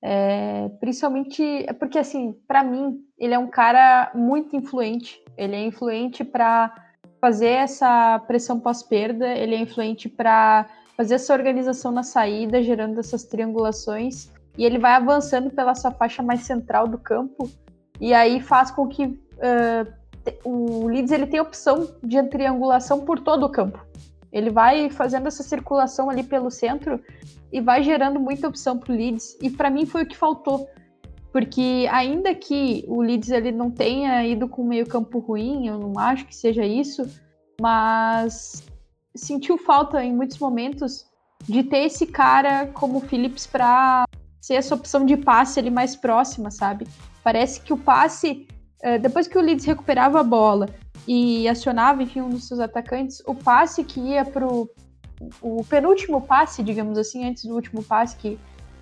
É, 0.00 0.68
principalmente 0.78 1.42
é 1.66 1.72
porque 1.72 1.98
assim, 1.98 2.36
para 2.46 2.62
mim, 2.62 3.00
ele 3.18 3.34
é 3.34 3.38
um 3.38 3.48
cara 3.48 4.12
muito 4.14 4.54
influente. 4.54 5.20
Ele 5.36 5.56
é 5.56 5.64
influente 5.64 6.24
para 6.24 6.72
fazer 7.20 7.48
essa 7.48 8.18
pressão 8.26 8.60
pós-perda, 8.60 9.26
ele 9.28 9.54
é 9.54 9.60
influente 9.60 10.08
para 10.08 10.68
fazer 10.96 11.14
essa 11.14 11.32
organização 11.32 11.92
na 11.92 12.02
saída, 12.02 12.62
gerando 12.62 12.98
essas 12.98 13.24
triangulações, 13.24 14.30
e 14.56 14.64
ele 14.64 14.78
vai 14.78 14.92
avançando 14.92 15.50
pela 15.50 15.74
sua 15.74 15.90
faixa 15.90 16.22
mais 16.22 16.40
central 16.40 16.88
do 16.88 16.98
campo, 16.98 17.50
e 18.00 18.14
aí 18.14 18.40
faz 18.40 18.70
com 18.70 18.86
que 18.88 19.04
uh, 19.06 19.97
o 20.44 20.86
Leeds 20.86 21.10
ele 21.10 21.26
tem 21.26 21.40
opção 21.40 21.88
de 22.02 22.22
triangulação 22.24 23.04
por 23.04 23.20
todo 23.20 23.44
o 23.44 23.48
campo. 23.48 23.84
Ele 24.32 24.50
vai 24.50 24.90
fazendo 24.90 25.26
essa 25.26 25.42
circulação 25.42 26.10
ali 26.10 26.22
pelo 26.22 26.50
centro 26.50 27.00
e 27.52 27.60
vai 27.60 27.82
gerando 27.82 28.20
muita 28.20 28.48
opção 28.48 28.78
para 28.78 28.92
o 28.92 28.96
Leeds. 28.96 29.36
E 29.42 29.50
para 29.50 29.70
mim 29.70 29.86
foi 29.86 30.02
o 30.02 30.06
que 30.06 30.16
faltou, 30.16 30.68
porque 31.32 31.88
ainda 31.90 32.34
que 32.34 32.84
o 32.86 33.00
Leeds 33.00 33.30
ele 33.30 33.52
não 33.52 33.70
tenha 33.70 34.26
ido 34.26 34.48
com 34.48 34.64
meio 34.64 34.86
campo 34.86 35.18
ruim, 35.18 35.66
eu 35.66 35.78
não 35.78 35.98
acho 35.98 36.26
que 36.26 36.36
seja 36.36 36.64
isso, 36.64 37.08
mas 37.60 38.64
sentiu 39.14 39.58
falta 39.58 40.02
em 40.04 40.14
muitos 40.14 40.38
momentos 40.38 41.06
de 41.48 41.62
ter 41.62 41.84
esse 41.84 42.06
cara 42.06 42.66
como 42.66 42.98
o 42.98 43.00
Phillips 43.00 43.46
para 43.46 44.04
ser 44.40 44.54
essa 44.54 44.74
opção 44.74 45.04
de 45.04 45.16
passe 45.16 45.58
ali 45.58 45.70
mais 45.70 45.96
próxima, 45.96 46.50
sabe? 46.50 46.86
Parece 47.22 47.60
que 47.60 47.72
o 47.72 47.76
passe 47.76 48.46
depois 49.00 49.26
que 49.26 49.36
o 49.36 49.40
Leeds 49.40 49.64
recuperava 49.64 50.20
a 50.20 50.22
bola 50.22 50.68
e 51.06 51.48
acionava, 51.48 52.02
enfim, 52.02 52.20
um 52.20 52.30
dos 52.30 52.46
seus 52.46 52.60
atacantes, 52.60 53.22
o 53.26 53.34
passe 53.34 53.82
que 53.82 53.98
ia 53.98 54.24
pro 54.24 54.70
o 55.40 55.64
penúltimo 55.64 56.20
passe, 56.20 56.62
digamos 56.62 56.96
assim, 56.96 57.28
antes 57.28 57.44
do 57.44 57.54
último 57.54 57.82
passe 57.82 58.16
que, 58.16 58.38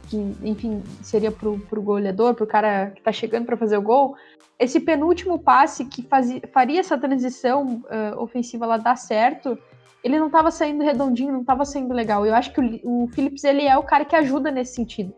que 0.09 0.17
enfim, 0.43 0.83
seria 1.03 1.33
pro, 1.33 1.59
pro 1.61 1.81
goleador, 1.81 2.35
pro 2.35 2.47
cara 2.47 2.91
que 2.91 3.03
tá 3.03 3.11
chegando 3.11 3.47
para 3.47 3.57
fazer 3.57 3.79
o 3.79 3.83
gol, 3.83 4.15
esse 4.59 4.81
penúltimo 4.81 5.39
passe 5.39 5.85
que 5.85 6.03
fazia, 6.03 6.41
faria 6.53 6.81
essa 6.81 6.99
transição 6.99 7.83
uh, 7.85 8.21
ofensiva 8.21 8.67
lá 8.67 8.77
dar 8.77 8.97
certo, 8.97 9.59
ele 10.03 10.19
não 10.19 10.27
estava 10.27 10.51
saindo 10.51 10.85
redondinho, 10.85 11.33
não 11.33 11.41
estava 11.41 11.65
saindo 11.65 11.93
legal. 11.93 12.25
Eu 12.25 12.35
acho 12.35 12.53
que 12.53 12.61
o, 12.61 13.05
o 13.05 13.09
Phillips, 13.09 13.45
ele 13.45 13.63
é 13.63 13.77
o 13.77 13.83
cara 13.83 14.05
que 14.05 14.15
ajuda 14.15 14.51
nesse 14.51 14.75
sentido. 14.75 15.13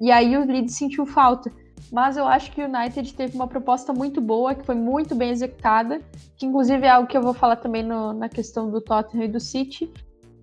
E 0.00 0.10
aí 0.10 0.36
o 0.36 0.44
Leeds 0.44 0.76
sentiu 0.76 1.06
falta 1.06 1.52
mas 1.94 2.16
eu 2.16 2.26
acho 2.26 2.50
que 2.50 2.60
o 2.60 2.64
United 2.64 3.14
teve 3.14 3.36
uma 3.36 3.46
proposta 3.46 3.92
muito 3.92 4.20
boa, 4.20 4.52
que 4.52 4.66
foi 4.66 4.74
muito 4.74 5.14
bem 5.14 5.30
executada, 5.30 6.00
que 6.36 6.44
inclusive 6.44 6.84
é 6.84 6.90
algo 6.90 7.06
que 7.06 7.16
eu 7.16 7.22
vou 7.22 7.32
falar 7.32 7.54
também 7.54 7.84
no, 7.84 8.12
na 8.12 8.28
questão 8.28 8.68
do 8.68 8.80
Tottenham 8.80 9.26
e 9.26 9.28
do 9.28 9.38
City, 9.38 9.88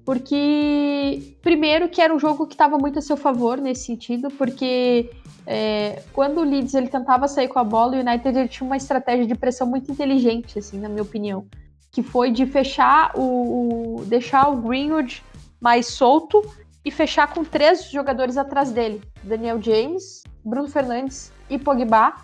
porque 0.05 1.35
primeiro 1.41 1.89
que 1.89 2.01
era 2.01 2.15
um 2.15 2.17
jogo 2.17 2.47
que 2.47 2.53
estava 2.53 2.77
muito 2.77 2.99
a 2.99 3.01
seu 3.01 3.17
favor 3.17 3.57
nesse 3.57 3.83
sentido, 3.83 4.29
porque 4.31 5.11
é, 5.45 6.01
quando 6.13 6.37
o 6.39 6.43
Leeds 6.45 6.73
ele 6.73 6.87
tentava 6.87 7.27
sair 7.27 7.49
com 7.49 7.59
a 7.59 7.65
bola, 7.65 7.97
o 7.97 7.99
United 7.99 8.39
ele 8.39 8.47
tinha 8.47 8.65
uma 8.65 8.77
estratégia 8.77 9.27
de 9.27 9.35
pressão 9.35 9.67
muito 9.67 9.91
inteligente, 9.91 10.57
assim, 10.57 10.79
na 10.79 10.87
minha 10.87 11.03
opinião, 11.03 11.45
que 11.91 12.01
foi 12.01 12.31
de 12.31 12.45
fechar 12.45 13.11
o, 13.13 13.97
o 13.99 14.05
deixar 14.05 14.47
o 14.47 14.55
Greenwood 14.55 15.21
mais 15.59 15.87
solto 15.87 16.41
e 16.85 16.89
fechar 16.89 17.27
com 17.33 17.43
três 17.43 17.91
jogadores 17.91 18.37
atrás 18.37 18.71
dele: 18.71 19.01
Daniel 19.21 19.61
James, 19.61 20.23
Bruno 20.45 20.69
Fernandes 20.69 21.29
e 21.51 21.59
Pogba, 21.59 22.15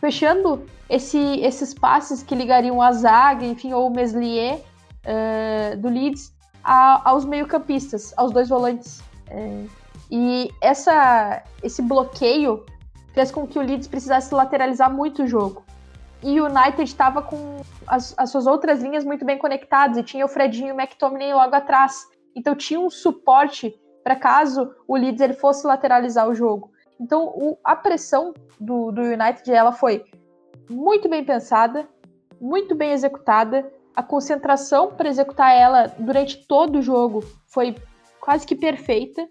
fechando 0.00 0.66
esse, 0.90 1.18
esses 1.40 1.72
passes 1.72 2.22
que 2.22 2.34
ligariam 2.34 2.82
a 2.82 2.92
zaga, 2.92 3.46
enfim, 3.46 3.72
ou 3.72 3.86
o 3.86 3.90
Meslier 3.90 4.60
uh, 4.60 5.76
do 5.78 5.88
Leeds 5.88 6.34
a, 6.62 7.08
aos 7.08 7.24
meio-campistas, 7.24 8.12
aos 8.16 8.32
dois 8.32 8.48
volantes. 8.48 9.00
É, 9.30 9.64
e 10.10 10.50
essa, 10.60 11.42
esse 11.62 11.80
bloqueio 11.80 12.64
fez 13.14 13.30
com 13.30 13.46
que 13.46 13.58
o 13.58 13.62
Leeds 13.62 13.88
precisasse 13.88 14.34
lateralizar 14.34 14.92
muito 14.92 15.22
o 15.22 15.26
jogo. 15.26 15.64
E 16.22 16.40
o 16.40 16.46
United 16.46 16.82
estava 16.82 17.22
com 17.22 17.60
as, 17.86 18.14
as, 18.16 18.30
suas 18.30 18.46
outras 18.46 18.82
linhas 18.82 19.04
muito 19.04 19.24
bem 19.24 19.38
conectadas, 19.38 19.96
e 19.96 20.02
tinha 20.02 20.24
o 20.24 20.28
Fredinho 20.28 20.68
e 20.68 20.72
o 20.72 20.80
McTominay 20.80 21.32
logo 21.32 21.54
atrás. 21.54 22.06
Então 22.34 22.54
tinha 22.54 22.80
um 22.80 22.90
suporte 22.90 23.74
para 24.02 24.16
caso 24.16 24.72
o 24.86 24.96
Leeds 24.96 25.20
ele 25.20 25.34
fosse 25.34 25.66
lateralizar 25.66 26.28
o 26.28 26.34
jogo. 26.34 26.70
Então 27.00 27.26
o, 27.26 27.58
a 27.62 27.76
pressão 27.76 28.32
do, 28.58 28.90
do 28.90 29.02
United 29.02 29.50
ela 29.50 29.72
foi 29.72 30.04
muito 30.68 31.08
bem 31.08 31.24
pensada, 31.24 31.88
muito 32.40 32.74
bem 32.74 32.92
executada. 32.92 33.70
A 33.94 34.02
concentração 34.02 34.92
para 34.92 35.08
executar 35.08 35.54
ela 35.54 35.94
durante 35.98 36.46
todo 36.46 36.78
o 36.78 36.82
jogo 36.82 37.24
foi 37.46 37.74
quase 38.20 38.46
que 38.46 38.54
perfeita. 38.54 39.26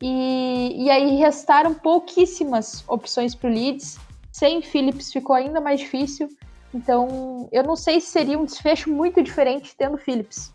E, 0.00 0.84
e 0.84 0.90
aí 0.90 1.14
restaram 1.16 1.74
pouquíssimas 1.74 2.82
opções 2.88 3.34
para 3.34 3.48
o 3.48 3.52
Leeds. 3.52 3.98
Sem 4.32 4.60
Phillips 4.60 5.12
ficou 5.12 5.36
ainda 5.36 5.60
mais 5.60 5.78
difícil. 5.78 6.28
Então, 6.74 7.48
eu 7.52 7.62
não 7.62 7.76
sei 7.76 8.00
se 8.00 8.08
seria 8.08 8.38
um 8.38 8.44
desfecho 8.44 8.90
muito 8.90 9.22
diferente 9.22 9.76
tendo 9.76 9.98
Phillips. 9.98 10.52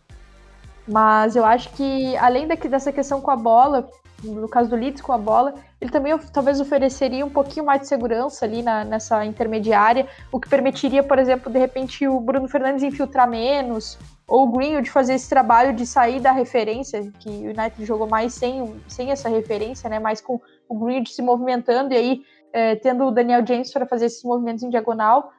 Mas 0.88 1.36
eu 1.36 1.46
acho 1.46 1.70
que, 1.74 2.18
além 2.18 2.48
daqui, 2.48 2.68
dessa 2.68 2.92
questão 2.92 3.22
com 3.22 3.30
a 3.30 3.36
bola, 3.36 3.90
no 4.24 4.48
caso 4.48 4.70
do 4.70 4.76
Leeds 4.76 5.02
com 5.02 5.14
a 5.14 5.18
bola, 5.18 5.54
ele 5.80 5.92
também 5.92 6.18
talvez 6.34 6.60
ofereceria 6.60 7.26
um 7.26 7.30
pouquinho 7.30 7.66
mais 7.66 7.82
de 7.82 7.88
segurança 7.88 8.46
ali 8.46 8.64
na, 8.64 8.84
nessa 8.84 9.24
intermediária, 9.26 10.08
o 10.32 10.40
que 10.40 10.50
permitiria, 10.50 11.04
por 11.04 11.20
exemplo, 11.20 11.52
de 11.52 11.60
repente 11.60 12.08
o 12.08 12.20
Bruno 12.20 12.48
Fernandes 12.48 12.84
infiltrar 12.84 13.30
menos, 13.30 13.98
ou 14.28 14.48
o 14.48 14.52
Greenwood 14.52 14.90
fazer 14.90 15.14
esse 15.14 15.30
trabalho 15.30 15.74
de 15.74 15.86
sair 15.86 16.20
da 16.20 16.32
referência, 16.32 17.12
que 17.20 17.30
o 17.30 17.50
United 17.50 17.86
jogou 17.86 18.08
mais 18.08 18.34
sem, 18.34 18.76
sem 18.88 19.12
essa 19.12 19.30
referência, 19.30 19.90
né, 19.90 20.00
mais 20.00 20.20
com 20.20 20.42
o 20.68 20.80
Greenwood 20.80 21.12
se 21.12 21.22
movimentando 21.22 21.94
e 21.94 21.98
aí 21.98 22.22
é, 22.52 22.76
tendo 22.76 23.06
o 23.06 23.12
Daniel 23.12 23.46
James 23.46 23.72
para 23.72 23.86
fazer 23.86 24.08
esses 24.08 24.24
movimentos 24.24 24.64
em 24.64 24.70
diagonal. 24.70 25.32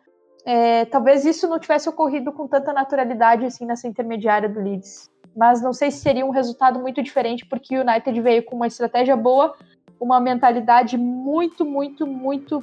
É, 0.44 0.84
talvez 0.86 1.24
isso 1.24 1.48
não 1.48 1.58
tivesse 1.58 1.88
ocorrido 1.88 2.32
com 2.32 2.46
tanta 2.46 2.72
naturalidade 2.72 3.44
assim 3.44 3.66
nessa 3.66 3.88
intermediária 3.88 4.48
do 4.48 4.60
Leeds 4.60 5.10
mas 5.38 5.62
não 5.62 5.72
sei 5.72 5.92
se 5.92 5.98
seria 5.98 6.26
um 6.26 6.30
resultado 6.30 6.80
muito 6.80 7.00
diferente, 7.00 7.46
porque 7.46 7.78
o 7.78 7.82
United 7.82 8.20
veio 8.20 8.42
com 8.42 8.56
uma 8.56 8.66
estratégia 8.66 9.16
boa, 9.16 9.54
uma 10.00 10.18
mentalidade 10.18 10.98
muito, 10.98 11.64
muito, 11.64 12.04
muito 12.04 12.60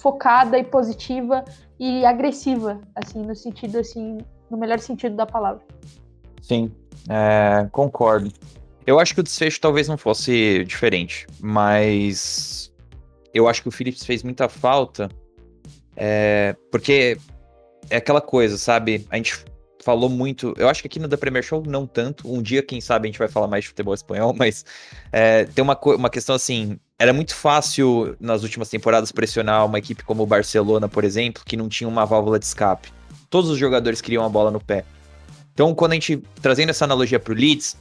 focada 0.00 0.56
e 0.56 0.62
positiva 0.62 1.44
e 1.80 2.06
agressiva, 2.06 2.80
assim, 2.94 3.22
no 3.22 3.34
sentido, 3.34 3.78
assim, 3.78 4.18
no 4.48 4.56
melhor 4.56 4.78
sentido 4.78 5.16
da 5.16 5.26
palavra. 5.26 5.64
Sim, 6.40 6.70
é, 7.08 7.66
concordo. 7.72 8.32
Eu 8.86 9.00
acho 9.00 9.12
que 9.12 9.20
o 9.20 9.24
desfecho 9.24 9.60
talvez 9.60 9.88
não 9.88 9.98
fosse 9.98 10.62
diferente, 10.62 11.26
mas 11.40 12.72
eu 13.34 13.48
acho 13.48 13.62
que 13.62 13.68
o 13.68 13.72
Phillips 13.72 14.04
fez 14.04 14.22
muita 14.22 14.48
falta, 14.48 15.08
é, 15.96 16.54
porque 16.70 17.18
é 17.90 17.96
aquela 17.96 18.20
coisa, 18.20 18.56
sabe? 18.56 19.04
A 19.10 19.16
gente 19.16 19.44
falou 19.86 20.10
muito. 20.10 20.52
Eu 20.56 20.68
acho 20.68 20.82
que 20.82 20.88
aqui 20.88 20.98
no 20.98 21.08
The 21.08 21.16
Premier 21.16 21.44
Show 21.44 21.62
não 21.64 21.86
tanto. 21.86 22.28
Um 22.28 22.42
dia, 22.42 22.60
quem 22.60 22.80
sabe, 22.80 23.06
a 23.06 23.08
gente 23.08 23.20
vai 23.20 23.28
falar 23.28 23.46
mais 23.46 23.62
de 23.62 23.68
futebol 23.68 23.94
espanhol, 23.94 24.34
mas 24.36 24.64
é, 25.12 25.44
tem 25.44 25.62
uma, 25.62 25.78
uma 25.80 26.10
questão 26.10 26.34
assim. 26.34 26.76
Era 26.98 27.12
muito 27.12 27.36
fácil 27.36 28.16
nas 28.18 28.42
últimas 28.42 28.68
temporadas 28.68 29.12
pressionar 29.12 29.64
uma 29.64 29.78
equipe 29.78 30.02
como 30.02 30.24
o 30.24 30.26
Barcelona, 30.26 30.88
por 30.88 31.04
exemplo, 31.04 31.44
que 31.46 31.56
não 31.56 31.68
tinha 31.68 31.86
uma 31.86 32.04
válvula 32.04 32.38
de 32.38 32.46
escape. 32.46 32.92
Todos 33.30 33.48
os 33.48 33.58
jogadores 33.58 34.00
queriam 34.00 34.24
a 34.24 34.28
bola 34.28 34.50
no 34.50 34.60
pé. 34.60 34.84
Então, 35.54 35.72
quando 35.72 35.92
a 35.92 35.94
gente. 35.94 36.20
Trazendo 36.42 36.70
essa 36.70 36.84
analogia 36.84 37.20
pro 37.20 37.32
Leeds, 37.32 37.76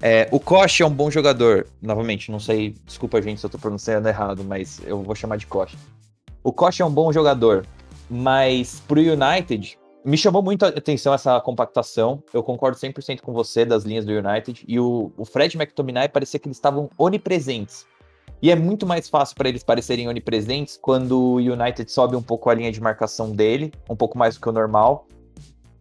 é, 0.00 0.28
o 0.30 0.38
Koch 0.38 0.80
é 0.80 0.86
um 0.86 0.94
bom 0.94 1.10
jogador. 1.10 1.66
Novamente, 1.82 2.30
não 2.30 2.38
sei. 2.38 2.76
Desculpa, 2.86 3.20
gente, 3.20 3.40
se 3.40 3.46
eu 3.46 3.50
tô 3.50 3.58
pronunciando 3.58 4.08
errado, 4.08 4.44
mas 4.44 4.80
eu 4.86 5.02
vou 5.02 5.16
chamar 5.16 5.38
de 5.38 5.46
Koch. 5.46 5.76
O 6.44 6.52
Koch 6.52 6.80
é 6.80 6.84
um 6.84 6.90
bom 6.90 7.12
jogador, 7.12 7.66
mas 8.08 8.80
pro 8.86 9.00
United, 9.00 9.76
me 10.08 10.16
chamou 10.16 10.42
muito 10.42 10.64
a 10.64 10.68
atenção 10.68 11.12
essa 11.12 11.38
compactação. 11.38 12.22
Eu 12.32 12.42
concordo 12.42 12.78
100% 12.78 13.20
com 13.20 13.34
você 13.34 13.66
das 13.66 13.84
linhas 13.84 14.06
do 14.06 14.12
United. 14.12 14.64
E 14.66 14.80
o, 14.80 15.12
o 15.18 15.24
Fred 15.26 15.54
McTominay 15.54 16.08
parecia 16.08 16.40
que 16.40 16.48
eles 16.48 16.56
estavam 16.56 16.88
onipresentes. 16.96 17.86
E 18.40 18.50
é 18.50 18.56
muito 18.56 18.86
mais 18.86 19.06
fácil 19.06 19.36
para 19.36 19.50
eles 19.50 19.62
parecerem 19.62 20.08
onipresentes 20.08 20.78
quando 20.80 21.18
o 21.18 21.36
United 21.36 21.90
sobe 21.92 22.16
um 22.16 22.22
pouco 22.22 22.48
a 22.48 22.54
linha 22.54 22.72
de 22.72 22.80
marcação 22.80 23.32
dele, 23.32 23.70
um 23.90 23.96
pouco 23.96 24.16
mais 24.16 24.36
do 24.36 24.40
que 24.40 24.48
o 24.48 24.52
normal, 24.52 25.06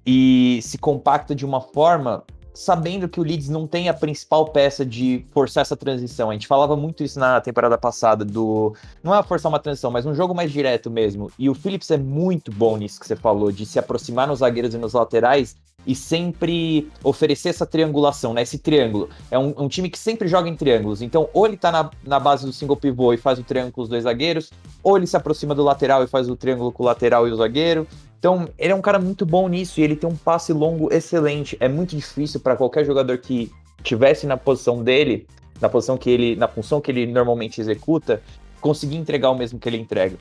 e 0.05 0.59
se 0.61 0.77
compacta 0.77 1.33
de 1.33 1.45
uma 1.45 1.61
forma 1.61 2.25
sabendo 2.57 3.07
que 3.07 3.19
o 3.19 3.23
Leeds 3.23 3.49
não 3.49 3.67
tem 3.67 3.87
a 3.87 3.93
principal 3.93 4.45
peça 4.45 4.85
de 4.85 5.25
forçar 5.31 5.61
essa 5.61 5.77
transição. 5.77 6.29
A 6.29 6.33
gente 6.33 6.47
falava 6.47 6.75
muito 6.75 7.03
isso 7.03 7.19
na 7.19 7.39
temporada 7.39 7.77
passada, 7.77 8.25
do. 8.25 8.75
Não 9.03 9.13
é 9.13 9.21
forçar 9.21 9.51
uma 9.51 9.59
transição, 9.59 9.91
mas 9.91 10.05
um 10.05 10.15
jogo 10.15 10.33
mais 10.33 10.51
direto 10.51 10.89
mesmo. 10.89 11.31
E 11.37 11.49
o 11.49 11.53
Phillips 11.53 11.91
é 11.91 11.97
muito 11.97 12.51
bom 12.51 12.75
nisso 12.75 12.99
que 12.99 13.05
você 13.05 13.15
falou, 13.15 13.51
de 13.51 13.65
se 13.65 13.77
aproximar 13.77 14.27
nos 14.27 14.39
zagueiros 14.39 14.73
e 14.73 14.77
nos 14.77 14.93
laterais 14.93 15.55
e 15.87 15.95
sempre 15.95 16.91
oferecer 17.01 17.49
essa 17.49 17.65
triangulação, 17.65 18.33
né? 18.33 18.41
Esse 18.41 18.57
triângulo. 18.57 19.09
É 19.31 19.39
um, 19.39 19.53
um, 19.57 19.67
time 19.69 19.89
que 19.89 19.97
sempre 19.97 20.27
joga 20.27 20.49
em 20.49 20.55
triângulos. 20.55 21.01
Então, 21.01 21.29
ou 21.33 21.47
ele 21.47 21.55
tá 21.55 21.71
na, 21.71 21.89
na 22.03 22.19
base 22.19 22.45
do 22.45 22.51
single 22.51 22.75
pivô 22.75 23.13
e 23.13 23.17
faz 23.17 23.39
o 23.39 23.43
triângulo 23.43 23.71
com 23.71 23.81
os 23.81 23.89
dois 23.89 24.03
zagueiros, 24.03 24.51
ou 24.83 24.97
ele 24.97 25.07
se 25.07 25.15
aproxima 25.15 25.55
do 25.55 25.63
lateral 25.63 26.03
e 26.03 26.07
faz 26.07 26.29
o 26.29 26.35
triângulo 26.35 26.73
com 26.73 26.83
o 26.83 26.85
lateral 26.85 27.25
e 27.25 27.31
o 27.31 27.35
zagueiro. 27.37 27.87
Então, 28.19 28.49
ele 28.59 28.73
é 28.73 28.75
um 28.75 28.81
cara 28.81 28.99
muito 28.99 29.25
bom 29.25 29.47
nisso 29.47 29.79
e 29.79 29.83
ele 29.83 29.95
tem 29.95 30.09
um 30.09 30.15
passe 30.15 30.51
longo 30.51 30.91
excelente. 30.91 31.55
É 31.59 31.69
muito 31.69 31.95
difícil 31.95 32.41
para 32.41 32.57
qualquer 32.57 32.83
jogador 32.83 33.17
que 33.19 33.49
tivesse 33.81 34.27
na 34.27 34.35
posição 34.35 34.83
dele, 34.83 35.25
na 35.61 35.69
posição 35.69 35.97
que 35.97 36.09
ele, 36.09 36.35
na 36.35 36.49
função 36.49 36.81
que 36.81 36.91
ele 36.91 37.05
normalmente 37.05 37.61
executa, 37.61 38.21
conseguir 38.59 38.97
entregar 38.97 39.29
o 39.29 39.37
mesmo 39.37 39.57
que 39.57 39.69
ele 39.69 39.77
entrega. 39.77 40.17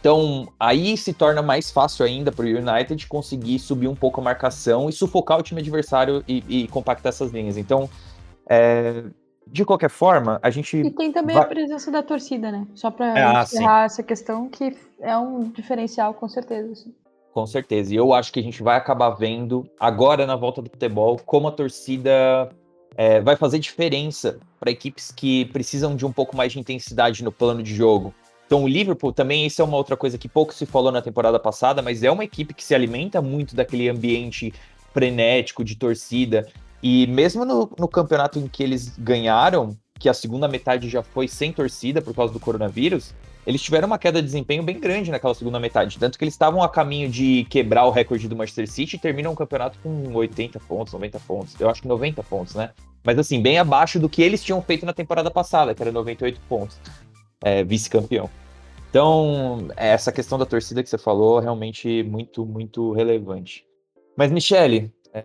Então, 0.00 0.48
aí 0.58 0.96
se 0.96 1.12
torna 1.12 1.42
mais 1.42 1.70
fácil 1.70 2.06
ainda 2.06 2.32
para 2.32 2.46
o 2.46 2.48
United 2.48 3.06
conseguir 3.06 3.58
subir 3.58 3.86
um 3.86 3.94
pouco 3.94 4.20
a 4.20 4.24
marcação 4.24 4.88
e 4.88 4.92
sufocar 4.92 5.38
o 5.38 5.42
time 5.42 5.60
adversário 5.60 6.24
e, 6.26 6.42
e 6.48 6.68
compactar 6.68 7.10
essas 7.10 7.30
linhas. 7.30 7.58
Então, 7.58 7.88
é, 8.48 9.04
de 9.46 9.64
qualquer 9.64 9.90
forma, 9.90 10.40
a 10.42 10.48
gente. 10.48 10.78
E 10.78 10.90
tem 10.90 11.12
também 11.12 11.36
vai... 11.36 11.44
a 11.44 11.48
presença 11.48 11.90
da 11.90 12.02
torcida, 12.02 12.50
né? 12.50 12.66
Só 12.74 12.90
para 12.90 13.40
ah, 13.40 13.42
encerrar 13.42 13.84
essa 13.84 14.02
questão, 14.02 14.48
que 14.48 14.74
é 15.00 15.16
um 15.18 15.50
diferencial, 15.50 16.14
com 16.14 16.28
certeza. 16.28 16.72
Assim. 16.72 16.94
Com 17.34 17.46
certeza. 17.46 17.92
E 17.92 17.96
eu 17.96 18.14
acho 18.14 18.32
que 18.32 18.40
a 18.40 18.42
gente 18.42 18.62
vai 18.62 18.76
acabar 18.76 19.10
vendo 19.10 19.68
agora 19.78 20.26
na 20.26 20.34
volta 20.34 20.62
do 20.62 20.70
futebol 20.70 21.20
como 21.26 21.46
a 21.48 21.52
torcida 21.52 22.48
é, 22.96 23.20
vai 23.20 23.36
fazer 23.36 23.58
diferença 23.58 24.38
para 24.58 24.70
equipes 24.70 25.10
que 25.10 25.44
precisam 25.46 25.94
de 25.94 26.06
um 26.06 26.12
pouco 26.12 26.36
mais 26.36 26.52
de 26.52 26.58
intensidade 26.58 27.22
no 27.22 27.30
plano 27.30 27.62
de 27.62 27.74
jogo. 27.74 28.14
Então, 28.50 28.64
o 28.64 28.66
Liverpool 28.66 29.12
também, 29.12 29.46
isso 29.46 29.62
é 29.62 29.64
uma 29.64 29.76
outra 29.76 29.96
coisa 29.96 30.18
que 30.18 30.28
pouco 30.28 30.52
se 30.52 30.66
falou 30.66 30.90
na 30.90 31.00
temporada 31.00 31.38
passada, 31.38 31.80
mas 31.82 32.02
é 32.02 32.10
uma 32.10 32.24
equipe 32.24 32.52
que 32.52 32.64
se 32.64 32.74
alimenta 32.74 33.22
muito 33.22 33.54
daquele 33.54 33.88
ambiente 33.88 34.52
frenético 34.92 35.62
de 35.62 35.76
torcida. 35.76 36.48
E 36.82 37.06
mesmo 37.06 37.44
no, 37.44 37.70
no 37.78 37.86
campeonato 37.86 38.40
em 38.40 38.48
que 38.48 38.60
eles 38.64 38.98
ganharam, 38.98 39.78
que 40.00 40.08
a 40.08 40.12
segunda 40.12 40.48
metade 40.48 40.88
já 40.88 41.00
foi 41.00 41.28
sem 41.28 41.52
torcida 41.52 42.02
por 42.02 42.12
causa 42.12 42.32
do 42.32 42.40
coronavírus, 42.40 43.14
eles 43.46 43.62
tiveram 43.62 43.86
uma 43.86 44.00
queda 44.00 44.20
de 44.20 44.26
desempenho 44.26 44.64
bem 44.64 44.80
grande 44.80 45.12
naquela 45.12 45.32
segunda 45.32 45.60
metade. 45.60 45.96
Tanto 45.96 46.18
que 46.18 46.24
eles 46.24 46.34
estavam 46.34 46.60
a 46.60 46.68
caminho 46.68 47.08
de 47.08 47.46
quebrar 47.48 47.84
o 47.84 47.90
recorde 47.92 48.26
do 48.26 48.34
Manchester 48.34 48.68
City 48.68 48.96
e 48.96 48.98
terminam 48.98 49.30
o 49.30 49.36
campeonato 49.36 49.78
com 49.80 50.12
80 50.12 50.58
pontos, 50.58 50.92
90 50.92 51.20
pontos. 51.20 51.54
Eu 51.60 51.70
acho 51.70 51.82
que 51.82 51.86
90 51.86 52.20
pontos, 52.24 52.56
né? 52.56 52.70
Mas 53.04 53.16
assim, 53.16 53.40
bem 53.40 53.58
abaixo 53.58 54.00
do 54.00 54.08
que 54.08 54.20
eles 54.20 54.42
tinham 54.42 54.60
feito 54.60 54.84
na 54.84 54.92
temporada 54.92 55.30
passada, 55.30 55.72
que 55.72 55.80
era 55.80 55.92
98 55.92 56.40
pontos. 56.48 56.76
É, 57.42 57.64
vice-campeão. 57.64 58.28
Então, 58.90 59.68
essa 59.76 60.10
questão 60.10 60.38
da 60.38 60.44
torcida 60.44 60.82
que 60.82 60.88
você 60.90 60.98
falou, 60.98 61.38
realmente 61.38 62.02
muito, 62.02 62.44
muito 62.44 62.92
relevante. 62.92 63.64
Mas, 64.16 64.32
Michele, 64.32 64.92
é, 65.14 65.24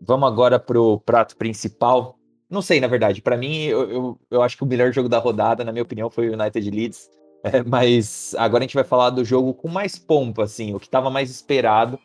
vamos 0.00 0.28
agora 0.28 0.58
pro 0.58 1.00
prato 1.00 1.36
principal. 1.36 2.18
Não 2.48 2.60
sei, 2.60 2.78
na 2.78 2.86
verdade. 2.86 3.22
Para 3.22 3.36
mim, 3.36 3.62
eu, 3.64 3.90
eu, 3.90 4.20
eu, 4.30 4.42
acho 4.42 4.56
que 4.56 4.62
o 4.62 4.66
melhor 4.66 4.92
jogo 4.92 5.08
da 5.08 5.18
rodada, 5.18 5.64
na 5.64 5.72
minha 5.72 5.82
opinião, 5.82 6.10
foi 6.10 6.28
o 6.28 6.34
United 6.34 6.70
Leeds. 6.70 7.10
É, 7.42 7.62
mas 7.62 8.34
agora 8.38 8.64
a 8.64 8.66
gente 8.66 8.74
vai 8.74 8.82
falar 8.82 9.10
do 9.10 9.24
jogo 9.24 9.54
com 9.54 9.68
mais 9.68 9.96
pompa, 9.96 10.42
assim, 10.42 10.74
o 10.74 10.80
que 10.80 10.86
estava 10.86 11.10
mais 11.10 11.30
esperado, 11.30 11.98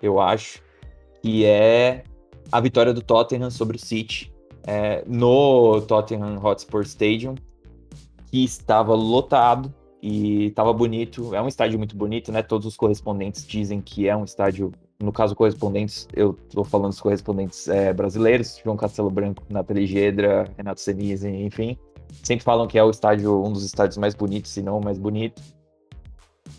eu 0.00 0.18
acho, 0.18 0.62
que 1.22 1.44
é 1.44 2.02
a 2.50 2.60
vitória 2.60 2.94
do 2.94 3.02
Tottenham 3.02 3.50
sobre 3.50 3.76
o 3.76 3.80
City 3.80 4.32
é, 4.66 5.04
no 5.06 5.80
Tottenham 5.82 6.42
Hotspur 6.42 6.82
Stadium, 6.82 7.34
que 8.30 8.44
estava 8.44 8.94
lotado 8.94 9.74
e 10.02 10.46
estava 10.46 10.72
bonito. 10.72 11.34
É 11.34 11.42
um 11.42 11.48
estádio 11.48 11.78
muito 11.78 11.96
bonito, 11.96 12.30
né? 12.30 12.42
Todos 12.42 12.66
os 12.66 12.76
correspondentes 12.76 13.46
dizem 13.46 13.80
que 13.80 14.08
é 14.08 14.16
um 14.16 14.24
estádio 14.24 14.72
no 15.00 15.12
caso 15.12 15.34
correspondentes, 15.34 16.06
eu 16.14 16.38
estou 16.46 16.62
falando 16.62 16.90
dos 16.90 17.00
correspondentes 17.00 17.66
é, 17.68 17.92
brasileiros, 17.92 18.60
João 18.62 18.76
Castelo 18.76 19.10
Branco, 19.10 19.42
Nathalie 19.48 19.86
Gedra, 19.86 20.52
Renato 20.58 20.80
Senise, 20.80 21.26
enfim, 21.26 21.78
sempre 22.22 22.44
falam 22.44 22.66
que 22.66 22.78
é 22.78 22.84
o 22.84 22.90
estádio, 22.90 23.42
um 23.42 23.50
dos 23.50 23.64
estádios 23.64 23.96
mais 23.96 24.14
bonitos, 24.14 24.50
se 24.50 24.60
não 24.60 24.78
o 24.78 24.84
mais 24.84 24.98
bonito. 24.98 25.40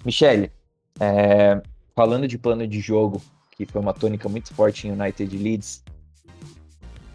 Michele, 0.04 0.52
é, 1.00 1.62
falando 1.96 2.28
de 2.28 2.38
plano 2.38 2.68
de 2.68 2.80
jogo, 2.80 3.22
que 3.52 3.66
foi 3.66 3.80
uma 3.80 3.94
tônica 3.94 4.28
muito 4.28 4.54
forte 4.56 4.88
em 4.88 4.92
United 4.92 5.38
Leeds, 5.38 5.84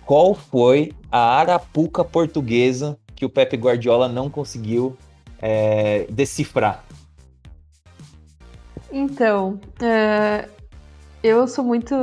qual 0.04 0.32
foi 0.32 0.92
a 1.10 1.40
arapuca 1.40 2.04
portuguesa 2.04 2.96
que 3.16 3.24
o 3.24 3.30
Pepe 3.30 3.56
Guardiola 3.56 4.08
não 4.08 4.30
conseguiu 4.30 4.96
é, 5.40 6.06
decifrar? 6.10 6.84
Então, 8.92 9.58
uh, 9.80 10.48
eu 11.22 11.48
sou 11.48 11.64
muito. 11.64 11.94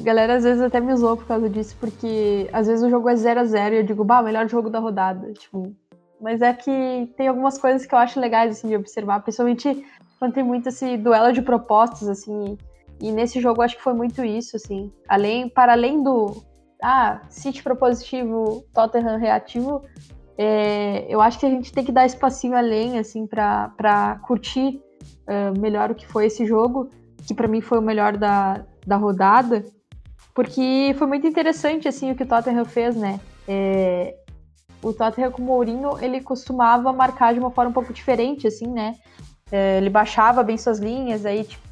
Galera 0.00 0.34
às 0.34 0.44
vezes 0.44 0.60
até 0.60 0.80
me 0.80 0.94
zoou 0.96 1.16
por 1.16 1.26
causa 1.26 1.48
disso, 1.48 1.76
porque 1.78 2.48
às 2.52 2.66
vezes 2.66 2.82
o 2.82 2.90
jogo 2.90 3.08
é 3.08 3.14
0 3.14 3.40
a 3.40 3.44
0 3.44 3.74
e 3.74 3.78
eu 3.78 3.84
digo, 3.84 4.02
bah, 4.02 4.22
melhor 4.22 4.48
jogo 4.48 4.68
da 4.68 4.78
rodada. 4.78 5.32
Tipo, 5.32 5.74
mas 6.20 6.42
é 6.42 6.52
que 6.52 7.12
tem 7.16 7.28
algumas 7.28 7.58
coisas 7.58 7.86
que 7.86 7.94
eu 7.94 7.98
acho 7.98 8.18
legais 8.18 8.56
assim, 8.56 8.68
de 8.68 8.76
observar, 8.76 9.20
principalmente 9.20 9.84
quando 10.18 10.34
tem 10.34 10.44
muito 10.44 10.68
esse 10.68 10.96
duelo 10.96 11.32
de 11.32 11.42
propostas, 11.42 12.08
assim. 12.08 12.56
E 13.00 13.10
nesse 13.10 13.40
jogo 13.40 13.62
acho 13.62 13.76
que 13.76 13.82
foi 13.82 13.94
muito 13.94 14.24
isso, 14.24 14.56
assim. 14.56 14.92
Além, 15.08 15.48
para 15.48 15.72
além 15.72 16.02
do. 16.02 16.42
Ah, 16.82 17.22
City 17.28 17.62
propositivo, 17.62 18.64
Tottenham 18.74 19.18
reativo, 19.18 19.82
é, 20.42 21.06
eu 21.08 21.20
acho 21.20 21.38
que 21.38 21.46
a 21.46 21.50
gente 21.50 21.72
tem 21.72 21.84
que 21.84 21.92
dar 21.92 22.06
espacinho 22.06 22.56
além, 22.56 22.98
assim, 22.98 23.26
para 23.26 24.18
curtir 24.26 24.80
uh, 25.26 25.58
melhor 25.58 25.90
o 25.90 25.94
que 25.94 26.06
foi 26.06 26.26
esse 26.26 26.46
jogo, 26.46 26.90
que 27.26 27.34
para 27.34 27.48
mim 27.48 27.60
foi 27.60 27.78
o 27.78 27.82
melhor 27.82 28.16
da, 28.16 28.64
da 28.86 28.96
rodada, 28.96 29.64
porque 30.34 30.94
foi 30.98 31.06
muito 31.06 31.26
interessante, 31.26 31.86
assim, 31.86 32.10
o 32.10 32.14
que 32.14 32.22
o 32.22 32.26
Tottenham 32.26 32.64
fez, 32.64 32.96
né? 32.96 33.20
É, 33.46 34.16
o 34.82 34.92
Tottenham 34.92 35.30
com 35.30 35.42
o 35.42 35.44
Mourinho, 35.44 35.98
ele 36.00 36.20
costumava 36.20 36.92
marcar 36.92 37.34
de 37.34 37.38
uma 37.38 37.50
forma 37.50 37.70
um 37.70 37.74
pouco 37.74 37.92
diferente, 37.92 38.46
assim, 38.46 38.66
né? 38.66 38.96
É, 39.50 39.76
ele 39.76 39.90
baixava 39.90 40.42
bem 40.42 40.56
suas 40.56 40.78
linhas, 40.78 41.26
aí 41.26 41.44
tipo, 41.44 41.62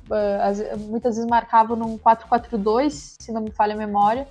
as, 0.43 0.79
muitas 0.79 1.17
vezes 1.17 1.29
marcava 1.29 1.75
num 1.75 1.97
4-4-2, 1.99 2.91
se 3.19 3.33
não 3.33 3.41
me 3.41 3.51
falha 3.51 3.75
a 3.75 3.79
memória. 3.79 4.29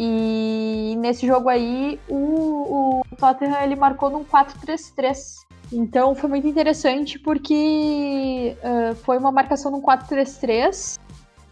E 0.00 0.94
nesse 0.98 1.26
jogo 1.26 1.48
aí, 1.48 1.98
o, 2.08 3.00
o 3.00 3.16
Tottenham 3.16 3.60
ele 3.64 3.74
marcou 3.74 4.08
num 4.08 4.24
4-3-3. 4.24 5.38
Então 5.72 6.14
foi 6.14 6.30
muito 6.30 6.46
interessante 6.46 7.18
porque 7.18 8.56
uh, 8.62 8.94
foi 8.94 9.18
uma 9.18 9.32
marcação 9.32 9.72
num 9.72 9.82
4-3-3 9.82 11.00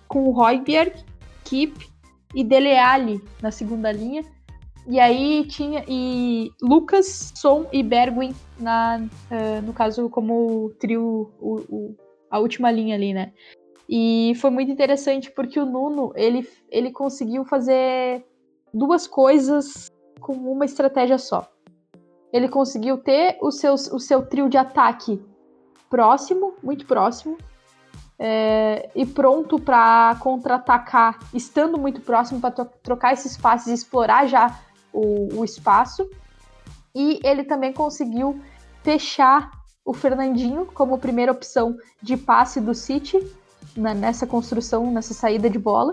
com 0.07 0.29
o 0.29 0.31
Royberg, 0.31 1.05
Kip 1.43 1.91
e 2.33 2.45
Dele 2.45 2.77
Alli 2.77 3.21
na 3.43 3.51
segunda 3.51 3.91
linha. 3.91 4.23
E 4.87 5.01
aí 5.01 5.45
tinha 5.49 5.85
e 5.89 6.53
Lucas, 6.63 7.33
Son 7.35 7.67
e 7.73 7.83
Bergwin 7.83 8.33
na, 8.61 9.01
uh, 9.01 9.63
no 9.67 9.73
caso 9.73 10.09
como 10.09 10.71
trio 10.79 11.33
o, 11.41 11.57
o, 11.69 11.97
a 12.31 12.39
última 12.39 12.71
linha 12.71 12.95
ali, 12.95 13.13
né? 13.13 13.33
E 13.89 14.35
foi 14.37 14.51
muito 14.51 14.71
interessante 14.71 15.33
porque 15.33 15.59
o 15.59 15.67
Nuno 15.67 16.13
ele, 16.15 16.49
ele 16.71 16.93
conseguiu 16.93 17.45
fazer 17.45 18.25
duas 18.77 19.07
coisas 19.07 19.91
com 20.21 20.35
uma 20.35 20.65
estratégia 20.65 21.19
só. 21.19 21.51
Ele 22.33 22.49
conseguiu 22.49 22.99
ter 22.99 23.39
o 23.41 23.51
seu, 23.51 23.75
o 23.75 23.99
seu 23.99 24.27
trio 24.27 24.49
de 24.49 24.59
ataque 24.59 25.25
próximo, 25.89 26.55
muito 26.63 26.85
próximo, 26.85 27.39
é, 28.19 28.91
e 28.95 29.07
pronto 29.07 29.59
para 29.59 30.17
contra-atacar, 30.21 31.19
estando 31.33 31.79
muito 31.79 32.01
próximo 32.01 32.41
para 32.41 32.51
trocar 32.83 33.13
esses 33.13 33.37
passes 33.37 33.69
e 33.69 33.75
explorar 33.75 34.27
já 34.27 34.59
o, 34.93 35.41
o 35.41 35.45
espaço. 35.45 36.09
E 36.95 37.21
ele 37.25 37.45
também 37.45 37.73
conseguiu 37.73 38.41
fechar 38.83 39.51
o 39.85 39.93
Fernandinho 39.93 40.67
como 40.67 40.99
primeira 40.99 41.33
opção 41.33 41.77
de 42.03 42.17
passe 42.17 42.61
do 42.61 42.75
City 42.75 43.19
na, 43.77 43.95
nessa 43.95 44.27
construção, 44.27 44.91
nessa 44.91 45.15
saída 45.15 45.49
de 45.49 45.59
bola. 45.59 45.93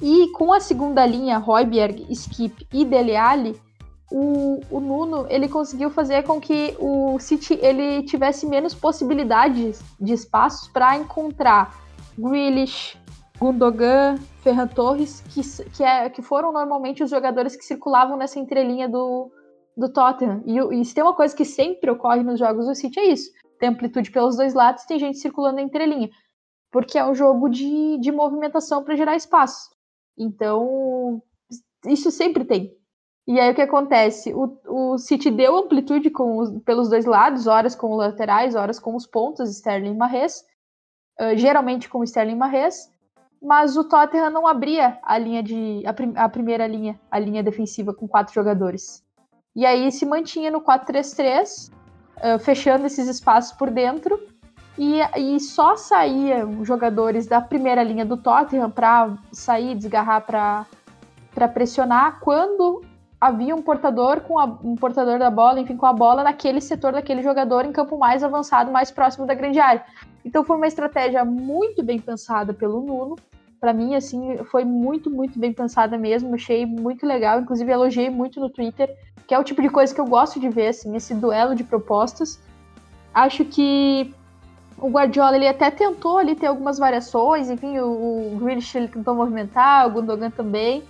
E 0.00 0.30
com 0.32 0.52
a 0.52 0.60
segunda 0.60 1.06
linha, 1.06 1.38
Royberg, 1.38 2.06
Skip 2.10 2.66
e 2.72 2.84
Dele 2.84 3.16
Alli, 3.16 3.60
o, 4.10 4.60
o, 4.70 4.78
Nuno 4.78 5.26
ele 5.28 5.48
conseguiu 5.48 5.90
fazer 5.90 6.22
com 6.22 6.40
que 6.40 6.76
o 6.78 7.18
City 7.18 7.58
ele 7.60 8.02
tivesse 8.04 8.46
menos 8.46 8.74
possibilidades 8.74 9.82
de 10.00 10.12
espaços 10.12 10.68
para 10.68 10.96
encontrar 10.96 11.74
Grealish, 12.16 12.96
Gundogan, 13.38 14.16
Ferran 14.42 14.68
Torres, 14.68 15.22
que, 15.30 15.42
que, 15.70 15.82
é, 15.82 16.08
que 16.08 16.22
foram 16.22 16.52
normalmente 16.52 17.02
os 17.02 17.10
jogadores 17.10 17.56
que 17.56 17.64
circulavam 17.64 18.16
nessa 18.16 18.38
entrelinha 18.38 18.88
do, 18.88 19.30
do 19.76 19.88
Tottenham. 19.88 20.42
E, 20.46 20.80
e 20.80 20.84
se 20.84 20.94
tem 20.94 21.02
uma 21.02 21.14
coisa 21.14 21.34
que 21.34 21.44
sempre 21.44 21.90
ocorre 21.90 22.22
nos 22.22 22.38
jogos 22.38 22.66
do 22.66 22.74
City 22.74 22.98
é 23.00 23.06
isso. 23.06 23.30
Tem 23.58 23.70
amplitude 23.70 24.10
pelos 24.10 24.36
dois 24.36 24.54
lados, 24.54 24.84
tem 24.84 24.98
gente 24.98 25.18
circulando 25.18 25.56
na 25.56 25.62
entrelinha. 25.62 26.10
Porque 26.70 26.98
é 26.98 27.04
um 27.04 27.14
jogo 27.14 27.48
de, 27.48 27.98
de 27.98 28.12
movimentação 28.12 28.84
para 28.84 28.96
gerar 28.96 29.16
espaço. 29.16 29.75
Então, 30.18 31.22
isso 31.86 32.10
sempre 32.10 32.44
tem. 32.44 32.74
E 33.26 33.40
aí 33.40 33.50
o 33.50 33.54
que 33.54 33.62
acontece? 33.62 34.32
O, 34.32 34.56
o 34.66 34.98
City 34.98 35.30
deu 35.30 35.56
amplitude 35.56 36.10
com 36.10 36.38
os, 36.38 36.62
pelos 36.62 36.88
dois 36.88 37.04
lados, 37.04 37.46
horas 37.46 37.74
com 37.74 37.90
os 37.90 37.98
laterais, 37.98 38.54
horas 38.54 38.78
com 38.78 38.94
os 38.94 39.06
pontos, 39.06 39.50
Sterling 39.50 39.92
e 39.92 39.96
Marres, 39.96 40.44
uh, 41.20 41.36
geralmente 41.36 41.88
com 41.88 42.04
Sterling 42.04 42.34
e 42.34 42.36
Marres, 42.36 42.88
mas 43.42 43.76
o 43.76 43.84
Tottenham 43.84 44.30
não 44.30 44.46
abria 44.46 44.98
a 45.02 45.18
linha 45.18 45.42
de 45.42 45.82
a, 45.84 45.92
prim, 45.92 46.12
a, 46.16 46.28
primeira 46.28 46.66
linha, 46.68 46.98
a 47.10 47.18
linha 47.18 47.42
defensiva 47.42 47.92
com 47.92 48.06
quatro 48.06 48.32
jogadores. 48.32 49.04
E 49.56 49.66
aí 49.66 49.90
se 49.90 50.06
mantinha 50.06 50.50
no 50.50 50.60
4-3-3, 50.60 51.72
uh, 51.72 52.38
fechando 52.38 52.86
esses 52.86 53.08
espaços 53.08 53.56
por 53.56 53.70
dentro, 53.70 54.20
e, 54.78 55.00
e 55.16 55.40
só 55.40 55.76
saíam 55.76 56.64
jogadores 56.64 57.26
da 57.26 57.40
primeira 57.40 57.82
linha 57.82 58.04
do 58.04 58.16
Tottenham 58.16 58.70
para 58.70 59.14
sair, 59.32 59.74
desgarrar 59.74 60.22
para 60.26 61.48
pressionar 61.48 62.20
quando 62.20 62.82
havia 63.20 63.54
um 63.54 63.62
portador 63.62 64.20
com 64.20 64.38
a, 64.38 64.44
um 64.44 64.74
portador 64.74 65.18
da 65.18 65.30
bola, 65.30 65.60
enfim, 65.60 65.76
com 65.76 65.86
a 65.86 65.92
bola 65.92 66.22
naquele 66.22 66.60
setor 66.60 66.92
daquele 66.92 67.22
jogador 67.22 67.64
em 67.64 67.72
campo 67.72 67.96
mais 67.98 68.22
avançado, 68.22 68.70
mais 68.70 68.90
próximo 68.90 69.26
da 69.26 69.34
grande 69.34 69.58
área. 69.58 69.84
Então 70.24 70.44
foi 70.44 70.56
uma 70.56 70.66
estratégia 70.66 71.24
muito 71.24 71.82
bem 71.82 71.98
pensada 71.98 72.52
pelo 72.52 72.80
Nuno. 72.80 73.16
Para 73.58 73.72
mim, 73.72 73.94
assim, 73.94 74.36
foi 74.50 74.64
muito, 74.64 75.10
muito 75.10 75.38
bem 75.38 75.52
pensada 75.52 75.96
mesmo. 75.96 76.34
Achei 76.34 76.66
muito 76.66 77.06
legal. 77.06 77.40
Inclusive, 77.40 77.72
elogiei 77.72 78.10
muito 78.10 78.38
no 78.38 78.50
Twitter, 78.50 78.94
que 79.26 79.34
é 79.34 79.38
o 79.38 79.44
tipo 79.44 79.62
de 79.62 79.70
coisa 79.70 79.94
que 79.94 80.00
eu 80.00 80.04
gosto 80.04 80.38
de 80.38 80.48
ver, 80.48 80.68
assim, 80.68 80.94
esse 80.94 81.14
duelo 81.14 81.54
de 81.54 81.64
propostas. 81.64 82.38
Acho 83.14 83.44
que 83.46 84.14
o 84.78 84.88
Guardiola 84.88 85.36
ele 85.36 85.48
até 85.48 85.70
tentou 85.70 86.18
ali 86.18 86.34
ter 86.34 86.46
algumas 86.46 86.78
variações, 86.78 87.50
enfim, 87.50 87.78
o, 87.78 88.34
o 88.34 88.38
Grealish 88.38 88.76
ele 88.76 88.88
tentou 88.88 89.14
movimentar, 89.14 89.86
o 89.86 89.90
Gundogan 89.90 90.30
também 90.30 90.84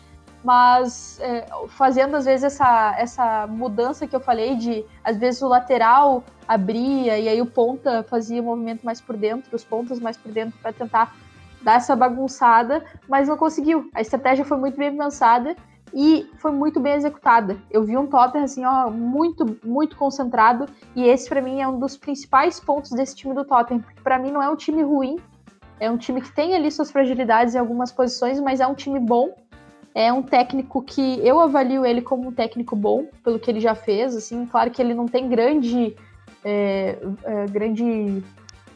mas 0.46 1.18
é, 1.20 1.44
fazendo 1.70 2.14
às 2.14 2.24
vezes 2.24 2.44
essa, 2.44 2.94
essa 2.96 3.48
mudança 3.48 4.06
que 4.06 4.14
eu 4.14 4.20
falei 4.20 4.54
de 4.54 4.84
às 5.02 5.16
vezes 5.16 5.42
o 5.42 5.48
lateral 5.48 6.22
abria 6.46 7.18
e 7.18 7.28
aí 7.28 7.42
o 7.42 7.46
ponta 7.46 8.04
fazia 8.04 8.40
o 8.40 8.44
movimento 8.44 8.86
mais 8.86 9.00
por 9.00 9.16
dentro, 9.16 9.56
os 9.56 9.64
pontas 9.64 9.98
mais 9.98 10.16
por 10.16 10.30
dentro 10.30 10.56
para 10.62 10.72
tentar 10.72 11.16
dar 11.62 11.74
essa 11.74 11.96
bagunçada, 11.96 12.84
mas 13.08 13.26
não 13.26 13.36
conseguiu. 13.36 13.90
A 13.92 14.00
estratégia 14.00 14.44
foi 14.44 14.56
muito 14.56 14.76
bem 14.76 14.96
pensada 14.96 15.56
e 15.94 16.28
foi 16.38 16.52
muito 16.52 16.80
bem 16.80 16.94
executada. 16.94 17.56
Eu 17.70 17.84
vi 17.84 17.96
um 17.96 18.06
Tottenham 18.06 18.44
assim, 18.44 18.64
ó, 18.64 18.90
muito 18.90 19.58
muito 19.64 19.96
concentrado. 19.96 20.66
E 20.94 21.04
esse 21.04 21.28
para 21.28 21.40
mim 21.40 21.60
é 21.60 21.68
um 21.68 21.78
dos 21.78 21.96
principais 21.96 22.60
pontos 22.60 22.90
desse 22.90 23.14
time 23.14 23.34
do 23.34 23.44
Tottenham, 23.44 23.82
porque 23.82 24.00
para 24.00 24.18
mim 24.18 24.30
não 24.30 24.42
é 24.42 24.48
um 24.48 24.56
time 24.56 24.82
ruim, 24.82 25.18
é 25.78 25.90
um 25.90 25.96
time 25.96 26.20
que 26.20 26.32
tem 26.32 26.54
ali 26.54 26.70
suas 26.70 26.90
fragilidades 26.90 27.54
em 27.54 27.58
algumas 27.58 27.92
posições, 27.92 28.40
mas 28.40 28.60
é 28.60 28.66
um 28.66 28.74
time 28.74 28.98
bom. 28.98 29.34
É 29.94 30.12
um 30.12 30.22
técnico 30.22 30.82
que 30.82 31.26
eu 31.26 31.40
avalio 31.40 31.86
ele 31.86 32.02
como 32.02 32.28
um 32.28 32.32
técnico 32.32 32.76
bom, 32.76 33.06
pelo 33.24 33.38
que 33.38 33.50
ele 33.50 33.60
já 33.60 33.74
fez. 33.74 34.14
Assim, 34.14 34.44
claro 34.44 34.70
que 34.70 34.82
ele 34.82 34.92
não 34.92 35.06
tem 35.06 35.26
grande, 35.26 35.96
é, 36.44 36.98
é, 37.24 37.46
grande 37.46 38.22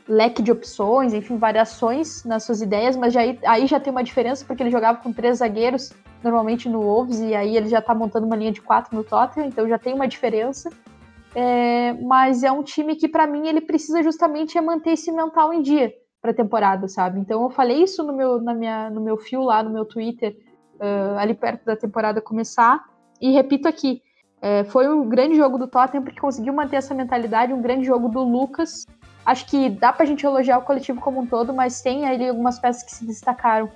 leque 0.09 0.43
de 0.43 0.51
opções, 0.51 1.13
enfim, 1.13 1.37
variações 1.37 2.25
nas 2.25 2.43
suas 2.45 2.63
ideias, 2.63 2.97
mas 2.97 3.13
já, 3.13 3.21
aí 3.47 3.67
já 3.67 3.79
tem 3.79 3.91
uma 3.91 4.03
diferença, 4.03 4.45
porque 4.45 4.63
ele 4.63 4.71
jogava 4.71 4.99
com 4.99 5.13
três 5.13 5.39
zagueiros, 5.39 5.93
normalmente 6.23 6.69
no 6.69 6.83
Wolves, 6.83 7.21
e 7.21 7.35
aí 7.35 7.57
ele 7.57 7.69
já 7.69 7.81
tá 7.81 7.95
montando 7.95 8.27
uma 8.27 8.37
linha 8.37 8.53
de 8.53 8.61
quatro 8.61 8.95
no 8.97 9.03
Tottenham, 9.05 9.49
então 9.49 9.69
já 9.69 9.79
tem 9.79 9.95
uma 9.95 10.07
diferença. 10.07 10.71
É, 11.35 11.93
mas 12.03 12.43
é 12.43 12.51
um 12.51 12.63
time 12.63 12.97
que, 12.97 13.09
para 13.09 13.27
mim, 13.27 13.47
ele 13.47 13.61
precisa 13.61 14.03
justamente 14.03 14.59
é 14.59 14.61
manter 14.61 14.93
esse 14.93 15.13
mental 15.13 15.53
em 15.53 15.63
dia 15.63 15.93
para 16.21 16.33
a 16.33 16.35
temporada, 16.35 16.89
sabe? 16.89 17.19
Então 17.19 17.43
eu 17.43 17.51
falei 17.51 17.83
isso 17.83 18.03
no 18.03 18.13
meu, 18.13 18.41
na 18.41 18.53
minha, 18.53 18.91
no 18.91 19.01
meu 19.01 19.17
fio 19.17 19.43
lá, 19.43 19.63
no 19.63 19.71
meu 19.71 19.85
Twitter, 19.85 20.37
uh, 20.77 21.19
ali 21.19 21.35
perto 21.35 21.65
da 21.65 21.77
temporada 21.77 22.21
começar. 22.21 22.85
E 23.21 23.31
repito 23.33 23.69
aqui, 23.69 24.03
uh, 24.39 24.65
foi 24.71 24.89
um 24.89 25.09
grande 25.09 25.37
jogo 25.37 25.57
do 25.57 25.67
Tottenham 25.67 26.05
porque 26.05 26.21
conseguiu 26.21 26.53
manter 26.53 26.77
essa 26.77 26.95
mentalidade, 26.95 27.55
um 27.55 27.63
grande 27.63 27.85
jogo 27.85 28.09
do 28.09 28.23
Lucas. 28.23 28.87
Acho 29.25 29.47
que 29.47 29.71
dá 29.71 29.93
pra 29.93 30.07
gente 30.07 30.25
elogiar 30.25 30.59
o 30.59 30.63
coletivo 30.63 31.01
como 31.01 31.21
um 31.21 31.27
todo, 31.27 31.55
mas 31.55 31.81
tem 31.81 32.07
ali 32.07 32.29
algumas 32.29 32.59
peças 32.59 32.83
que 32.83 32.91
se 32.91 33.07
destacaram. 33.07 33.71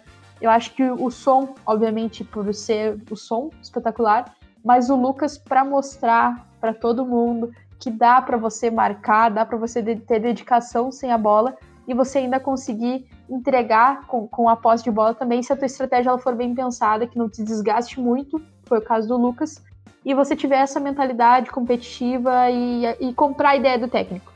Eu 0.45 0.51
acho 0.51 0.75
que 0.75 0.83
o 0.83 1.11
som, 1.11 1.55
obviamente, 1.65 2.23
por 2.23 2.53
ser 2.53 3.01
o 3.11 3.17
som 3.17 3.49
espetacular, 3.63 4.35
mas 4.63 4.91
o 4.91 4.95
Lucas 4.95 5.39
para 5.39 5.65
mostrar 5.65 6.47
para 6.61 6.75
todo 6.75 7.07
mundo 7.07 7.51
que 7.81 7.91
dá 7.91 8.21
para 8.21 8.37
você 8.37 8.71
marcar, 8.71 9.31
dá 9.31 9.47
para 9.47 9.57
você 9.57 9.83
ter 9.83 10.21
dedicação 10.21 10.93
sem 10.93 11.11
a 11.11 11.17
bola 11.17 11.57
e 11.89 11.95
você 11.95 12.19
ainda 12.19 12.39
conseguir 12.39 13.09
entregar 13.27 14.07
com, 14.07 14.29
com 14.29 14.47
a 14.47 14.55
posse 14.55 14.85
de 14.85 14.91
bola 14.91 15.15
também, 15.15 15.43
se 15.43 15.51
a 15.51 15.57
tua 15.57 15.65
estratégia 15.65 16.11
ela 16.11 16.19
for 16.19 16.35
bem 16.35 16.55
pensada, 16.55 17.07
que 17.07 17.17
não 17.17 17.27
te 17.27 17.43
desgaste 17.43 17.99
muito, 17.99 18.39
foi 18.65 18.81
o 18.81 18.83
caso 18.83 19.09
do 19.09 19.17
Lucas, 19.17 19.65
e 20.05 20.13
você 20.13 20.37
tiver 20.37 20.59
essa 20.59 20.79
mentalidade 20.79 21.51
competitiva 21.51 22.51
e, 22.51 22.85
e 23.01 23.15
comprar 23.15 23.51
a 23.51 23.57
ideia 23.57 23.79
do 23.79 23.89
técnico. 23.89 24.31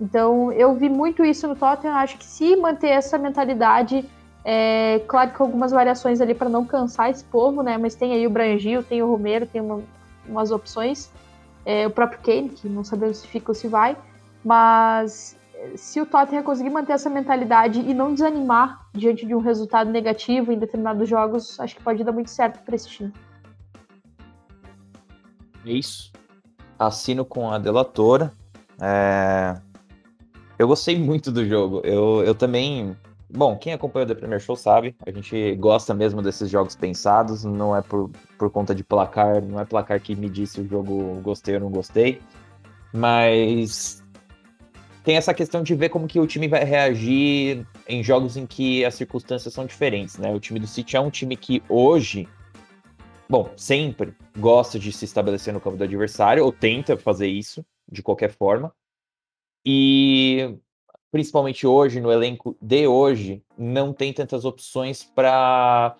Então, 0.00 0.50
eu 0.50 0.74
vi 0.74 0.88
muito 0.88 1.22
isso 1.22 1.46
no 1.46 1.54
Tottenham. 1.54 1.94
Acho 1.94 2.16
que 2.16 2.24
se 2.24 2.56
manter 2.56 2.88
essa 2.88 3.18
mentalidade, 3.18 4.08
é, 4.44 5.00
claro 5.06 5.30
que 5.30 5.42
algumas 5.42 5.70
variações 5.70 6.20
ali 6.20 6.34
para 6.34 6.48
não 6.48 6.64
cansar 6.64 7.10
esse 7.10 7.24
povo, 7.24 7.62
né? 7.62 7.78
Mas 7.78 7.94
tem 7.94 8.12
aí 8.12 8.26
o 8.26 8.30
Brangil, 8.30 8.82
tem 8.82 9.02
o 9.02 9.10
Romero, 9.10 9.46
tem 9.46 9.60
uma, 9.60 9.80
umas 10.26 10.50
opções. 10.50 11.10
É, 11.64 11.86
o 11.86 11.90
próprio 11.90 12.20
Kane, 12.20 12.48
que 12.48 12.68
não 12.68 12.82
sabemos 12.82 13.18
se 13.18 13.26
fica 13.28 13.50
ou 13.50 13.54
se 13.54 13.68
vai. 13.68 13.96
Mas 14.44 15.38
se 15.76 16.00
o 16.00 16.06
Tottenham 16.06 16.42
conseguir 16.42 16.70
manter 16.70 16.92
essa 16.92 17.08
mentalidade 17.08 17.80
e 17.80 17.94
não 17.94 18.12
desanimar 18.12 18.86
diante 18.92 19.24
de 19.24 19.34
um 19.34 19.38
resultado 19.38 19.90
negativo 19.90 20.52
em 20.52 20.58
determinados 20.58 21.08
jogos, 21.08 21.58
acho 21.60 21.76
que 21.76 21.82
pode 21.82 22.02
dar 22.02 22.12
muito 22.12 22.30
certo 22.30 22.62
para 22.64 22.74
esse 22.74 22.88
time. 22.88 23.12
É 25.64 25.70
isso. 25.70 26.12
Assino 26.78 27.24
com 27.24 27.50
a 27.50 27.58
delatora. 27.58 28.32
É... 28.80 29.56
Eu 30.58 30.66
gostei 30.66 30.98
muito 30.98 31.30
do 31.30 31.46
jogo. 31.46 31.80
Eu, 31.84 32.22
eu 32.24 32.34
também. 32.34 32.96
Bom, 33.34 33.56
quem 33.56 33.72
acompanha 33.72 34.04
o 34.04 34.08
The 34.08 34.14
Premier 34.14 34.40
Show 34.40 34.54
sabe, 34.54 34.94
a 35.06 35.10
gente 35.10 35.54
gosta 35.56 35.94
mesmo 35.94 36.20
desses 36.20 36.50
jogos 36.50 36.76
pensados, 36.76 37.44
não 37.44 37.74
é 37.74 37.80
por, 37.80 38.10
por 38.36 38.50
conta 38.50 38.74
de 38.74 38.84
placar, 38.84 39.42
não 39.42 39.58
é 39.58 39.64
placar 39.64 39.98
que 40.02 40.14
me 40.14 40.28
disse 40.28 40.60
o 40.60 40.68
jogo 40.68 41.18
gostei 41.22 41.54
ou 41.54 41.60
não 41.62 41.70
gostei, 41.70 42.20
mas 42.92 44.04
tem 45.02 45.16
essa 45.16 45.32
questão 45.32 45.62
de 45.62 45.74
ver 45.74 45.88
como 45.88 46.06
que 46.06 46.20
o 46.20 46.26
time 46.26 46.46
vai 46.46 46.62
reagir 46.62 47.66
em 47.88 48.04
jogos 48.04 48.36
em 48.36 48.46
que 48.46 48.84
as 48.84 48.96
circunstâncias 48.96 49.54
são 49.54 49.64
diferentes, 49.64 50.18
né? 50.18 50.30
O 50.34 50.38
time 50.38 50.60
do 50.60 50.66
City 50.66 50.96
é 50.96 51.00
um 51.00 51.10
time 51.10 51.34
que 51.34 51.62
hoje 51.70 52.28
bom, 53.32 53.50
sempre 53.56 54.14
gosta 54.36 54.78
de 54.78 54.92
se 54.92 55.06
estabelecer 55.06 55.54
no 55.54 55.60
campo 55.60 55.78
do 55.78 55.84
adversário, 55.84 56.44
ou 56.44 56.52
tenta 56.52 56.98
fazer 56.98 57.28
isso 57.28 57.64
de 57.90 58.02
qualquer 58.02 58.30
forma. 58.30 58.70
E 59.64 60.54
principalmente 61.12 61.66
hoje, 61.66 62.00
no 62.00 62.10
elenco 62.10 62.56
de 62.60 62.86
hoje, 62.86 63.42
não 63.56 63.92
tem 63.92 64.14
tantas 64.14 64.46
opções 64.46 65.04
para 65.04 65.94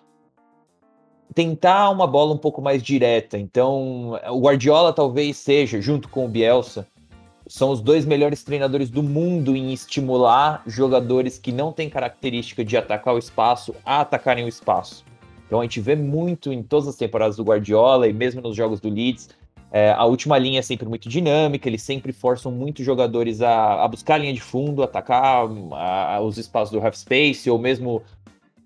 tentar 1.35 1.91
uma 1.91 2.07
bola 2.07 2.33
um 2.33 2.37
pouco 2.37 2.61
mais 2.61 2.81
direta. 2.81 3.37
Então, 3.37 4.19
o 4.29 4.39
Guardiola 4.41 4.91
talvez 4.91 5.37
seja, 5.37 5.79
junto 5.79 6.09
com 6.09 6.25
o 6.25 6.27
Bielsa, 6.27 6.87
são 7.47 7.69
os 7.69 7.79
dois 7.79 8.05
melhores 8.05 8.43
treinadores 8.43 8.89
do 8.89 9.03
mundo 9.03 9.55
em 9.55 9.71
estimular 9.71 10.63
jogadores 10.65 11.37
que 11.37 11.51
não 11.51 11.71
têm 11.71 11.89
característica 11.89 12.65
de 12.65 12.75
atacar 12.75 13.13
o 13.13 13.19
espaço 13.19 13.75
a 13.85 14.01
atacarem 14.01 14.45
o 14.45 14.49
espaço. 14.49 15.05
Então 15.45 15.59
a 15.59 15.63
gente 15.63 15.79
vê 15.79 15.95
muito 15.95 16.51
em 16.51 16.63
todas 16.63 16.87
as 16.87 16.95
temporadas 16.95 17.35
do 17.35 17.43
Guardiola 17.43 18.07
e 18.07 18.13
mesmo 18.13 18.41
nos 18.41 18.55
jogos 18.55 18.79
do 18.79 18.89
Leeds. 18.89 19.29
É, 19.75 19.91
a 19.91 20.05
última 20.05 20.37
linha 20.37 20.59
é 20.59 20.61
sempre 20.61 20.87
muito 20.87 21.09
dinâmica, 21.09 21.67
eles 21.67 21.81
sempre 21.81 22.13
forçam 22.13 22.51
muitos 22.51 22.85
jogadores 22.85 23.41
a, 23.41 23.83
a 23.83 23.87
buscar 23.87 24.13
a 24.13 24.17
linha 24.19 24.33
de 24.33 24.39
fundo, 24.39 24.83
atacar 24.83 25.47
a, 25.71 26.15
a, 26.15 26.21
os 26.21 26.37
espaços 26.37 26.71
do 26.71 26.85
half 26.85 26.95
space, 26.95 27.49
ou 27.49 27.57
mesmo 27.57 28.03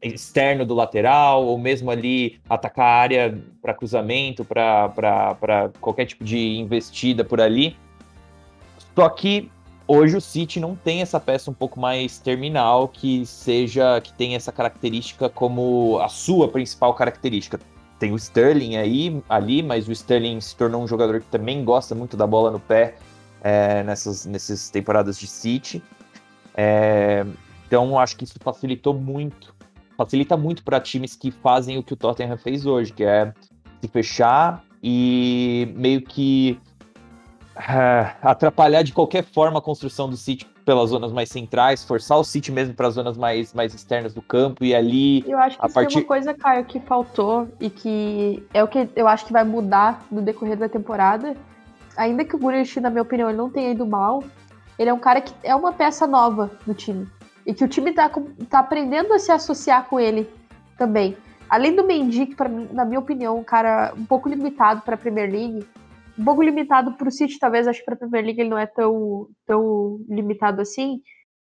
externo 0.02 0.66
do 0.66 0.76
lateral, 0.76 1.46
ou 1.46 1.58
mesmo 1.58 1.90
ali 1.90 2.42
atacar 2.50 2.86
a 2.86 3.02
área 3.02 3.42
para 3.62 3.74
cruzamento, 3.74 4.44
para 4.44 5.72
qualquer 5.80 6.08
tipo 6.08 6.26
de 6.26 6.58
investida 6.58 7.24
por 7.24 7.40
ali. 7.40 7.78
Só 8.94 9.08
que 9.08 9.50
Hoje 9.90 10.18
o 10.18 10.22
City 10.22 10.60
não 10.60 10.76
tem 10.76 11.02
essa 11.02 11.18
peça 11.18 11.50
um 11.50 11.54
pouco 11.54 11.80
mais 11.80 12.20
terminal 12.20 12.90
que 12.90 13.26
seja 13.26 14.02
que 14.02 14.12
tem 14.12 14.36
essa 14.36 14.52
característica 14.52 15.30
como 15.30 15.98
a 16.00 16.10
sua 16.10 16.50
principal 16.50 16.94
característica. 16.94 17.58
Tem 18.00 18.12
o 18.12 18.16
Sterling 18.16 18.78
aí 18.78 19.24
ali, 19.28 19.64
mas 19.64 19.88
o 19.88 19.92
Sterling 19.92 20.40
se 20.40 20.56
tornou 20.56 20.84
um 20.84 20.88
jogador 20.88 21.20
que 21.20 21.28
também 21.28 21.64
gosta 21.64 21.96
muito 21.96 22.16
da 22.16 22.28
bola 22.28 22.52
no 22.52 22.60
pé 22.60 22.96
é, 23.42 23.84
nessas, 23.84 24.26
nessas 24.26 24.70
temporadas 24.70 25.20
de 25.20 25.28
City. 25.28 25.82
É, 26.56 27.26
então 27.68 27.98
acho 27.98 28.16
que 28.16 28.24
isso 28.24 28.36
facilitou 28.40 28.94
muito, 28.94 29.54
facilita 29.96 30.38
muito 30.38 30.64
para 30.64 30.80
times 30.80 31.16
que 31.16 31.32
fazem 31.32 31.78
o 31.78 31.84
que 31.84 31.94
o 31.94 31.96
Tottenham 31.96 32.38
fez 32.38 32.66
hoje, 32.66 32.94
que 32.94 33.04
é 33.04 33.34
se 33.82 33.88
fechar 33.88 34.64
e 34.82 35.74
meio 35.76 36.02
que 36.02 36.60
uh, 37.56 38.16
atrapalhar 38.22 38.84
de 38.84 38.94
qualquer 38.94 39.24
forma 39.24 39.60
a 39.60 39.62
construção 39.62 40.10
do 40.10 40.18
City 40.18 40.48
pelas 40.68 40.90
zonas 40.90 41.14
mais 41.14 41.30
centrais, 41.30 41.86
forçar 41.86 42.18
o 42.18 42.26
City 42.26 42.52
mesmo 42.52 42.74
para 42.74 42.90
as 42.90 42.96
zonas 42.96 43.16
mais, 43.16 43.54
mais 43.54 43.74
externas 43.74 44.14
do 44.14 44.22
campo 44.22 44.66
e 44.66 44.76
ali. 44.76 45.24
Eu 45.26 45.40
acho 45.40 45.58
que 45.58 45.66
a 45.66 45.70
partir... 45.70 45.94
tem 45.94 46.04
uma 46.04 46.08
coisa, 46.10 46.34
Caio, 46.34 46.66
que 46.66 46.78
faltou 46.82 47.48
e 47.58 47.70
que 47.70 48.46
é 48.54 48.62
o 48.62 48.68
que 48.68 48.90
eu 48.94 49.08
acho 49.08 49.26
que 49.26 49.32
vai 49.32 49.46
mudar 49.46 50.06
no 50.12 50.22
decorrer 50.22 50.58
da 50.58 50.68
temporada. 50.68 51.38
Ainda 51.96 52.26
que 52.26 52.36
o 52.36 52.38
Grealish, 52.38 52.82
na 52.82 52.90
minha 52.90 53.02
opinião, 53.02 53.30
ele 53.30 53.38
não 53.38 53.50
tenha 53.50 53.72
ido 53.72 53.88
mal, 53.88 54.22
ele 54.78 54.90
é 54.90 54.94
um 54.94 55.00
cara 55.00 55.22
que 55.22 55.34
é 55.42 55.56
uma 55.56 55.72
peça 55.72 56.06
nova 56.06 56.52
no 56.68 56.74
time. 56.74 57.08
E 57.46 57.54
que 57.54 57.64
o 57.64 57.68
time 57.70 57.94
tá, 57.94 58.12
tá 58.50 58.60
aprendendo 58.60 59.14
a 59.14 59.20
se 59.20 59.32
associar 59.32 59.86
com 59.86 59.98
ele 59.98 60.30
também. 60.78 61.16
Além 61.50 61.78
do 61.78 61.86
Mendy, 61.86 62.26
que 62.26 62.36
pra 62.36 62.50
mim, 62.50 62.68
na 62.74 62.84
minha 62.84 63.00
opinião, 63.00 63.38
um 63.38 63.44
cara 63.44 63.94
um 63.98 64.06
pouco 64.06 64.28
limitado 64.28 64.82
para 64.82 64.96
a 64.96 64.98
Premier 64.98 65.32
League, 65.32 65.66
um 66.18 66.24
pouco 66.24 66.42
limitado 66.42 66.94
para 66.94 67.08
o 67.08 67.12
City, 67.12 67.40
talvez. 67.40 67.68
Acho 67.68 67.80
que 67.80 67.86
para 67.86 67.94
a 67.94 67.98
Premier 67.98 68.26
League 68.26 68.42
ele 68.42 68.50
não 68.50 68.58
é 68.58 68.66
tão, 68.66 69.28
tão 69.46 70.04
limitado 70.10 70.62
assim. 70.62 71.02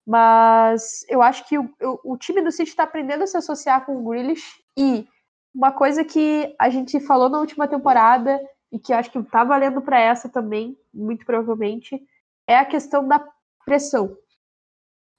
Mas 0.07 1.05
eu 1.09 1.23
acho 1.23 1.49
que 1.49 1.59
o, 1.59 1.69
o 2.05 2.17
time 2.17 2.43
do 2.43 2.53
City 2.53 2.71
está 2.71 2.85
aprendendo 2.85 3.25
a 3.25 3.27
se 3.27 3.37
associar 3.37 3.85
com 3.85 3.97
o 3.97 4.09
Grealish. 4.09 4.45
E 4.77 5.07
uma 5.55 5.73
coisa 5.73 6.05
que 6.05 6.55
a 6.59 6.69
gente 6.69 7.01
falou 7.01 7.29
na 7.29 7.41
última 7.41 7.67
temporada 7.67 8.41
e 8.71 8.79
que 8.79 8.93
acho 8.93 9.11
que 9.11 9.19
está 9.19 9.45
valendo 9.45 9.81
para 9.81 9.99
essa 9.99 10.29
também, 10.29 10.77
muito 10.93 11.25
provavelmente, 11.25 12.01
é 12.47 12.59
a 12.59 12.65
questão 12.65 13.07
da 13.07 13.25
pressão. 13.65 14.17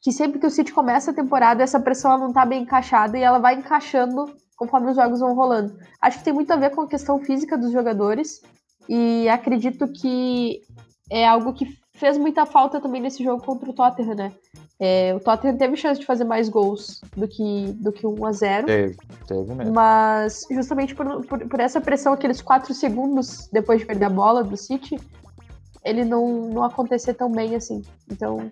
Que 0.01 0.11
sempre 0.11 0.39
que 0.39 0.45
o 0.45 0.51
City 0.51 0.71
começa 0.71 1.11
a 1.11 1.13
temporada, 1.13 1.63
essa 1.63 1.79
pressão 1.79 2.17
não 2.17 2.29
está 2.29 2.45
bem 2.45 2.63
encaixada 2.63 3.17
e 3.17 3.23
ela 3.23 3.39
vai 3.39 3.55
encaixando 3.55 4.25
conforme 4.55 4.89
os 4.89 4.95
jogos 4.95 5.19
vão 5.19 5.33
rolando. 5.33 5.77
Acho 6.01 6.19
que 6.19 6.23
tem 6.23 6.33
muito 6.33 6.51
a 6.51 6.55
ver 6.55 6.71
com 6.71 6.81
a 6.81 6.87
questão 6.87 7.19
física 7.19 7.57
dos 7.57 7.71
jogadores, 7.71 8.41
e 8.87 9.27
acredito 9.29 9.87
que 9.87 10.61
é 11.09 11.27
algo 11.27 11.53
que 11.53 11.77
fez 11.93 12.17
muita 12.17 12.45
falta 12.45 12.79
também 12.79 13.01
nesse 13.01 13.23
jogo 13.23 13.43
contra 13.43 13.69
o 13.69 13.73
Tottenham, 13.73 14.15
né? 14.15 14.31
É, 14.79 15.13
o 15.15 15.19
Tottenham 15.19 15.57
teve 15.57 15.75
chance 15.75 15.99
de 15.99 16.05
fazer 16.05 16.23
mais 16.23 16.47
gols 16.47 17.01
do 17.15 17.27
que, 17.27 17.73
do 17.79 17.91
que 17.91 18.05
1 18.05 18.25
a 18.25 18.31
0 18.31 18.67
Teve, 18.67 18.97
teve 19.27 19.55
mesmo. 19.55 19.73
Mas 19.73 20.45
justamente 20.51 20.93
por, 20.93 21.25
por, 21.25 21.39
por, 21.47 21.59
essa 21.59 21.81
pressão, 21.81 22.13
aqueles 22.13 22.41
4 22.41 22.73
segundos 22.75 23.49
depois 23.51 23.79
de 23.79 23.85
perder 23.87 24.05
a 24.05 24.09
bola 24.09 24.43
do 24.43 24.55
City, 24.55 24.99
ele 25.83 26.05
não, 26.05 26.49
não 26.49 26.63
acontecer 26.63 27.15
tão 27.15 27.31
bem 27.31 27.55
assim. 27.55 27.81
Então, 28.11 28.51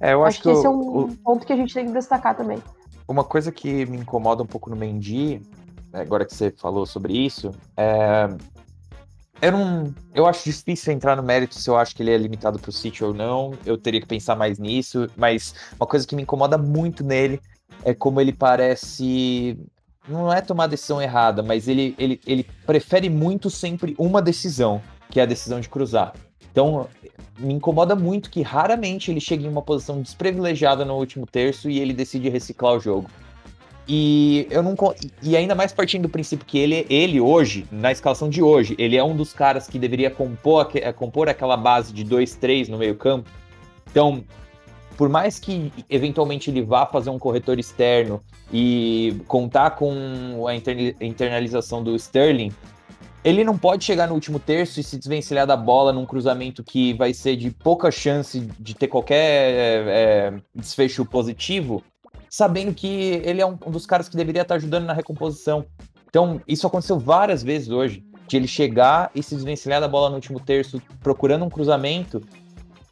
é, 0.00 0.14
eu 0.14 0.24
acho, 0.24 0.38
acho 0.38 0.42
que, 0.42 0.50
que 0.50 0.56
esse 0.56 0.66
é 0.66 0.70
um 0.70 1.00
o, 1.00 1.16
ponto 1.18 1.46
que 1.46 1.52
a 1.52 1.56
gente 1.56 1.74
tem 1.74 1.86
que 1.86 1.92
destacar 1.92 2.34
também. 2.34 2.58
Uma 3.06 3.24
coisa 3.24 3.52
que 3.52 3.84
me 3.86 3.98
incomoda 3.98 4.42
um 4.42 4.46
pouco 4.46 4.70
no 4.70 4.76
Mendy, 4.76 5.42
agora 5.92 6.24
que 6.24 6.34
você 6.34 6.50
falou 6.50 6.86
sobre 6.86 7.12
isso, 7.12 7.50
é 7.76 8.28
eu 9.40 9.52
não. 9.52 9.94
Eu 10.14 10.26
acho 10.26 10.44
difícil 10.44 10.92
entrar 10.92 11.16
no 11.16 11.22
mérito 11.22 11.54
se 11.54 11.68
eu 11.68 11.76
acho 11.76 11.94
que 11.94 12.02
ele 12.02 12.10
é 12.10 12.16
limitado 12.16 12.58
pro 12.58 12.72
City 12.72 13.04
ou 13.04 13.14
não. 13.14 13.52
Eu 13.64 13.78
teria 13.78 14.00
que 14.00 14.06
pensar 14.06 14.36
mais 14.36 14.58
nisso. 14.58 15.08
Mas 15.16 15.54
uma 15.78 15.86
coisa 15.86 16.06
que 16.06 16.16
me 16.16 16.22
incomoda 16.22 16.58
muito 16.58 17.04
nele 17.04 17.40
é 17.84 17.94
como 17.94 18.20
ele 18.20 18.32
parece. 18.32 19.58
Não 20.08 20.32
é 20.32 20.40
tomar 20.40 20.64
a 20.64 20.68
decisão 20.68 21.02
errada, 21.02 21.42
mas 21.42 21.68
ele, 21.68 21.94
ele, 21.98 22.20
ele 22.26 22.46
prefere 22.64 23.10
muito 23.10 23.50
sempre 23.50 23.94
uma 23.98 24.22
decisão, 24.22 24.80
que 25.10 25.20
é 25.20 25.22
a 25.22 25.26
decisão 25.26 25.60
de 25.60 25.68
cruzar. 25.68 26.14
Então, 26.50 26.88
me 27.38 27.52
incomoda 27.52 27.94
muito 27.94 28.30
que 28.30 28.40
raramente 28.40 29.10
ele 29.10 29.20
chega 29.20 29.44
em 29.44 29.48
uma 29.48 29.60
posição 29.60 30.00
desprivilegiada 30.00 30.84
no 30.84 30.94
último 30.94 31.26
terço 31.26 31.68
e 31.68 31.78
ele 31.78 31.92
decide 31.92 32.30
reciclar 32.30 32.74
o 32.74 32.80
jogo. 32.80 33.10
E 33.88 34.46
eu 34.50 34.62
não 34.62 34.76
e 35.22 35.34
ainda 35.34 35.54
mais 35.54 35.72
partindo 35.72 36.02
do 36.02 36.08
princípio 36.10 36.44
que 36.44 36.58
ele, 36.58 36.86
ele 36.90 37.18
hoje, 37.18 37.66
na 37.72 37.90
escalação 37.90 38.28
de 38.28 38.42
hoje, 38.42 38.76
ele 38.78 38.96
é 38.96 39.02
um 39.02 39.16
dos 39.16 39.32
caras 39.32 39.66
que 39.66 39.78
deveria 39.78 40.10
compor, 40.10 40.70
eh, 40.74 40.92
compor 40.92 41.26
aquela 41.26 41.56
base 41.56 41.90
de 41.94 42.04
2-3 42.04 42.68
no 42.68 42.76
meio-campo. 42.76 43.30
Então, 43.90 44.22
por 44.94 45.08
mais 45.08 45.38
que 45.38 45.72
eventualmente 45.88 46.50
ele 46.50 46.60
vá 46.60 46.84
fazer 46.84 47.08
um 47.08 47.18
corretor 47.18 47.58
externo 47.58 48.22
e 48.52 49.16
contar 49.26 49.70
com 49.70 50.46
a 50.46 50.54
internalização 50.54 51.82
do 51.82 51.96
Sterling, 51.96 52.52
ele 53.24 53.42
não 53.42 53.56
pode 53.56 53.84
chegar 53.84 54.06
no 54.06 54.14
último 54.14 54.38
terço 54.38 54.80
e 54.80 54.82
se 54.82 54.98
desvencilhar 54.98 55.46
da 55.46 55.56
bola 55.56 55.94
num 55.94 56.04
cruzamento 56.04 56.62
que 56.62 56.92
vai 56.92 57.14
ser 57.14 57.36
de 57.36 57.50
pouca 57.50 57.90
chance 57.90 58.40
de 58.58 58.74
ter 58.74 58.88
qualquer 58.88 59.16
é, 59.88 60.34
desfecho 60.54 61.06
positivo 61.06 61.82
sabendo 62.30 62.74
que 62.74 62.86
ele 63.24 63.40
é 63.40 63.46
um, 63.46 63.54
dos 63.54 63.86
caras 63.86 64.08
que 64.08 64.16
deveria 64.16 64.42
estar 64.42 64.56
ajudando 64.56 64.84
na 64.84 64.92
recomposição. 64.92 65.64
Então, 66.08 66.40
isso 66.46 66.66
aconteceu 66.66 66.98
várias 66.98 67.42
vezes 67.42 67.68
hoje, 67.68 68.04
de 68.26 68.36
ele 68.36 68.46
chegar 68.46 69.10
e 69.14 69.22
se 69.22 69.34
desvencilhar 69.34 69.80
da 69.80 69.88
bola 69.88 70.10
no 70.10 70.16
último 70.16 70.38
terço, 70.38 70.80
procurando 71.02 71.44
um 71.44 71.50
cruzamento, 71.50 72.22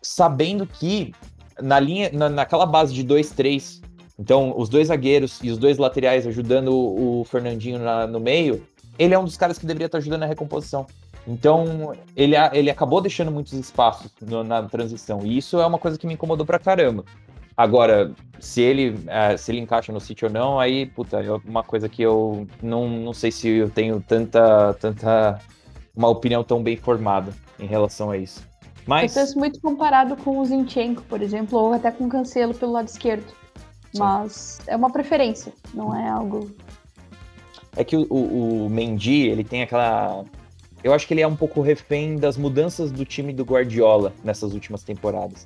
sabendo 0.03 0.67
que 0.67 1.13
na 1.61 1.79
linha, 1.79 2.11
na, 2.13 2.29
naquela 2.29 2.67
base 2.67 2.95
de 2.95 3.05
2-3, 3.05 3.83
então 4.19 4.55
os 4.57 4.69
dois 4.69 4.89
zagueiros 4.89 5.39
e 5.43 5.51
os 5.51 5.59
dois 5.59 5.79
laterais 5.79 6.27
ajudando 6.27 6.69
o, 6.69 7.21
o 7.21 7.25
Fernandinho 7.25 7.79
na, 7.79 8.07
no 8.07 8.21
meio, 8.21 8.67
ele 8.99 9.15
é 9.15 9.19
um 9.19 9.25
dos 9.25 9.37
caras 9.37 9.59
que 9.59 9.67
deveria 9.67 9.87
estar 9.87 9.99
ajudando 9.99 10.21
na 10.21 10.27
recomposição. 10.27 10.87
Então, 11.27 11.93
ele, 12.15 12.37
ele 12.53 12.71
acabou 12.71 13.01
deixando 13.01 13.33
muitos 13.33 13.53
espaços 13.53 14.11
no, 14.21 14.45
na 14.45 14.63
transição. 14.63 15.21
E 15.25 15.37
isso 15.37 15.61
é 15.61 15.67
uma 15.67 15.79
coisa 15.79 15.99
que 15.99 16.07
me 16.07 16.15
incomodou 16.15 16.47
pra 16.47 16.59
caramba. 16.59 17.05
Agora, 17.57 18.13
se 18.39 18.61
ele, 18.61 18.99
é, 19.07 19.37
se 19.37 19.51
ele 19.51 19.61
encaixa 19.61 19.93
no 19.93 20.01
City 20.01 20.27
ou 20.27 20.31
não, 20.31 20.61
aí, 20.61 20.87
puta, 20.87 21.23
é 21.23 21.31
uma 21.45 21.63
coisa 21.63 21.89
que 21.89 22.03
eu 22.03 22.47
não, 22.63 22.89
não 22.89 23.15
sei 23.15 23.31
se 23.31 23.49
eu 23.49 23.71
tenho 23.71 24.01
tanta, 24.01 24.75
tanta. 24.75 25.41
uma 25.97 26.09
opinião 26.09 26.45
tão 26.45 26.63
bem 26.63 26.77
formada 26.77 27.33
em 27.59 27.67
relação 27.67 28.11
a 28.11 28.19
isso. 28.19 28.47
Mas... 28.87 29.17
Eu 29.17 29.23
penso 29.23 29.39
muito 29.39 29.61
comparado 29.61 30.17
com 30.17 30.39
o 30.39 30.45
Zinchenko, 30.45 31.03
por 31.05 31.23
exemplo, 31.23 31.59
ou 31.59 31.73
até 31.73 31.91
com 31.91 32.05
o 32.05 32.09
Cancelo 32.09 32.55
pelo 32.55 32.73
lado 32.73 32.89
esquerdo. 32.89 33.27
Sim. 33.93 33.99
Mas 33.99 34.61
é 34.67 34.77
uma 34.77 34.91
preferência, 34.91 35.53
não 35.73 35.97
é 35.97 36.09
algo. 36.09 36.51
É 37.75 37.83
que 37.83 37.97
o, 37.97 38.07
o, 38.11 38.67
o 38.67 38.71
Mendy, 38.71 39.29
ele 39.29 39.43
tem 39.43 39.63
aquela 39.63 40.25
eu 40.85 40.93
acho 40.93 41.05
que 41.07 41.15
ele 41.15 41.21
é 41.21 41.27
um 41.27 41.35
pouco 41.35 41.61
refém 41.61 42.17
das 42.17 42.37
mudanças 42.37 42.93
do 42.93 43.05
time 43.05 43.33
do 43.33 43.43
Guardiola 43.43 44.13
nessas 44.23 44.53
últimas 44.55 44.85
temporadas. 44.85 45.45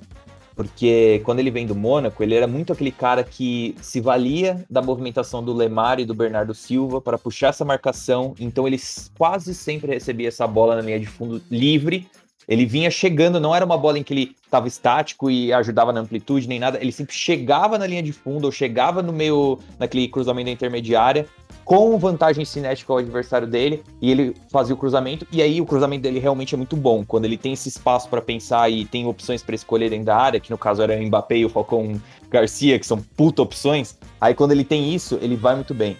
Porque 0.55 1.21
quando 1.23 1.39
ele 1.39 1.51
vem 1.51 1.65
do 1.65 1.75
Mônaco, 1.75 2.21
ele 2.21 2.35
era 2.35 2.47
muito 2.47 2.73
aquele 2.73 2.91
cara 2.91 3.23
que 3.23 3.75
se 3.81 4.01
valia 4.01 4.63
da 4.69 4.81
movimentação 4.81 5.43
do 5.43 5.53
Lemar 5.53 5.99
e 5.99 6.05
do 6.05 6.13
Bernardo 6.13 6.53
Silva 6.53 7.01
para 7.01 7.17
puxar 7.17 7.49
essa 7.49 7.65
marcação. 7.65 8.35
Então 8.39 8.67
ele 8.67 8.79
quase 9.17 9.53
sempre 9.53 9.93
recebia 9.93 10.27
essa 10.27 10.45
bola 10.45 10.75
na 10.75 10.81
linha 10.81 10.99
de 10.99 11.05
fundo 11.05 11.41
livre. 11.49 12.07
Ele 12.47 12.65
vinha 12.65 12.89
chegando, 12.89 13.39
não 13.39 13.55
era 13.55 13.65
uma 13.65 13.77
bola 13.77 13.99
em 13.99 14.03
que 14.03 14.13
ele 14.13 14.35
estava 14.43 14.67
estático 14.67 15.29
e 15.29 15.53
ajudava 15.53 15.93
na 15.93 16.01
amplitude 16.01 16.47
nem 16.47 16.59
nada. 16.59 16.79
Ele 16.81 16.91
sempre 16.91 17.15
chegava 17.15 17.77
na 17.77 17.87
linha 17.87 18.03
de 18.03 18.11
fundo 18.11 18.45
ou 18.45 18.51
chegava 18.51 19.01
no 19.01 19.13
meio, 19.13 19.59
naquele 19.79 20.07
cruzamento 20.07 20.45
da 20.45 20.51
intermediária 20.51 21.27
com 21.63 21.97
vantagem 21.97 22.43
cinética 22.43 22.91
ao 22.91 22.99
adversário 22.99 23.47
dele, 23.47 23.83
e 24.01 24.11
ele 24.11 24.35
fazia 24.51 24.73
o 24.73 24.77
cruzamento, 24.77 25.25
e 25.31 25.41
aí 25.41 25.61
o 25.61 25.65
cruzamento 25.65 26.03
dele 26.03 26.19
realmente 26.19 26.53
é 26.53 26.57
muito 26.57 26.75
bom, 26.75 27.05
quando 27.05 27.25
ele 27.25 27.37
tem 27.37 27.53
esse 27.53 27.69
espaço 27.69 28.09
para 28.09 28.21
pensar 28.21 28.69
e 28.69 28.83
tem 28.83 29.05
opções 29.05 29.43
para 29.43 29.55
escolher 29.55 29.89
dentro 29.89 30.05
da 30.05 30.17
área, 30.17 30.39
que 30.39 30.51
no 30.51 30.57
caso 30.57 30.81
era 30.81 30.99
o 30.99 31.01
Mbappé 31.05 31.37
e 31.37 31.45
o 31.45 31.49
Falcão 31.49 32.01
Garcia, 32.29 32.77
que 32.79 32.85
são 32.85 33.01
puta 33.15 33.41
opções, 33.41 33.97
aí 34.19 34.33
quando 34.33 34.51
ele 34.51 34.65
tem 34.65 34.93
isso, 34.93 35.17
ele 35.21 35.35
vai 35.35 35.55
muito 35.55 35.73
bem. 35.73 35.95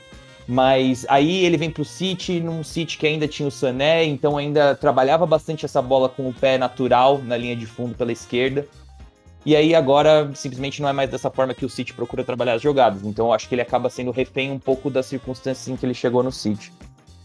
Mas 0.48 1.06
aí 1.08 1.46
ele 1.46 1.58
vem 1.58 1.70
pro 1.70 1.86
City, 1.86 2.39
num 2.39 2.64
City 2.64 2.98
que 2.98 3.08
ainda 3.08 3.28
tinha 3.28 3.48
o 3.48 3.52
Sané, 3.52 4.04
então 4.06 4.38
ainda 4.38 4.76
trabalhava 4.76 5.26
bastante 5.26 5.66
essa 5.66 5.82
bola 5.82 6.10
com 6.10 6.28
o 6.28 6.34
pé 6.34 6.58
natural 6.58 7.20
na 7.20 7.38
linha 7.38 7.56
de 7.56 7.66
fundo 7.66 7.96
pela 7.96 8.12
esquerda. 8.12 8.68
E 9.46 9.56
aí 9.56 9.74
agora 9.74 10.30
simplesmente 10.36 10.82
não 10.82 10.89
é 10.89 10.94
mais 10.94 11.10
dessa 11.10 11.32
forma 11.32 11.54
que 11.54 11.66
o 11.66 11.70
City 11.70 11.94
procura 11.94 12.24
trabalhar 12.24 12.54
as 12.54 12.62
jogadas. 12.62 13.04
Então 13.04 13.34
acho 13.34 13.48
que 13.48 13.56
ele 13.56 13.62
acaba 13.62 13.89
sendo 13.89 14.12
refém 14.12 14.52
um 14.52 14.60
pouco 14.60 14.89
das 14.89 15.06
circunstâncias 15.06 15.68
em 15.68 15.76
que 15.76 15.86
ele 15.86 15.94
chegou 15.94 16.22
no 16.22 16.32
City. 16.32 16.72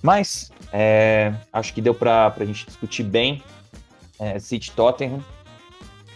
Mas 0.02 0.50
é, 0.72 1.34
acho 1.52 1.74
que 1.74 1.80
deu 1.80 1.94
para 1.94 2.32
a 2.38 2.44
gente 2.44 2.66
discutir 2.66 3.02
bem 3.02 3.42
é, 4.18 4.38
City 4.38 4.70
Tottenham. 4.72 5.22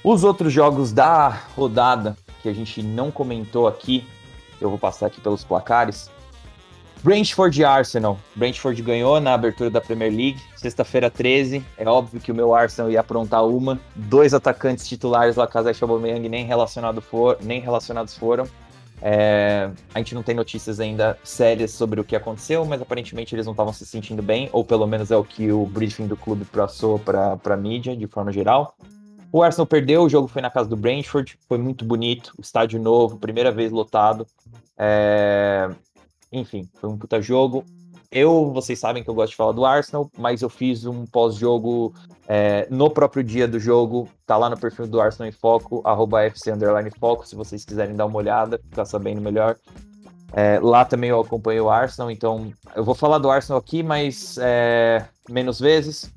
Os 0.02 0.24
outros 0.24 0.52
jogos 0.52 0.92
da 0.92 1.28
rodada 1.54 2.16
que 2.42 2.48
a 2.48 2.52
gente 2.54 2.82
não 2.82 3.10
comentou 3.10 3.68
aqui, 3.68 4.06
eu 4.60 4.70
vou 4.70 4.78
passar 4.78 5.06
aqui 5.06 5.20
pelos 5.20 5.44
placares. 5.44 6.10
Brentford 7.02 7.58
e 7.58 7.64
Arsenal. 7.64 8.18
Brentford 8.36 8.82
ganhou 8.82 9.18
na 9.20 9.32
abertura 9.32 9.70
da 9.70 9.80
Premier 9.80 10.10
League, 10.10 10.40
sexta-feira 10.54 11.10
13. 11.10 11.64
É 11.78 11.88
óbvio 11.88 12.20
que 12.20 12.30
o 12.30 12.34
meu 12.34 12.54
Arsenal 12.54 12.90
ia 12.90 13.00
aprontar 13.00 13.46
uma. 13.46 13.80
Dois 13.96 14.34
atacantes 14.34 14.86
titulares, 14.86 15.36
Lacazette 15.36 15.82
e 15.82 15.84
Aubameyang, 15.84 16.28
nem, 16.28 16.44
relacionado 16.44 17.00
for, 17.00 17.38
nem 17.40 17.58
relacionados 17.58 18.16
foram. 18.16 18.46
É, 19.02 19.70
a 19.94 19.98
gente 19.98 20.14
não 20.14 20.22
tem 20.22 20.34
notícias 20.34 20.78
ainda 20.78 21.18
sérias 21.24 21.70
sobre 21.70 22.00
o 22.00 22.04
que 22.04 22.14
aconteceu, 22.14 22.66
mas 22.66 22.82
aparentemente 22.82 23.34
eles 23.34 23.46
não 23.46 23.54
estavam 23.54 23.72
se 23.72 23.86
sentindo 23.86 24.22
bem, 24.22 24.50
ou 24.52 24.62
pelo 24.62 24.86
menos 24.86 25.10
é 25.10 25.16
o 25.16 25.24
que 25.24 25.50
o 25.50 25.64
briefing 25.64 26.06
do 26.06 26.18
clube 26.18 26.44
passou 26.44 26.98
para 26.98 27.38
a 27.42 27.56
mídia, 27.56 27.96
de 27.96 28.06
forma 28.06 28.30
geral. 28.30 28.76
O 29.32 29.42
Arsenal 29.42 29.66
perdeu, 29.66 30.02
o 30.02 30.08
jogo 30.08 30.28
foi 30.28 30.42
na 30.42 30.50
casa 30.50 30.68
do 30.68 30.76
Brentford, 30.76 31.38
foi 31.48 31.56
muito 31.56 31.84
bonito, 31.84 32.34
estádio 32.38 32.78
novo, 32.80 33.16
primeira 33.16 33.50
vez 33.50 33.70
lotado. 33.72 34.26
É, 34.76 35.39
enfim, 36.32 36.68
foi 36.80 36.90
um 36.90 36.96
puta 36.96 37.20
jogo. 37.20 37.64
Eu, 38.10 38.50
vocês 38.52 38.78
sabem 38.78 39.04
que 39.04 39.10
eu 39.10 39.14
gosto 39.14 39.30
de 39.30 39.36
falar 39.36 39.52
do 39.52 39.64
Arsenal, 39.64 40.10
mas 40.18 40.42
eu 40.42 40.48
fiz 40.48 40.84
um 40.84 41.06
pós-jogo 41.06 41.94
é, 42.26 42.66
no 42.68 42.90
próprio 42.90 43.22
dia 43.22 43.46
do 43.46 43.60
jogo. 43.60 44.08
Tá 44.26 44.36
lá 44.36 44.50
no 44.50 44.58
perfil 44.58 44.88
do 44.88 45.00
Arsenal 45.00 45.28
em 45.28 45.32
Foco, 45.32 45.80
arroba 45.84 46.24
FC 46.24 46.50
Foco, 46.98 47.26
se 47.26 47.36
vocês 47.36 47.64
quiserem 47.64 47.94
dar 47.94 48.06
uma 48.06 48.16
olhada, 48.16 48.58
ficar 48.58 48.84
sabendo 48.84 49.20
melhor. 49.20 49.56
É, 50.32 50.58
lá 50.60 50.84
também 50.84 51.10
eu 51.10 51.20
acompanho 51.20 51.64
o 51.64 51.70
Arsenal, 51.70 52.10
então 52.10 52.52
eu 52.74 52.84
vou 52.84 52.94
falar 52.94 53.18
do 53.18 53.30
Arsenal 53.30 53.58
aqui, 53.60 53.82
mas 53.82 54.36
é, 54.40 55.06
menos 55.28 55.60
vezes. 55.60 56.12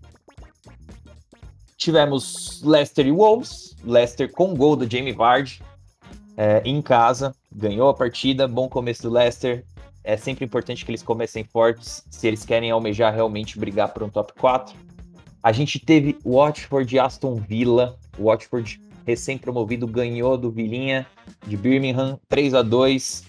Tivemos 1.78 2.61
Leicester 2.64 3.05
e 3.05 3.11
Wolves. 3.11 3.76
Leicester 3.84 4.32
com 4.32 4.55
gol 4.55 4.76
do 4.76 4.89
Jamie 4.89 5.14
Vardy 5.14 5.61
é, 6.38 6.61
em 6.66 6.82
casa, 6.82 7.36
ganhou 7.51 7.89
a 7.89 7.93
partida. 7.93 8.47
Bom 8.47 8.68
começo 8.68 9.03
do 9.03 9.11
Leicester 9.11 9.64
é 10.04 10.18
sempre 10.18 10.43
importante 10.43 10.84
que 10.84 10.91
eles 10.91 11.01
comecem 11.01 11.43
fortes 11.43 12.06
se 12.10 12.28
eles 12.28 12.43
querem 12.45 12.72
almejar 12.72 13.14
realmente 13.14 13.58
brigar 13.58 13.93
por 13.93 14.04
um 14.04 14.10
top 14.10 14.34
4. 14.34 14.76
A 15.41 15.51
gente 15.51 15.80
teve 15.80 16.18
Watford 16.26 16.95
e 16.95 16.99
Aston 16.99 17.36
Villa. 17.36 17.97
O 18.18 18.26
Watford, 18.26 18.82
recém-promovido, 19.06 19.88
ganhou 19.88 20.38
do 20.38 20.51
Vilinha 20.51 21.08
de 21.47 21.56
Birmingham 21.56 22.20
3 22.30 22.54
a 22.54 22.62
2 22.62 23.24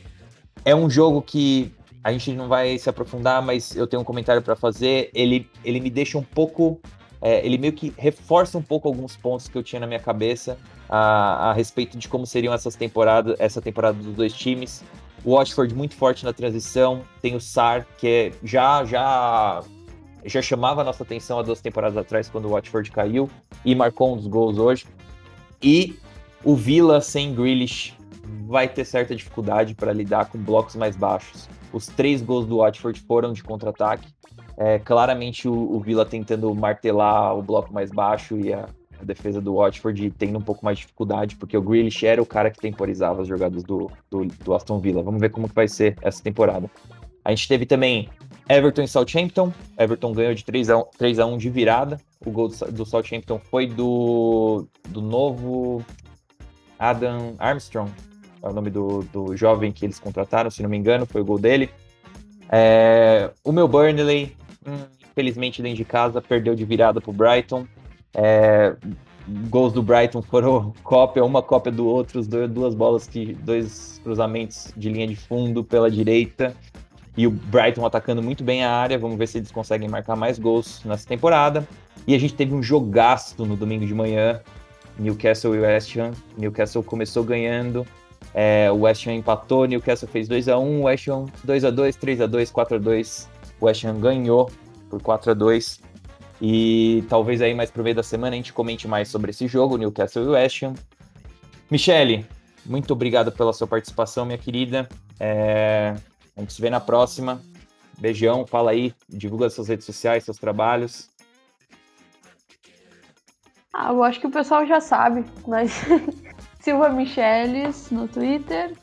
É 0.64 0.74
um 0.74 0.90
jogo 0.90 1.22
que 1.22 1.72
a 2.02 2.12
gente 2.12 2.32
não 2.32 2.48
vai 2.48 2.76
se 2.76 2.88
aprofundar, 2.90 3.40
mas 3.40 3.74
eu 3.74 3.86
tenho 3.86 4.02
um 4.02 4.04
comentário 4.04 4.42
para 4.42 4.54
fazer. 4.54 5.10
Ele, 5.14 5.48
ele 5.64 5.80
me 5.80 5.90
deixa 5.90 6.18
um 6.18 6.22
pouco. 6.22 6.80
É, 7.22 7.44
ele 7.44 7.56
meio 7.56 7.72
que 7.72 7.94
reforça 7.96 8.58
um 8.58 8.62
pouco 8.62 8.86
alguns 8.86 9.16
pontos 9.16 9.48
que 9.48 9.56
eu 9.56 9.62
tinha 9.62 9.80
na 9.80 9.86
minha 9.86 10.00
cabeça 10.00 10.58
a, 10.88 11.50
a 11.50 11.52
respeito 11.54 11.96
de 11.96 12.06
como 12.06 12.26
seriam 12.26 12.52
essas 12.52 12.76
temporadas, 12.76 13.34
essa 13.38 13.62
temporada 13.62 13.96
dos 13.96 14.14
dois 14.14 14.34
times. 14.34 14.84
O 15.24 15.36
Watford 15.36 15.74
muito 15.74 15.94
forte 15.94 16.24
na 16.24 16.32
transição. 16.32 17.02
Tem 17.22 17.34
o 17.34 17.40
Sar, 17.40 17.86
que 17.98 18.06
é, 18.06 18.32
já, 18.42 18.84
já, 18.84 19.62
já 20.24 20.42
chamava 20.42 20.82
a 20.82 20.84
nossa 20.84 21.02
atenção 21.02 21.38
há 21.38 21.42
duas 21.42 21.60
temporadas 21.60 21.96
atrás, 21.96 22.28
quando 22.28 22.44
o 22.44 22.50
Watford 22.50 22.90
caiu, 22.90 23.30
e 23.64 23.74
marcou 23.74 24.12
um 24.12 24.16
dos 24.16 24.26
gols 24.26 24.58
hoje. 24.58 24.86
E 25.62 25.98
o 26.44 26.54
Villa 26.54 27.00
sem 27.00 27.34
Grealish 27.34 27.94
vai 28.46 28.68
ter 28.68 28.84
certa 28.84 29.16
dificuldade 29.16 29.74
para 29.74 29.92
lidar 29.92 30.26
com 30.26 30.38
blocos 30.38 30.76
mais 30.76 30.94
baixos. 30.94 31.48
Os 31.72 31.86
três 31.86 32.20
gols 32.20 32.46
do 32.46 32.58
Watford 32.58 33.00
foram 33.00 33.32
de 33.32 33.42
contra-ataque. 33.42 34.12
É, 34.56 34.78
claramente 34.78 35.48
o, 35.48 35.52
o 35.52 35.80
Villa 35.80 36.04
tentando 36.04 36.54
martelar 36.54 37.36
o 37.36 37.42
bloco 37.42 37.72
mais 37.72 37.90
baixo 37.90 38.38
e 38.38 38.52
a, 38.52 38.68
a 39.04 39.06
defesa 39.06 39.40
do 39.40 39.56
Watford 39.56 40.10
tendo 40.18 40.38
um 40.38 40.42
pouco 40.42 40.64
mais 40.64 40.78
de 40.78 40.84
dificuldade, 40.84 41.36
porque 41.36 41.56
o 41.56 41.62
Grealish 41.62 42.04
era 42.04 42.20
o 42.20 42.26
cara 42.26 42.50
que 42.50 42.58
temporizava 42.58 43.22
as 43.22 43.28
jogadas 43.28 43.62
do, 43.62 43.90
do, 44.10 44.24
do, 44.24 44.54
Aston 44.54 44.78
Villa. 44.80 45.02
Vamos 45.02 45.20
ver 45.20 45.30
como 45.30 45.48
que 45.48 45.54
vai 45.54 45.68
ser 45.68 45.96
essa 46.02 46.22
temporada. 46.22 46.70
A 47.24 47.30
gente 47.30 47.48
teve 47.48 47.64
também 47.66 48.08
Everton 48.48 48.82
e 48.82 48.88
Southampton. 48.88 49.52
Everton 49.78 50.12
ganhou 50.12 50.34
de 50.34 50.44
3 50.44 50.70
a 50.70 50.78
1, 50.78 50.84
3 50.98 51.18
a 51.18 51.26
1 51.26 51.38
de 51.38 51.50
virada. 51.50 52.00
O 52.24 52.30
gol 52.30 52.48
do, 52.48 52.72
do 52.72 52.86
Southampton 52.86 53.38
foi 53.38 53.66
do, 53.66 54.66
do 54.88 55.00
novo 55.00 55.84
Adam 56.78 57.34
Armstrong, 57.38 57.90
é 58.42 58.48
o 58.48 58.52
nome 58.52 58.70
do, 58.70 59.02
do 59.04 59.36
jovem 59.36 59.72
que 59.72 59.86
eles 59.86 59.98
contrataram, 59.98 60.50
se 60.50 60.62
não 60.62 60.68
me 60.68 60.76
engano, 60.76 61.06
foi 61.06 61.22
o 61.22 61.24
gol 61.24 61.38
dele. 61.38 61.70
É, 62.50 63.30
o 63.42 63.52
meu 63.52 63.66
Burnley, 63.66 64.36
hum, 64.66 64.84
infelizmente 65.02 65.62
dentro 65.62 65.78
de 65.78 65.84
casa, 65.84 66.20
perdeu 66.20 66.54
de 66.54 66.64
virada 66.64 67.00
para 67.00 67.10
o 67.10 67.14
Brighton. 67.14 67.66
É, 68.14 68.74
gols 69.48 69.72
do 69.72 69.82
Brighton 69.82 70.22
foram 70.22 70.72
cópia, 70.82 71.24
uma 71.24 71.42
cópia 71.42 71.72
do 71.72 71.86
outro, 71.86 72.22
duas 72.48 72.74
bolas 72.74 73.06
que 73.06 73.34
dois 73.34 74.00
cruzamentos 74.02 74.72
de 74.76 74.88
linha 74.88 75.06
de 75.06 75.16
fundo 75.16 75.64
pela 75.64 75.90
direita. 75.90 76.54
E 77.16 77.26
o 77.26 77.30
Brighton 77.30 77.86
atacando 77.86 78.22
muito 78.22 78.42
bem 78.42 78.64
a 78.64 78.72
área. 78.72 78.98
Vamos 78.98 79.16
ver 79.16 79.28
se 79.28 79.38
eles 79.38 79.52
conseguem 79.52 79.88
marcar 79.88 80.16
mais 80.16 80.38
gols 80.38 80.82
nessa 80.84 81.06
temporada. 81.06 81.66
E 82.06 82.14
a 82.14 82.18
gente 82.18 82.34
teve 82.34 82.52
um 82.52 82.62
jogaço 82.62 83.44
no 83.46 83.56
domingo 83.56 83.86
de 83.86 83.94
manhã. 83.94 84.40
Newcastle 84.98 85.54
e 85.54 85.60
West 85.60 85.96
Ham. 85.96 86.10
Newcastle 86.36 86.82
começou 86.82 87.22
ganhando. 87.22 87.86
É, 88.32 88.70
o 88.70 88.80
West 88.80 89.06
Ham 89.06 89.14
empatou, 89.14 89.64
Newcastle 89.64 90.08
fez 90.08 90.28
2x1, 90.28 90.82
West 90.82 91.08
Ham 91.08 91.26
2x2, 91.46 91.96
3x2, 91.96 92.52
4x2. 92.52 93.28
O 93.60 93.66
West 93.66 93.84
Ham 93.84 94.00
ganhou 94.00 94.50
por 94.90 95.00
4x2. 95.00 95.80
E 96.46 97.02
talvez 97.08 97.40
aí 97.40 97.54
mais 97.54 97.70
pro 97.70 97.82
meio 97.82 97.96
da 97.96 98.02
semana 98.02 98.34
a 98.34 98.36
gente 98.36 98.52
comente 98.52 98.86
mais 98.86 99.08
sobre 99.08 99.30
esse 99.30 99.48
jogo, 99.48 99.78
Newcastle 99.78 100.24
e 100.24 100.26
West 100.26 100.62
Ham. 100.62 100.74
Michele, 101.70 102.26
muito 102.66 102.92
obrigado 102.92 103.32
pela 103.32 103.50
sua 103.50 103.66
participação, 103.66 104.26
minha 104.26 104.36
querida. 104.36 104.86
É... 105.18 105.96
A 106.36 106.40
gente 106.40 106.52
se 106.52 106.60
vê 106.60 106.68
na 106.68 106.80
próxima. 106.80 107.40
Beijão, 107.98 108.46
fala 108.46 108.72
aí, 108.72 108.92
divulga 109.08 109.48
suas 109.48 109.68
redes 109.68 109.86
sociais, 109.86 110.24
seus 110.24 110.36
trabalhos. 110.36 111.08
Ah, 113.72 113.90
eu 113.90 114.02
acho 114.02 114.20
que 114.20 114.26
o 114.26 114.30
pessoal 114.30 114.66
já 114.66 114.82
sabe, 114.82 115.24
mas 115.48 115.72
Silva 116.60 116.90
Micheles 116.90 117.90
no 117.90 118.06
Twitter. 118.06 118.74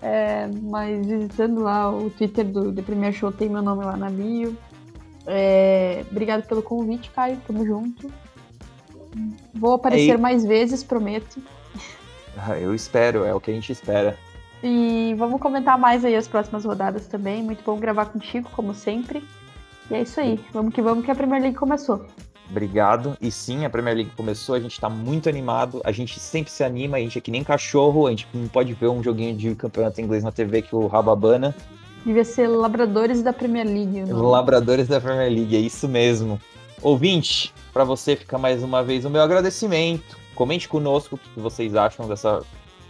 É, 0.00 0.46
mas 0.62 1.04
visitando 1.04 1.62
lá 1.62 1.90
o 1.90 2.10
Twitter 2.10 2.44
do 2.44 2.72
The 2.72 2.82
Premier 2.82 3.12
Show, 3.12 3.32
tem 3.32 3.48
meu 3.48 3.60
nome 3.60 3.84
lá 3.84 3.96
na 3.96 4.08
bio. 4.08 4.56
É, 5.30 6.04
obrigado 6.10 6.46
pelo 6.46 6.62
convite, 6.62 7.10
Caio. 7.10 7.38
Tamo 7.46 7.64
junto. 7.66 8.10
Vou 9.54 9.74
aparecer 9.74 10.12
Ei. 10.12 10.16
mais 10.16 10.44
vezes, 10.44 10.82
prometo. 10.82 11.40
Eu 12.60 12.74
espero, 12.74 13.24
é 13.24 13.34
o 13.34 13.40
que 13.40 13.50
a 13.50 13.54
gente 13.54 13.70
espera. 13.70 14.16
E 14.62 15.14
vamos 15.18 15.40
comentar 15.40 15.78
mais 15.78 16.04
aí 16.04 16.16
as 16.16 16.26
próximas 16.26 16.64
rodadas 16.64 17.06
também. 17.06 17.42
Muito 17.42 17.62
bom 17.62 17.78
gravar 17.78 18.06
contigo, 18.06 18.48
como 18.52 18.74
sempre. 18.74 19.22
E 19.90 19.94
é 19.94 20.02
isso 20.02 20.20
aí. 20.20 20.40
Vamos 20.52 20.72
que 20.72 20.80
vamos 20.80 21.04
que 21.04 21.10
a 21.10 21.14
Premier 21.14 21.42
League 21.42 21.56
começou. 21.56 22.06
Obrigado. 22.50 23.16
E 23.20 23.30
sim, 23.30 23.64
a 23.64 23.70
Premier 23.70 23.96
League 23.96 24.12
começou, 24.16 24.54
a 24.54 24.60
gente 24.60 24.80
tá 24.80 24.88
muito 24.88 25.28
animado, 25.28 25.82
a 25.84 25.92
gente 25.92 26.18
sempre 26.18 26.50
se 26.50 26.64
anima, 26.64 26.96
a 26.96 27.00
gente 27.00 27.18
é 27.18 27.20
que 27.20 27.30
nem 27.30 27.44
cachorro, 27.44 28.06
a 28.06 28.10
gente 28.10 28.26
não 28.32 28.48
pode 28.48 28.72
ver 28.72 28.88
um 28.88 29.02
joguinho 29.02 29.36
de 29.36 29.54
campeonato 29.54 30.00
inglês 30.00 30.24
na 30.24 30.32
TV 30.32 30.62
que 30.62 30.74
o 30.74 30.86
Rababana. 30.86 31.54
Devia 32.04 32.24
ser 32.24 32.46
Labradores 32.48 33.22
da 33.22 33.32
Premier 33.32 33.66
League. 33.66 34.04
Labradores 34.10 34.88
da 34.88 35.00
Premier 35.00 35.30
League, 35.30 35.56
é 35.56 35.60
isso 35.60 35.88
mesmo. 35.88 36.40
Ouvinte, 36.80 37.52
para 37.72 37.84
você 37.84 38.16
fica 38.16 38.38
mais 38.38 38.62
uma 38.62 38.82
vez 38.82 39.04
o 39.04 39.10
meu 39.10 39.20
agradecimento. 39.20 40.16
Comente 40.34 40.68
conosco 40.68 41.16
o 41.16 41.18
que 41.18 41.40
vocês 41.40 41.74
acham 41.74 42.08
dessa 42.08 42.42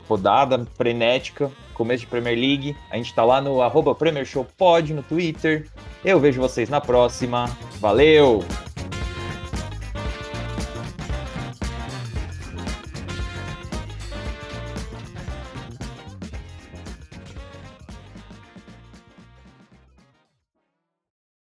rodada 0.08 0.66
frenética, 0.76 1.50
começo 1.74 2.00
de 2.00 2.06
Premier 2.06 2.38
League. 2.38 2.76
A 2.90 2.96
gente 2.96 3.14
tá 3.14 3.24
lá 3.24 3.40
no 3.40 3.60
arroba 3.60 3.94
Premier 3.94 4.24
Show 4.24 4.46
Pod 4.56 4.92
no 4.92 5.02
Twitter. 5.02 5.66
Eu 6.04 6.20
vejo 6.20 6.40
vocês 6.40 6.68
na 6.68 6.80
próxima. 6.80 7.48
Valeu! 7.80 8.44